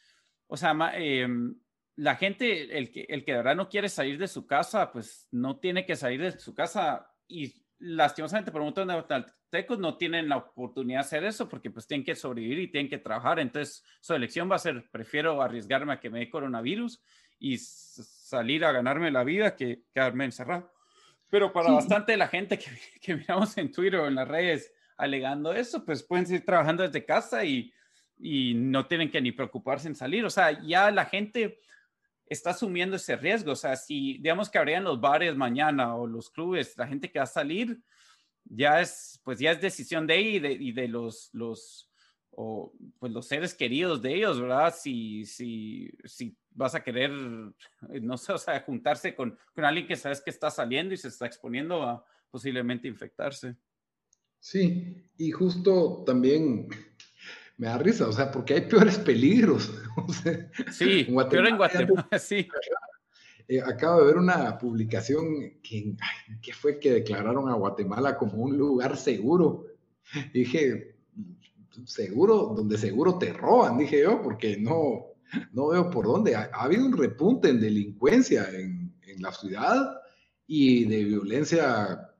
o 0.48 0.57
sea, 0.59 0.76
em, 0.94 1.59
la 1.96 2.16
gente, 2.16 2.76
el 2.76 2.92
que, 2.92 3.07
el 3.09 3.24
que 3.24 3.32
de 3.32 3.38
verdad 3.38 3.57
no 3.57 3.70
quiere 3.70 3.88
salir 3.88 4.18
de 4.18 4.28
su 4.28 4.46
casa, 4.46 4.92
pues 4.92 5.28
no 5.30 5.59
tiene 5.59 5.86
que 5.86 5.96
salir 5.96 6.20
de 6.20 6.38
su 6.38 6.52
casa 6.52 7.11
y 7.26 7.65
lastimosamente 7.78 8.50
por 8.50 8.60
un 8.60 8.68
montón 8.68 8.88
de 8.88 9.24
tecos 9.50 9.78
no 9.78 9.96
tienen 9.96 10.28
la 10.28 10.38
oportunidad 10.38 11.00
de 11.00 11.06
hacer 11.06 11.24
eso 11.24 11.48
porque 11.48 11.70
pues 11.70 11.86
tienen 11.86 12.04
que 12.04 12.14
sobrevivir 12.14 12.58
y 12.58 12.70
tienen 12.70 12.88
que 12.90 12.98
trabajar. 12.98 13.38
Entonces 13.38 13.84
su 14.00 14.14
elección 14.14 14.50
va 14.50 14.56
a 14.56 14.60
ser, 14.60 14.88
prefiero 14.90 15.42
arriesgarme 15.42 15.92
a 15.92 16.00
que 16.00 16.10
me 16.10 16.20
dé 16.20 16.30
coronavirus 16.30 17.02
y 17.38 17.58
salir 17.58 18.64
a 18.64 18.72
ganarme 18.72 19.10
la 19.10 19.24
vida 19.24 19.56
que 19.56 19.82
quedarme 19.92 20.24
encerrado. 20.24 20.72
Pero 21.28 21.52
para 21.52 21.72
bastante 21.72 22.12
de 22.12 22.18
la 22.18 22.28
gente 22.28 22.58
que, 22.58 22.70
que, 23.00 23.16
miramos 23.16 23.56
en 23.58 23.70
Twitter 23.72 24.00
o 24.00 24.06
en 24.06 24.14
las 24.14 24.28
redes 24.28 24.72
alegando 24.96 25.52
eso, 25.52 25.84
pues 25.84 26.02
pueden 26.02 26.26
seguir 26.26 26.44
trabajando 26.44 26.82
desde 26.82 27.04
casa 27.04 27.44
y, 27.44 27.72
y 28.18 28.54
no 28.54 28.86
tienen 28.86 29.10
que 29.10 29.20
ni 29.20 29.32
preocuparse 29.32 29.88
en 29.88 29.94
salir. 29.94 30.24
O 30.24 30.30
sea, 30.30 30.62
ya 30.62 30.90
la 30.90 31.04
gente 31.04 31.60
está 32.28 32.50
asumiendo 32.50 32.96
ese 32.96 33.16
riesgo. 33.16 33.52
O 33.52 33.56
sea, 33.56 33.76
si 33.76 34.18
digamos 34.18 34.50
que 34.50 34.58
habrían 34.58 34.84
los 34.84 35.00
bares 35.00 35.36
mañana 35.36 35.96
o 35.96 36.06
los 36.06 36.30
clubes, 36.30 36.76
la 36.76 36.86
gente 36.86 37.10
que 37.10 37.18
va 37.18 37.24
a 37.24 37.26
salir, 37.26 37.80
ya 38.44 38.80
es, 38.80 39.20
pues 39.24 39.38
ya 39.38 39.52
es 39.52 39.60
decisión 39.60 40.06
de 40.06 40.20
y 40.20 40.38
de, 40.38 40.52
y 40.52 40.72
de 40.72 40.88
los, 40.88 41.30
los, 41.32 41.90
o 42.30 42.72
pues 42.98 43.12
los 43.12 43.26
seres 43.26 43.54
queridos 43.54 44.02
de 44.02 44.14
ellos, 44.14 44.40
¿verdad? 44.40 44.74
Si, 44.76 45.24
si, 45.24 45.90
si 46.04 46.36
vas 46.50 46.74
a 46.74 46.82
querer, 46.82 47.10
no 48.02 48.16
sé, 48.16 48.32
o 48.32 48.38
sea, 48.38 48.60
juntarse 48.60 49.14
con, 49.14 49.38
con 49.54 49.64
alguien 49.64 49.86
que 49.86 49.96
sabes 49.96 50.20
que 50.20 50.30
está 50.30 50.50
saliendo 50.50 50.94
y 50.94 50.96
se 50.96 51.08
está 51.08 51.26
exponiendo 51.26 51.82
a 51.82 52.04
posiblemente 52.30 52.88
infectarse. 52.88 53.56
Sí, 54.38 55.10
y 55.16 55.30
justo 55.30 56.04
también 56.04 56.68
me 57.59 57.68
da 57.68 57.78
risa, 57.78 58.09
o 58.09 58.12
sea, 58.12 58.30
porque 58.30 58.54
hay 58.54 58.61
peores 58.62 58.98
peligros. 58.98 59.72
sí, 60.72 61.07
en 61.09 61.28
peor 61.28 61.48
en 61.48 61.57
Guatemala, 61.57 62.09
sí. 62.18 62.48
Eh, 63.48 63.61
acabo 63.61 64.00
de 64.00 64.07
ver 64.07 64.16
una 64.16 64.59
publicación 64.59 65.61
que, 65.62 65.94
que, 66.42 66.52
fue 66.52 66.78
que 66.78 66.92
declararon 66.92 67.48
a 67.48 67.54
Guatemala 67.54 68.16
como 68.16 68.42
un 68.42 68.57
lugar 68.57 68.96
seguro. 68.96 69.66
dije, 70.32 70.96
seguro, 71.84 72.52
donde 72.57 72.76
seguro 72.76 73.18
te 73.18 73.32
roban, 73.32 73.78
dije 73.78 74.02
yo, 74.02 74.20
porque 74.22 74.57
no, 74.59 75.14
no 75.52 75.68
veo 75.68 75.90
por 75.90 76.07
dónde. 76.07 76.34
Ha, 76.34 76.50
habido 76.52 76.84
un 76.84 76.96
repunte 76.96 77.48
en 77.48 77.61
delincuencia 77.61 78.50
en, 78.50 78.94
en 79.02 79.22
la 79.22 79.32
ciudad 79.32 80.00
y 80.46 80.84
de 80.84 81.04
violencia 81.04 82.12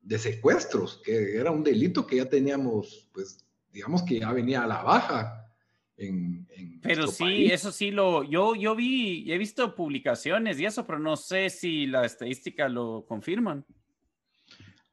de 0.00 0.18
secuestros, 0.18 1.00
que 1.04 1.36
era 1.36 1.50
un 1.50 1.64
delito 1.64 2.06
que 2.06 2.16
ya 2.16 2.28
teníamos, 2.28 3.08
pues, 3.12 3.45
digamos 3.76 4.02
que 4.04 4.20
ya 4.20 4.32
venía 4.32 4.62
a 4.62 4.66
la 4.66 4.82
baja. 4.82 5.52
En, 5.98 6.48
pero 6.82 7.06
sí, 7.08 7.46
eso 7.46 7.70
sí 7.70 7.90
lo, 7.90 8.22
yo, 8.22 8.54
yo 8.54 8.74
vi, 8.74 9.30
he 9.30 9.36
visto 9.36 9.74
publicaciones 9.74 10.58
y 10.58 10.64
eso, 10.64 10.86
pero 10.86 10.98
no 10.98 11.16
sé 11.16 11.50
si 11.50 11.86
la 11.86 12.06
estadística 12.06 12.70
lo 12.70 13.04
confirman. 13.06 13.66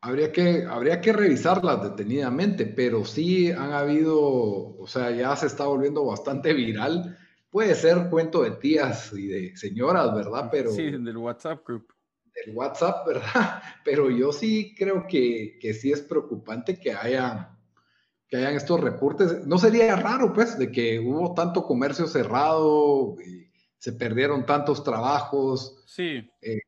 Habría 0.02 0.34
que, 0.34 0.66
habría 0.66 1.00
que 1.00 1.14
revisarlas 1.14 1.82
detenidamente, 1.82 2.66
pero 2.66 3.06
sí 3.06 3.52
han 3.52 3.72
habido, 3.72 4.20
o 4.20 4.86
sea, 4.86 5.12
ya 5.12 5.34
se 5.38 5.48
está 5.48 5.66
volviendo 5.66 6.04
bastante 6.04 6.54
viral. 6.54 7.18
Puede 7.50 7.76
ser 7.76 8.10
cuento 8.10 8.44
de 8.44 8.52
tías 8.52 9.14
y 9.14 9.28
de 9.28 9.56
señoras, 9.56 10.14
¿verdad? 10.14 10.50
Pero, 10.52 10.72
sí, 10.72 10.92
del 10.92 11.18
WhatsApp 11.18 11.66
group 11.66 11.88
el 12.46 12.54
WhatsApp, 12.56 13.08
¿verdad? 13.08 13.62
Pero 13.86 14.10
yo 14.10 14.34
sí 14.34 14.76
creo 14.78 15.06
que, 15.08 15.58
que, 15.62 15.74
sí 15.74 15.92
es 15.92 16.02
preocupante 16.02 16.78
que 16.80 16.92
haya 16.92 17.54
que 18.34 18.40
hayan 18.40 18.56
estos 18.56 18.82
reportes. 18.82 19.46
No 19.46 19.60
sería 19.60 19.96
raro, 19.96 20.34
pues, 20.34 20.58
de 20.58 20.72
que 20.72 21.00
hubo 21.00 21.36
tanto 21.36 21.68
comercio 21.68 22.08
cerrado, 22.08 23.16
y 23.24 23.48
se 23.78 23.94
perdieron 23.94 24.44
tantos 24.44 24.84
trabajos, 24.84 25.84
sí. 25.86 26.28
Eh, 26.42 26.62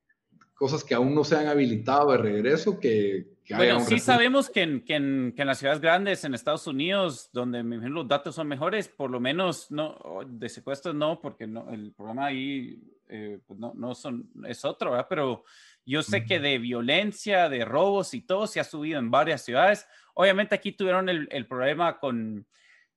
cosas 0.54 0.84
que 0.84 0.94
aún 0.94 1.16
no 1.16 1.24
se 1.24 1.38
han 1.38 1.48
habilitado 1.48 2.12
de 2.12 2.20
regreso, 2.20 2.80
que, 2.80 3.40
que 3.44 3.56
bueno, 3.56 3.80
sí 3.80 3.98
sabemos 3.98 4.48
que 4.52 4.62
en, 4.62 4.86
que, 4.86 4.94
en, 4.94 5.34
que 5.36 5.42
en, 5.42 5.48
las 5.48 5.58
ciudades 5.58 5.82
grandes, 5.82 6.24
en 6.24 6.36
Estados 6.36 6.68
Unidos, 6.68 7.32
donde 7.34 7.64
los 7.64 8.08
datos 8.08 8.36
son 8.36 8.48
mejores, 8.48 8.88
por 8.88 9.10
lo 9.10 9.20
menos 9.20 9.72
no 9.72 9.98
de 10.28 10.50
secuestros 10.50 10.94
no, 10.94 11.20
porque 11.20 11.48
no, 11.48 11.68
el 11.72 11.94
programa 11.94 12.28
ahí 12.28 12.80
eh, 13.10 13.40
pues 13.48 13.60
no, 13.60 13.74
no 13.74 13.96
son, 13.96 14.30
es 14.48 14.64
otro, 14.66 14.92
¿verdad? 14.92 15.08
Pero 15.10 15.44
yo 15.84 16.04
sé 16.04 16.26
que 16.26 16.40
de 16.40 16.58
violencia, 16.58 17.50
de 17.50 17.66
robos 17.66 18.14
y 18.14 18.22
todo 18.22 18.46
se 18.48 18.60
ha 18.60 18.64
subido 18.64 19.00
en 19.00 19.12
varias 19.12 19.44
ciudades. 19.44 19.88
Obviamente 20.16 20.56
aquí 20.56 20.72
tuvieron 20.72 21.08
el, 21.08 21.28
el 21.32 21.48
problema 21.48 22.00
con 22.00 22.46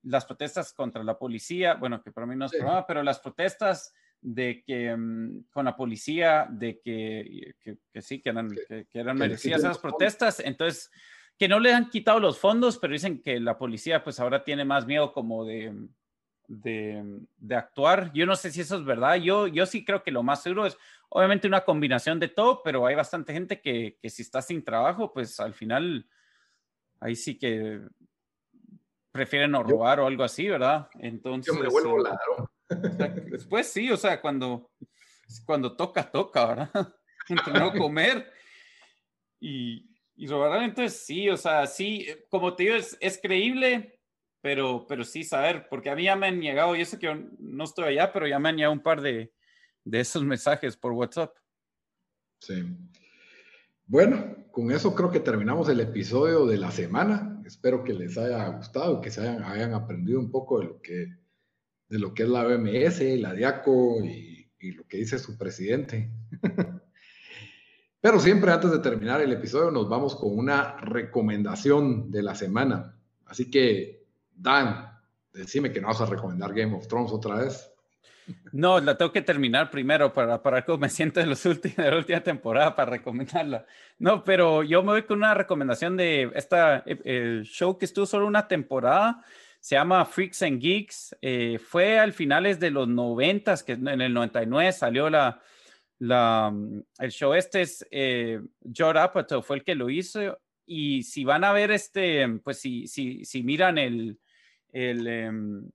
las 0.03 0.25
protestas 0.25 0.73
contra 0.73 1.03
la 1.03 1.19
policía, 1.19 1.75
bueno, 1.75 2.03
que 2.03 2.13
para 2.13 2.27
mí 2.27 2.35
no 2.37 2.47
es 2.47 2.53
problema, 2.53 2.87
pero 2.87 3.03
las 3.03 3.21
protestas 3.21 3.93
de 4.21 4.63
que 4.65 4.97
mm, 4.97 5.45
con 5.51 5.65
la 5.65 5.77
policía, 5.77 6.47
de 6.51 6.81
que, 6.81 7.55
que, 7.61 8.03
sí, 8.03 8.21
que 8.21 8.31
eran, 8.31 8.49
que, 8.69 8.87
eran 8.93 9.17
merecidas 9.17 9.61
esas 9.61 9.79
protestas, 9.79 10.41
entonces, 10.41 10.91
que 11.39 11.49
no 11.49 11.61
le 11.61 11.73
han 11.73 11.89
quitado 11.89 12.19
los 12.19 12.39
fondos, 12.39 12.79
pero 12.79 12.93
dicen 12.93 13.23
que 13.23 13.39
la 13.39 13.59
policía 13.59 14.03
pues 14.03 14.19
ahora 14.19 14.43
tiene 14.43 14.65
más 14.65 14.87
miedo 14.87 15.13
como 15.13 15.45
de, 15.45 15.73
de, 16.49 17.21
de, 17.37 17.55
actuar. 17.55 18.13
Yo 18.13 18.27
no 18.27 18.35
sé 18.35 18.51
si 18.51 18.61
eso 18.61 18.77
es 18.77 18.85
verdad. 18.85 19.17
Yo, 19.17 19.47
yo 19.47 19.65
sí 19.65 19.85
creo 19.85 20.03
que 20.03 20.11
lo 20.11 20.25
más 20.25 20.43
seguro 20.43 20.67
es 20.67 20.77
obviamente 21.11 21.47
una 21.47 21.65
combinación 21.65 22.19
de 22.19 22.27
todo, 22.27 22.61
pero 22.65 22.87
hay 22.87 22.97
bastante 22.97 23.33
gente 23.33 23.61
que, 23.61 23.99
que 24.03 24.11
si 24.11 24.23
está 24.23 24.43
sin 24.43 24.65
trabajo, 24.65 25.13
pues 25.13 25.39
al 25.39 25.55
final 25.55 26.09
ahí 27.01 27.17
sí 27.17 27.39
que 27.39 27.81
prefieren 29.13 29.51
no 29.51 29.63
robar 29.63 30.01
o 30.01 30.07
algo 30.07 30.25
así, 30.25 30.49
¿verdad? 30.49 30.89
Entonces... 31.01 31.55
Yo 31.55 31.61
me 31.61 31.69
vuelvo 31.69 31.99
eh, 31.99 32.03
ladrón. 32.05 33.31
Después 33.31 33.67
sí, 33.67 33.91
o 33.91 33.97
sea, 33.97 34.21
cuando, 34.21 34.71
cuando 35.45 35.77
toca, 35.77 36.11
toca, 36.11 36.47
¿verdad? 36.47 36.71
Entre 37.29 37.53
no 37.53 37.73
comer 37.73 38.33
y, 39.41 39.91
y 40.17 40.27
robar. 40.27 40.63
Entonces 40.63 41.05
sí, 41.05 41.29
o 41.29 41.37
sea, 41.37 41.67
sí, 41.67 42.07
como 42.29 42.55
te 42.55 42.65
digo, 42.65 42.77
es, 42.77 42.97
es 43.01 43.19
creíble, 43.21 44.01
pero, 44.41 44.87
pero 44.87 45.05
sí 45.05 45.25
saber, 45.25 45.67
porque 45.69 45.91
a 45.91 45.97
mí 45.97 46.05
ya 46.05 46.17
me 46.17 46.29
han 46.29 46.41
llegado, 46.41 46.77
yo 46.77 46.85
sé 46.85 46.99
que 46.99 47.27
no 47.39 47.65
estoy 47.65 47.87
allá, 47.87 48.13
pero 48.13 48.27
ya 48.27 48.39
me 48.39 48.49
han 48.51 48.57
llegado 48.57 48.73
un 48.73 48.83
par 48.83 49.01
de, 49.01 49.33
de 49.85 50.01
esos 50.01 50.23
mensajes 50.23 50.77
por 50.77 50.93
WhatsApp. 50.93 51.35
Sí. 52.41 52.63
Bueno, 53.89 54.37
con 54.51 54.71
eso 54.71 54.95
creo 54.95 55.11
que 55.11 55.21
terminamos 55.21 55.67
el 55.71 55.81
episodio 55.81 56.45
de 56.45 56.59
la 56.59 56.71
semana. 56.71 57.41
Espero 57.47 57.83
que 57.83 57.95
les 57.95 58.19
haya 58.19 58.47
gustado, 58.49 59.01
que 59.01 59.11
se 59.11 59.27
hayan, 59.27 59.73
aprendido 59.73 60.21
un 60.21 60.31
poco 60.31 60.61
de 60.61 60.67
lo 60.67 60.83
que, 60.83 61.07
de 61.89 61.99
lo 61.99 62.13
que 62.13 62.25
es 62.25 62.29
la 62.29 62.47
OMS, 62.47 63.01
la 63.19 63.33
DIACO 63.33 64.05
y, 64.05 64.53
y 64.61 64.73
lo 64.73 64.87
que 64.87 64.99
dice 64.99 65.19
su 65.19 65.39
presidente. 65.39 66.13
Pero 68.03 68.21
siempre 68.21 68.53
antes 68.53 68.71
de 68.71 68.81
terminar 68.81 69.23
el 69.23 69.33
episodio 69.33 69.71
nos 69.71 69.89
vamos 69.89 70.15
con 70.17 70.37
una 70.37 70.77
recomendación 70.77 72.11
de 72.11 72.23
la 72.23 72.35
semana. 72.35 72.95
Así 73.25 73.51
que 73.51 74.07
Dan, 74.35 74.87
decime 75.33 75.73
que 75.73 75.81
no 75.81 75.89
vas 75.89 76.03
a 76.03 76.07
recomendar 76.07 76.53
Game 76.53 76.77
of 76.77 76.87
Thrones 76.89 77.11
otra 77.11 77.37
vez. 77.37 77.73
No, 78.53 78.81
la 78.81 78.97
tengo 78.97 79.13
que 79.13 79.23
terminar 79.23 79.71
primero 79.71 80.13
para, 80.13 80.43
para 80.43 80.65
cómo 80.65 80.79
me 80.79 80.89
siento 80.89 81.21
en 81.21 81.31
los 81.31 81.45
últimos, 81.47 81.77
de 81.77 81.91
la 81.91 81.97
última 81.97 82.21
temporada 82.21 82.75
para 82.75 82.91
recomendarla. 82.93 83.67
No, 83.99 84.25
pero 84.25 84.63
yo 84.63 84.83
me 84.83 84.93
voy 84.93 85.03
con 85.03 85.19
una 85.19 85.35
recomendación 85.35 85.97
de 85.97 86.31
esta 86.35 86.85
el 86.87 87.45
show 87.45 87.79
que 87.79 87.85
estuvo 87.85 88.07
solo 88.07 88.27
una 88.27 88.49
temporada. 88.49 89.23
Se 89.61 89.75
llama 89.75 90.05
Freaks 90.05 90.43
and 90.43 90.61
Geeks. 90.61 91.17
Eh, 91.21 91.59
fue 91.59 91.99
al 91.99 92.13
finales 92.13 92.61
de 92.61 92.71
los 92.71 92.89
noventas, 92.89 93.63
que 93.63 93.73
en 93.73 94.01
el 94.01 94.15
99 94.15 94.73
salió 94.73 95.11
la, 95.11 95.41
la, 95.99 96.55
el 96.99 97.11
show 97.11 97.35
este 97.35 97.63
es 97.63 97.87
eh, 97.91 98.41
Joe 98.77 98.99
Apatow 98.99 99.43
fue 99.43 99.57
el 99.57 99.65
que 99.65 99.75
lo 99.75 99.91
hizo. 99.91 100.39
Y 100.65 101.03
si 101.03 101.25
van 101.25 101.45
a 101.45 101.53
ver 101.53 101.71
este, 101.71 102.29
pues 102.45 102.61
si, 102.61 102.87
si, 102.87 103.25
si 103.25 103.43
miran 103.43 103.79
el, 103.79 104.19
el, 104.71 105.07
em, 105.07 105.71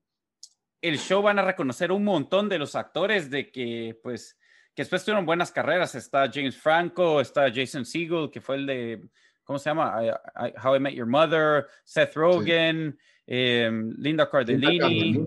el 0.84 1.00
show 1.00 1.22
van 1.22 1.40
a 1.40 1.44
reconocer 1.44 1.94
un 1.94 2.04
montón 2.04 2.50
de 2.50 2.60
los 2.60 2.76
actores 2.76 3.30
de 3.30 3.50
que, 3.50 3.98
pues, 4.04 4.38
que 4.76 4.82
después 4.82 5.04
tuvieron 5.06 5.26
buenas 5.26 5.50
carreras. 5.50 5.96
Está 5.96 6.30
James 6.32 6.58
Franco, 6.58 7.22
está 7.22 7.50
Jason 7.54 7.86
Segel, 7.86 8.30
que 8.30 8.42
fue 8.42 8.58
el 8.58 8.66
de, 8.66 9.02
¿cómo 9.46 9.58
se 9.58 9.70
llama? 9.70 9.98
How 10.62 10.76
I 10.76 10.80
Met 10.82 10.94
Your 10.94 11.08
Mother, 11.08 11.68
Seth 11.86 12.14
Rogen, 12.16 13.00
em, 13.26 13.94
Linda 13.98 14.30
Cardellini. 14.30 15.26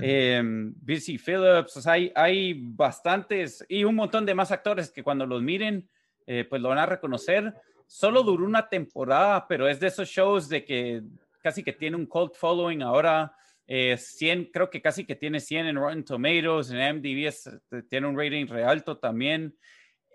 Eh, 0.00 0.42
Busy 0.44 1.16
Phillips, 1.16 1.86
hay, 1.86 2.10
hay 2.16 2.54
bastantes 2.60 3.64
y 3.68 3.84
un 3.84 3.94
montón 3.94 4.26
de 4.26 4.34
más 4.34 4.50
actores 4.50 4.90
que 4.90 5.04
cuando 5.04 5.26
los 5.26 5.42
miren, 5.42 5.88
eh, 6.26 6.44
pues 6.48 6.60
lo 6.60 6.70
van 6.70 6.78
a 6.78 6.86
reconocer. 6.86 7.54
Solo 7.86 8.22
duró 8.22 8.44
una 8.44 8.68
temporada, 8.68 9.46
pero 9.46 9.68
es 9.68 9.78
de 9.78 9.86
esos 9.86 10.08
shows 10.08 10.48
de 10.48 10.64
que 10.64 11.02
casi 11.40 11.62
que 11.62 11.72
tiene 11.72 11.96
un 11.96 12.06
cult 12.06 12.34
following 12.34 12.82
ahora. 12.82 13.32
100, 13.66 14.40
eh, 14.40 14.50
creo 14.52 14.70
que 14.70 14.80
casi 14.80 15.04
que 15.04 15.16
tiene 15.16 15.40
100 15.40 15.66
en 15.66 15.76
Rotten 15.76 16.04
Tomatoes, 16.04 16.70
en 16.70 16.96
MDB 16.96 17.26
este, 17.26 17.82
tiene 17.88 18.06
un 18.06 18.16
rating 18.16 18.46
re 18.46 18.64
alto 18.64 18.98
también. 18.98 19.56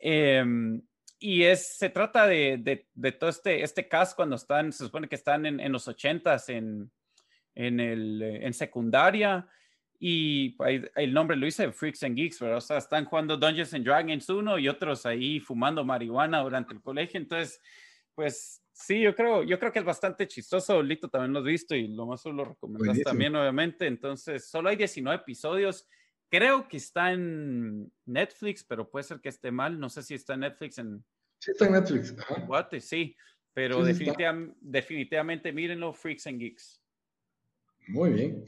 Em, 0.01 0.81
y 1.19 1.43
es, 1.43 1.77
se 1.77 1.89
trata 1.89 2.25
de, 2.25 2.57
de, 2.57 2.87
de, 2.93 3.11
todo 3.11 3.29
este, 3.29 3.61
este 3.61 3.87
cast 3.87 4.15
cuando 4.15 4.35
están, 4.35 4.71
se 4.71 4.85
supone 4.85 5.07
que 5.07 5.15
están 5.15 5.45
en, 5.45 5.59
en 5.59 5.71
los 5.71 5.87
80s 5.87 6.49
en, 6.49 6.91
en, 7.55 7.79
el, 7.79 8.21
en 8.21 8.53
secundaria. 8.53 9.47
Y 9.99 10.55
el 10.95 11.13
nombre 11.13 11.37
lo 11.37 11.45
dice 11.45 11.71
Freaks 11.71 12.01
and 12.01 12.15
Geeks, 12.15 12.39
¿verdad? 12.39 12.57
O 12.57 12.61
sea, 12.61 12.77
están 12.77 13.05
jugando 13.05 13.37
Dungeons 13.37 13.73
and 13.75 13.85
Dragons 13.85 14.27
uno 14.29 14.57
y 14.57 14.67
otros 14.67 15.05
ahí 15.05 15.39
fumando 15.39 15.85
marihuana 15.85 16.39
durante 16.39 16.73
el 16.73 16.81
colegio. 16.81 17.19
Entonces, 17.19 17.61
pues 18.15 18.60
Sí, 18.81 19.01
yo 19.01 19.15
creo, 19.15 19.43
yo 19.43 19.59
creo 19.59 19.71
que 19.71 19.79
es 19.79 19.85
bastante 19.85 20.27
chistoso. 20.27 20.81
Lito 20.81 21.07
también 21.07 21.33
lo 21.33 21.39
has 21.39 21.45
visto 21.45 21.75
y 21.75 21.87
lo 21.87 22.07
más 22.07 22.25
lo 22.25 22.43
recomendas 22.43 22.99
también, 23.03 23.35
obviamente. 23.35 23.85
Entonces, 23.85 24.49
solo 24.49 24.69
hay 24.69 24.75
19 24.75 25.21
episodios. 25.21 25.87
Creo 26.29 26.67
que 26.67 26.77
está 26.77 27.11
en 27.11 27.93
Netflix, 28.05 28.63
pero 28.63 28.89
puede 28.89 29.03
ser 29.03 29.21
que 29.21 29.29
esté 29.29 29.51
mal. 29.51 29.79
No 29.79 29.87
sé 29.89 30.01
si 30.01 30.15
está 30.15 30.33
en 30.33 30.39
Netflix. 30.41 30.79
En... 30.79 31.03
Sí, 31.39 31.51
está 31.51 31.67
en 31.67 31.73
Netflix. 31.73 32.15
Guate, 32.47 32.79
sí. 32.79 33.15
Pero 33.53 33.83
definitivamente, 33.83 34.57
definitivamente 34.61 35.51
mírenlo, 35.51 35.93
Freaks 35.93 36.25
and 36.27 36.39
Geeks. 36.39 36.81
Muy 37.87 38.11
bien. 38.11 38.45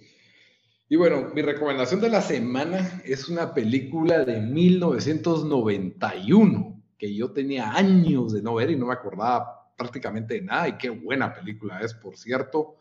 Y 0.90 0.96
bueno, 0.96 1.32
mi 1.34 1.42
recomendación 1.42 2.00
de 2.02 2.10
la 2.10 2.22
semana 2.22 3.02
es 3.06 3.28
una 3.28 3.54
película 3.54 4.24
de 4.26 4.40
1991 4.40 6.82
que 6.98 7.14
yo 7.14 7.32
tenía 7.32 7.74
años 7.74 8.32
de 8.34 8.42
no 8.42 8.56
ver 8.56 8.72
y 8.72 8.78
no 8.78 8.86
me 8.86 8.94
acordaba 8.94 9.63
prácticamente 9.84 10.36
de 10.36 10.42
nada. 10.42 10.68
Y 10.70 10.78
qué 10.78 10.90
buena 10.90 11.34
película 11.34 11.80
es, 11.82 11.94
por 11.94 12.18
cierto. 12.18 12.78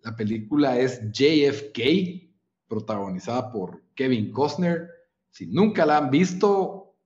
La 0.00 0.16
película 0.16 0.78
es 0.78 1.00
JFK, 1.12 2.28
protagonizada 2.66 3.52
por 3.52 3.82
Kevin 3.94 4.32
Costner. 4.32 4.88
Si 5.30 5.46
nunca 5.46 5.86
la 5.86 5.98
han 5.98 6.10
visto, 6.10 6.96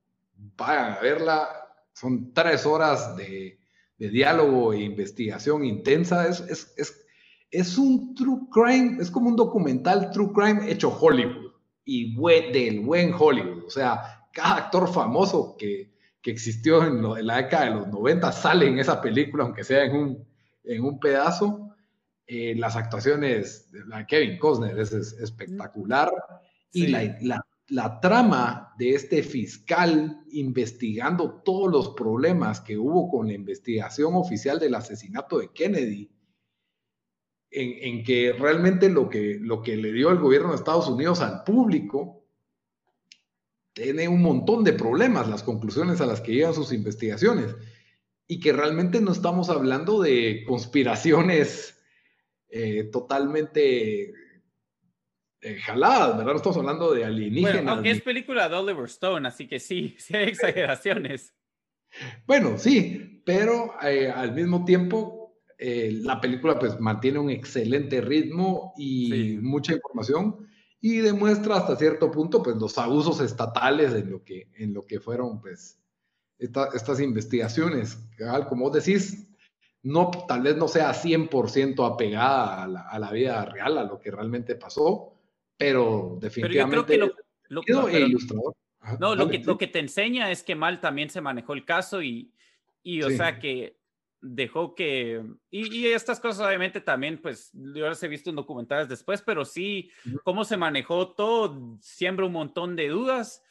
vayan 0.56 0.94
a 0.94 1.00
verla. 1.00 1.48
Son 1.92 2.32
tres 2.32 2.64
horas 2.66 3.16
de, 3.16 3.60
diálogo 3.98 4.72
e 4.72 4.80
investigación 4.80 5.64
intensa. 5.64 6.26
Es, 6.26 6.40
es, 6.40 6.72
es, 6.76 7.06
es, 7.50 7.78
un 7.78 8.14
true 8.14 8.48
crime, 8.50 8.96
es 9.00 9.10
como 9.10 9.28
un 9.28 9.36
documental 9.36 10.10
true 10.10 10.32
crime 10.32 10.70
hecho 10.70 10.90
Hollywood 10.90 11.52
y 11.84 12.14
del 12.52 12.80
buen 12.80 13.12
Hollywood. 13.12 13.64
O 13.66 13.70
sea, 13.70 14.26
cada 14.32 14.56
actor 14.56 14.92
famoso 14.92 15.56
que, 15.58 15.95
que 16.26 16.32
existió 16.32 16.84
en, 16.84 17.24
la 17.24 17.36
década 17.36 17.66
de 17.66 17.70
los 17.70 17.86
90 17.86 18.32
sale 18.32 18.66
en 18.66 18.80
esa 18.80 19.00
película, 19.00 19.44
aunque 19.44 19.62
sea 19.62 19.84
en 19.84 19.94
un, 19.94 20.28
en 20.64 20.82
un 20.82 20.98
pedazo. 20.98 21.70
Eh, 22.26 22.56
las 22.56 22.74
actuaciones 22.74 23.70
de 23.70 24.06
Kevin 24.08 24.36
Costner 24.36 24.76
es, 24.76 24.92
espectacular. 24.92 26.10
Y 26.72 26.88
la, 26.88 27.16
la, 27.20 27.46
la, 27.68 28.00
trama 28.00 28.74
de 28.76 28.90
este 28.90 29.22
fiscal 29.22 30.18
investigando 30.32 31.42
todos 31.44 31.70
los 31.70 31.90
problemas 31.90 32.60
que 32.60 32.76
hubo 32.76 33.08
con 33.08 33.28
la 33.28 33.34
investigación 33.34 34.16
oficial 34.16 34.58
del 34.58 34.74
asesinato 34.74 35.38
de 35.38 35.52
Kennedy, 35.52 36.10
en, 37.52 37.98
en 37.98 38.02
que 38.02 38.32
realmente 38.32 38.88
lo 38.88 39.08
que, 39.08 39.38
lo 39.40 39.62
que 39.62 39.76
le 39.76 39.92
dio 39.92 40.10
el 40.10 40.18
gobierno 40.18 40.48
de 40.48 40.56
Estados 40.56 40.88
Unidos 40.88 41.20
al 41.20 41.44
público 41.44 42.25
tiene 43.76 44.08
un 44.08 44.22
montón 44.22 44.64
de 44.64 44.72
problemas 44.72 45.28
las 45.28 45.42
conclusiones 45.42 46.00
a 46.00 46.06
las 46.06 46.22
que 46.22 46.32
llegan 46.32 46.54
sus 46.54 46.72
investigaciones 46.72 47.54
y 48.26 48.40
que 48.40 48.54
realmente 48.54 49.02
no 49.02 49.12
estamos 49.12 49.50
hablando 49.50 50.00
de 50.00 50.44
conspiraciones 50.48 51.78
eh, 52.48 52.84
totalmente 52.84 54.14
eh, 55.42 55.56
jaladas, 55.60 56.16
¿verdad? 56.16 56.32
No 56.32 56.36
estamos 56.38 56.56
hablando 56.56 56.94
de 56.94 57.04
alienígenas. 57.04 57.56
Bueno, 57.56 57.72
aunque 57.72 57.90
es 57.90 58.00
película 58.00 58.48
de 58.48 58.56
Oliver 58.56 58.86
Stone, 58.86 59.28
así 59.28 59.46
que 59.46 59.60
sí, 59.60 59.94
sí 59.98 60.16
hay 60.16 60.28
exageraciones. 60.28 61.34
bueno, 62.26 62.56
sí, 62.56 63.22
pero 63.26 63.74
eh, 63.82 64.08
al 64.08 64.32
mismo 64.32 64.64
tiempo 64.64 65.34
la 65.58 66.20
película 66.20 66.58
pues 66.58 66.78
mantiene 66.80 67.18
un 67.18 67.30
excelente 67.30 68.02
ritmo 68.02 68.74
y 68.76 69.38
mucha 69.40 69.72
información 69.72 70.46
y 70.88 70.98
demuestra 70.98 71.56
hasta 71.56 71.74
cierto 71.74 72.12
punto 72.12 72.40
pues 72.44 72.54
los 72.58 72.78
abusos 72.78 73.20
estatales 73.20 73.92
en 73.92 74.08
lo 74.08 74.22
que, 74.22 74.46
en 74.54 74.72
lo 74.72 74.86
que 74.86 75.00
fueron 75.00 75.40
pues 75.40 75.80
estas 76.38 77.00
investigaciones. 77.00 77.98
Como 78.48 78.66
vos 78.66 78.84
decís, 78.84 79.26
no, 79.82 80.12
tal 80.28 80.42
vez 80.42 80.56
no 80.56 80.68
sea 80.68 80.92
100% 80.92 81.92
apegada 81.92 82.62
a 82.62 82.68
la, 82.68 82.80
a 82.82 83.00
la, 83.00 83.10
vida 83.10 83.44
real, 83.46 83.78
a 83.78 83.82
lo 83.82 83.98
que 83.98 84.12
realmente 84.12 84.54
pasó, 84.54 85.12
pero 85.56 86.18
definitivamente... 86.20 86.86
Pero 86.86 87.06
yo 87.06 87.12
creo 87.64 87.86
que 87.86 87.98
lo, 87.98 88.56
no, 89.00 89.16
lo 89.16 89.28
que, 89.28 89.40
lo 89.40 89.58
que 89.58 89.66
te 89.66 89.80
enseña 89.80 90.30
es 90.30 90.44
que 90.44 90.54
mal 90.54 90.80
también 90.80 91.10
se 91.10 91.20
manejó 91.20 91.54
el 91.54 91.64
caso 91.64 92.00
y, 92.00 92.32
y 92.84 93.02
o 93.02 93.10
sea 93.10 93.40
que 93.40 93.76
dejó 94.34 94.74
que, 94.74 95.22
y, 95.50 95.86
estas 95.86 96.20
cosas 96.20 96.46
obviamente 96.46 96.80
también, 96.80 97.20
pues 97.20 97.50
yo 97.52 97.86
las 97.88 98.02
he 98.02 98.08
visto 98.08 98.30
en 98.30 98.36
documentales 98.36 98.88
después, 98.88 99.22
pero 99.22 99.44
sí, 99.44 99.90
cómo 100.24 100.44
se 100.44 100.56
manejó 100.56 101.12
todo, 101.14 101.78
siembra 101.80 102.26
un 102.26 102.32
montón 102.32 102.76
de 102.76 102.88
dudas 102.88 103.42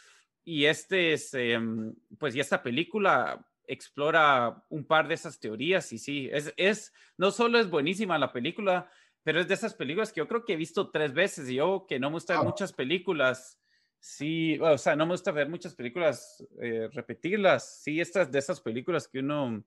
y 0.43 0.65
este 0.65 1.13
es, 1.13 1.34
em, 1.34 1.95
pues 2.19 2.36
y 2.36 2.39
esta 2.39 2.61
película 2.61 3.47
explora 3.67 4.63
un 4.69 4.86
par 4.86 5.07
de 5.07 5.15
esas 5.15 5.39
teorías 5.39 5.91
y 5.91 5.97
sí, 5.97 6.30
es, 6.32 6.53
es, 6.57 6.93
no 7.17 7.32
solo 7.32 7.59
es 7.59 7.69
buenísima 7.69 8.17
la 8.17 8.32
película, 8.32 8.89
pero 9.23 9.39
es 9.39 9.47
de 9.47 9.55
esas 9.55 9.73
películas 9.73 10.13
que 10.13 10.19
yo 10.19 10.28
creo 10.28 10.45
que 10.45 10.53
he 10.53 10.57
visto 10.57 10.91
tres 10.91 11.13
veces 11.13 11.49
y 11.49 11.55
yo 11.55 11.88
que 11.88 11.99
no 11.99 12.09
me 12.09 12.17
gustan 12.17 12.45
muchas 12.45 12.71
películas. 12.71 13.59
Sí, 13.99 14.59
o 14.59 14.78
sea, 14.78 14.95
no 14.95 15.07
me 15.07 15.13
gusta 15.13 15.32
ver 15.32 15.49
muchas 15.49 15.73
películas, 15.73 16.45
eh, 16.61 16.89
repetirlas. 16.93 17.82
Sí, 17.82 17.99
estas 17.99 18.32
de 18.32 18.38
esas 18.38 18.61
películas 18.61 19.07
que 19.07 19.17
uno, 19.17 19.63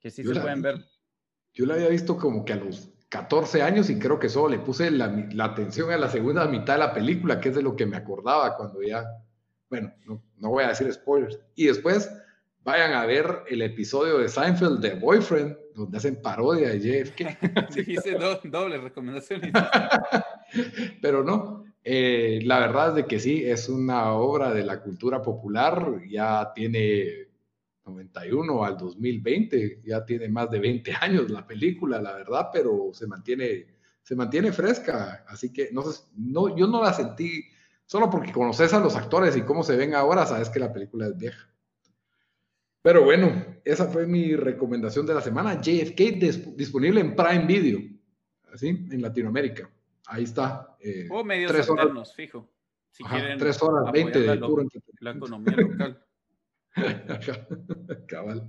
que 0.00 0.10
sí 0.10 0.22
se 0.24 0.40
pueden 0.40 0.62
ver. 0.62 0.84
Yo 1.52 1.66
la 1.66 1.74
había 1.74 1.88
visto 1.88 2.16
como 2.16 2.44
que 2.44 2.52
a 2.52 2.56
los 2.56 2.90
14 3.08 3.62
años 3.62 3.90
y 3.90 3.98
creo 3.98 4.18
que 4.18 4.28
solo 4.28 4.50
le 4.50 4.58
puse 4.58 4.90
la, 4.90 5.06
atención 5.40 5.90
a 5.90 5.96
la 5.96 6.10
segunda 6.10 6.46
mitad 6.46 6.74
de 6.74 6.80
la 6.80 6.94
película, 6.94 7.40
que 7.40 7.48
es 7.48 7.54
de 7.54 7.62
lo 7.62 7.74
que 7.74 7.86
me 7.86 7.96
acordaba 7.96 8.56
cuando 8.56 8.82
ya, 8.82 9.04
bueno, 9.70 9.92
no, 10.04 10.22
no 10.36 10.50
voy 10.50 10.64
a 10.64 10.68
decir 10.68 10.92
spoilers. 10.92 11.38
Y 11.54 11.66
después 11.66 12.10
vayan 12.64 12.92
a 12.92 13.06
ver 13.06 13.44
el 13.48 13.62
episodio 13.62 14.18
de 14.18 14.28
Seinfeld 14.28 14.80
de 14.80 14.94
Boyfriend, 14.94 15.56
donde 15.74 15.96
hacen 15.96 16.20
parodia 16.20 16.68
de 16.68 16.80
JFK. 16.80 17.20
Sí, 17.70 17.84
hice 17.86 18.18
doble 18.44 18.78
recomendación. 18.78 19.40
Pero 21.02 21.24
no, 21.24 21.64
eh, 21.82 22.40
la 22.44 22.60
verdad 22.60 22.90
es 22.90 22.94
de 22.96 23.06
que 23.06 23.18
sí, 23.20 23.44
es 23.44 23.70
una 23.70 24.12
obra 24.12 24.52
de 24.52 24.64
la 24.64 24.82
cultura 24.82 25.22
popular, 25.22 26.02
ya 26.06 26.52
tiene 26.54 27.27
91 27.88 28.64
al 28.64 28.76
2020, 28.76 29.82
ya 29.84 30.04
tiene 30.04 30.28
más 30.28 30.50
de 30.50 30.58
20 30.58 30.92
años 31.00 31.30
la 31.30 31.46
película, 31.46 32.00
la 32.00 32.14
verdad, 32.14 32.48
pero 32.52 32.90
se 32.92 33.06
mantiene, 33.06 33.66
se 34.02 34.14
mantiene 34.14 34.52
fresca, 34.52 35.24
así 35.28 35.52
que 35.52 35.70
no, 35.72 35.84
no, 36.16 36.56
yo 36.56 36.66
no 36.66 36.82
la 36.82 36.92
sentí, 36.92 37.44
solo 37.86 38.10
porque 38.10 38.32
conoces 38.32 38.72
a 38.72 38.80
los 38.80 38.96
actores 38.96 39.36
y 39.36 39.42
cómo 39.42 39.62
se 39.62 39.76
ven 39.76 39.94
ahora, 39.94 40.26
sabes 40.26 40.50
que 40.50 40.60
la 40.60 40.72
película 40.72 41.06
es 41.06 41.16
vieja. 41.16 41.48
Pero 42.82 43.04
bueno, 43.04 43.44
esa 43.64 43.86
fue 43.86 44.06
mi 44.06 44.36
recomendación 44.36 45.04
de 45.04 45.14
la 45.14 45.20
semana, 45.20 45.60
JFK 45.60 46.54
disponible 46.56 47.00
en 47.00 47.16
Prime 47.16 47.46
Video, 47.46 47.80
así, 48.52 48.68
en 48.68 49.02
Latinoamérica. 49.02 49.68
Ahí 50.06 50.24
está. 50.24 50.76
Eh, 50.80 51.06
o 51.10 51.22
medios 51.22 51.52
tres 51.52 51.68
horas, 51.68 52.14
fijo. 52.14 52.48
Si 52.90 53.04
tres 53.38 53.62
horas 53.62 53.92
20 53.92 54.20
de 54.20 54.38
puro 54.38 54.66
La 55.00 55.10
economía 55.12 55.56
local. 55.56 56.04
Cabal. 58.08 58.48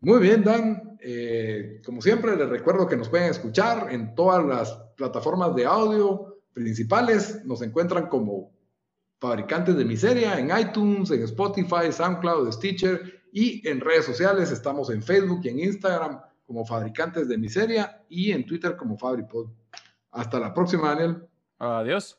Muy 0.00 0.20
bien, 0.20 0.44
Dan. 0.44 0.98
Eh, 1.00 1.80
como 1.84 2.02
siempre, 2.02 2.36
les 2.36 2.48
recuerdo 2.48 2.86
que 2.86 2.96
nos 2.96 3.08
pueden 3.08 3.30
escuchar 3.30 3.88
en 3.90 4.14
todas 4.14 4.44
las 4.44 4.72
plataformas 4.96 5.54
de 5.54 5.64
audio 5.64 6.42
principales. 6.52 7.44
Nos 7.44 7.62
encuentran 7.62 8.08
como 8.08 8.52
Fabricantes 9.20 9.76
de 9.76 9.84
Miseria 9.84 10.38
en 10.38 10.50
iTunes, 10.56 11.10
en 11.10 11.22
Spotify, 11.22 11.90
SoundCloud, 11.90 12.52
Stitcher 12.52 13.22
y 13.32 13.66
en 13.66 13.80
redes 13.80 14.04
sociales. 14.04 14.50
Estamos 14.50 14.90
en 14.90 15.02
Facebook 15.02 15.40
y 15.44 15.48
en 15.48 15.60
Instagram 15.60 16.20
como 16.46 16.64
Fabricantes 16.64 17.28
de 17.28 17.38
Miseria 17.38 18.04
y 18.08 18.32
en 18.32 18.44
Twitter 18.44 18.76
como 18.76 18.98
FabriPod. 18.98 19.48
Hasta 20.10 20.38
la 20.38 20.52
próxima, 20.52 20.90
Daniel. 20.90 21.26
Adiós. 21.58 22.18